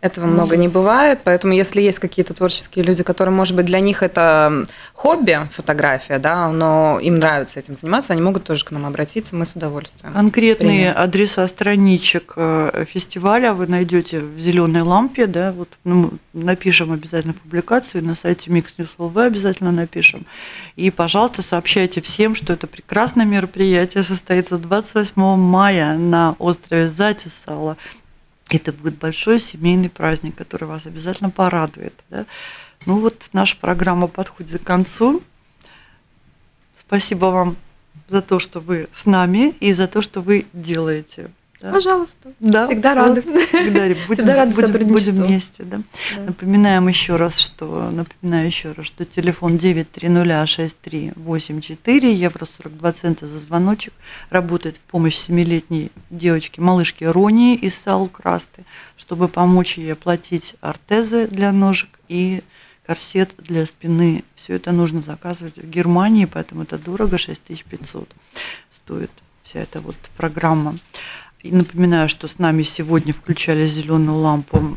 Этого 0.00 0.26
много 0.26 0.56
не 0.56 0.68
бывает, 0.68 1.18
поэтому 1.24 1.54
если 1.54 1.80
есть 1.80 1.98
какие-то 1.98 2.32
творческие 2.32 2.84
люди, 2.84 3.02
которые, 3.02 3.34
может 3.34 3.56
быть, 3.56 3.66
для 3.66 3.80
них 3.80 4.04
это 4.04 4.64
хобби, 4.92 5.40
фотография, 5.50 6.20
да, 6.20 6.52
но 6.52 7.00
им 7.00 7.18
нравится 7.18 7.58
этим 7.58 7.74
заниматься, 7.74 8.12
они 8.12 8.22
могут 8.22 8.44
тоже 8.44 8.64
к 8.64 8.70
нам 8.70 8.86
обратиться, 8.86 9.34
мы 9.34 9.44
с 9.44 9.56
удовольствием. 9.56 10.12
Конкретные 10.12 10.92
примем. 10.92 10.94
адреса 10.96 11.48
страничек 11.48 12.34
э, 12.36 12.84
фестиваля 12.88 13.52
вы 13.54 13.66
найдете 13.66 14.20
в 14.20 14.38
зеленой 14.38 14.82
лампе, 14.82 15.26
да, 15.26 15.50
вот 15.50 15.68
ну, 15.82 16.12
напишем 16.32 16.92
обязательно 16.92 17.34
публикацию 17.34 18.04
на 18.04 18.14
сайте 18.14 18.50
Mix 18.50 18.66
News 18.78 18.90
LV 18.98 19.26
обязательно 19.26 19.72
напишем. 19.72 20.26
И, 20.76 20.92
пожалуйста, 20.92 21.42
сообщайте 21.42 22.00
всем, 22.02 22.36
что 22.36 22.52
это 22.52 22.68
прекрасное 22.68 23.26
мероприятие 23.26 24.04
состоится 24.04 24.58
28 24.58 25.20
мая 25.36 25.98
на 25.98 26.36
острове 26.38 26.86
Затюсала 26.86 27.76
это 28.48 28.72
будет 28.72 28.98
большой 28.98 29.40
семейный 29.40 29.90
праздник, 29.90 30.36
который 30.36 30.64
вас 30.64 30.86
обязательно 30.86 31.30
порадует. 31.30 31.94
Да? 32.10 32.26
Ну 32.86 33.00
вот 33.00 33.28
наша 33.32 33.56
программа 33.56 34.06
подходит 34.08 34.62
к 34.62 34.66
концу. 34.66 35.22
Спасибо 36.80 37.26
вам 37.26 37.56
за 38.08 38.22
то, 38.22 38.38
что 38.38 38.60
вы 38.60 38.88
с 38.92 39.06
нами 39.06 39.54
и 39.60 39.72
за 39.72 39.86
то, 39.88 40.00
что 40.00 40.22
вы 40.22 40.46
делаете. 40.52 41.30
Да? 41.60 41.72
Пожалуйста. 41.72 42.32
Да. 42.38 42.66
Всегда 42.66 42.94
рады. 42.94 43.22
Всегда, 43.22 43.88
будем, 43.88 44.14
Всегда 44.14 44.36
рады 44.36 44.54
будем, 44.54 44.86
будем 44.88 45.24
вместе. 45.24 45.64
Да? 45.64 45.82
Да. 46.16 46.22
Напоминаем 46.22 46.86
еще 46.86 47.16
раз, 47.16 47.36
что 47.38 47.90
напоминаю 47.90 48.46
еще 48.46 48.70
раз, 48.72 48.86
что 48.86 49.04
телефон 49.04 49.56
9306384, 49.56 52.12
евро 52.12 52.44
42 52.44 52.92
цента 52.92 53.26
за 53.26 53.40
звоночек, 53.40 53.92
работает 54.30 54.76
в 54.76 54.80
помощь 54.80 55.16
семилетней 55.16 55.90
девочке, 56.10 56.60
малышке 56.60 57.10
Ронии 57.10 57.56
из 57.56 57.74
Саул-Красты, 57.74 58.64
чтобы 58.96 59.26
помочь 59.28 59.78
ей 59.78 59.94
оплатить 59.94 60.54
ортезы 60.60 61.26
для 61.26 61.50
ножек 61.50 61.90
и 62.06 62.44
корсет 62.86 63.34
для 63.38 63.66
спины. 63.66 64.22
Все 64.36 64.54
это 64.54 64.70
нужно 64.70 65.02
заказывать 65.02 65.58
в 65.58 65.68
Германии, 65.68 66.24
поэтому 66.24 66.62
это 66.62 66.78
дорого, 66.78 67.18
6500 67.18 68.08
стоит 68.72 69.10
вся 69.42 69.58
эта 69.60 69.80
вот 69.80 69.96
программа. 70.16 70.78
И 71.42 71.52
напоминаю, 71.52 72.08
что 72.08 72.26
с 72.26 72.38
нами 72.38 72.62
сегодня 72.62 73.14
включали 73.14 73.66
зеленую 73.66 74.18
лампу 74.18 74.76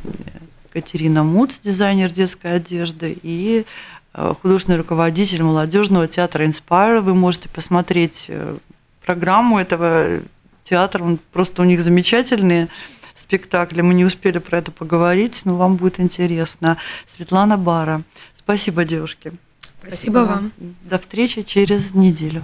Катерина 0.72 1.24
Муц, 1.24 1.59
дизайнер 1.59 2.09
детской 2.12 2.55
одежды, 2.55 3.18
и 3.24 3.66
э, 4.14 4.34
художественный 4.41 4.78
руководитель 4.78 5.43
молодежного 5.43 6.07
театра 6.07 6.45
Inspire. 6.45 7.01
Вы 7.01 7.16
можете 7.16 7.49
посмотреть 7.49 8.28
э, 8.30 8.57
программу 9.05 9.59
этого 9.59 10.22
театра, 10.64 11.03
он 11.03 11.20
просто 11.32 11.64
у 11.64 11.66
них 11.66 11.82
замечательные 11.82 12.70
спектакли. 13.16 13.82
Мы 13.82 13.93
не 13.93 14.05
успели 14.05 14.38
про 14.38 14.59
это 14.59 14.72
поговорить, 14.72 15.41
но 15.45 15.57
вам 15.57 15.76
будет 15.76 15.99
интересно. 15.99 16.78
Светлана 17.09 17.57
Бара. 17.57 18.03
Спасибо, 18.36 18.86
девушки. 18.86 19.34
Спасибо, 19.62 19.88
Спасибо 19.88 20.18
вам. 20.20 20.51
До 20.84 20.99
встречи 20.99 21.41
через 21.41 21.93
неделю. 21.93 22.43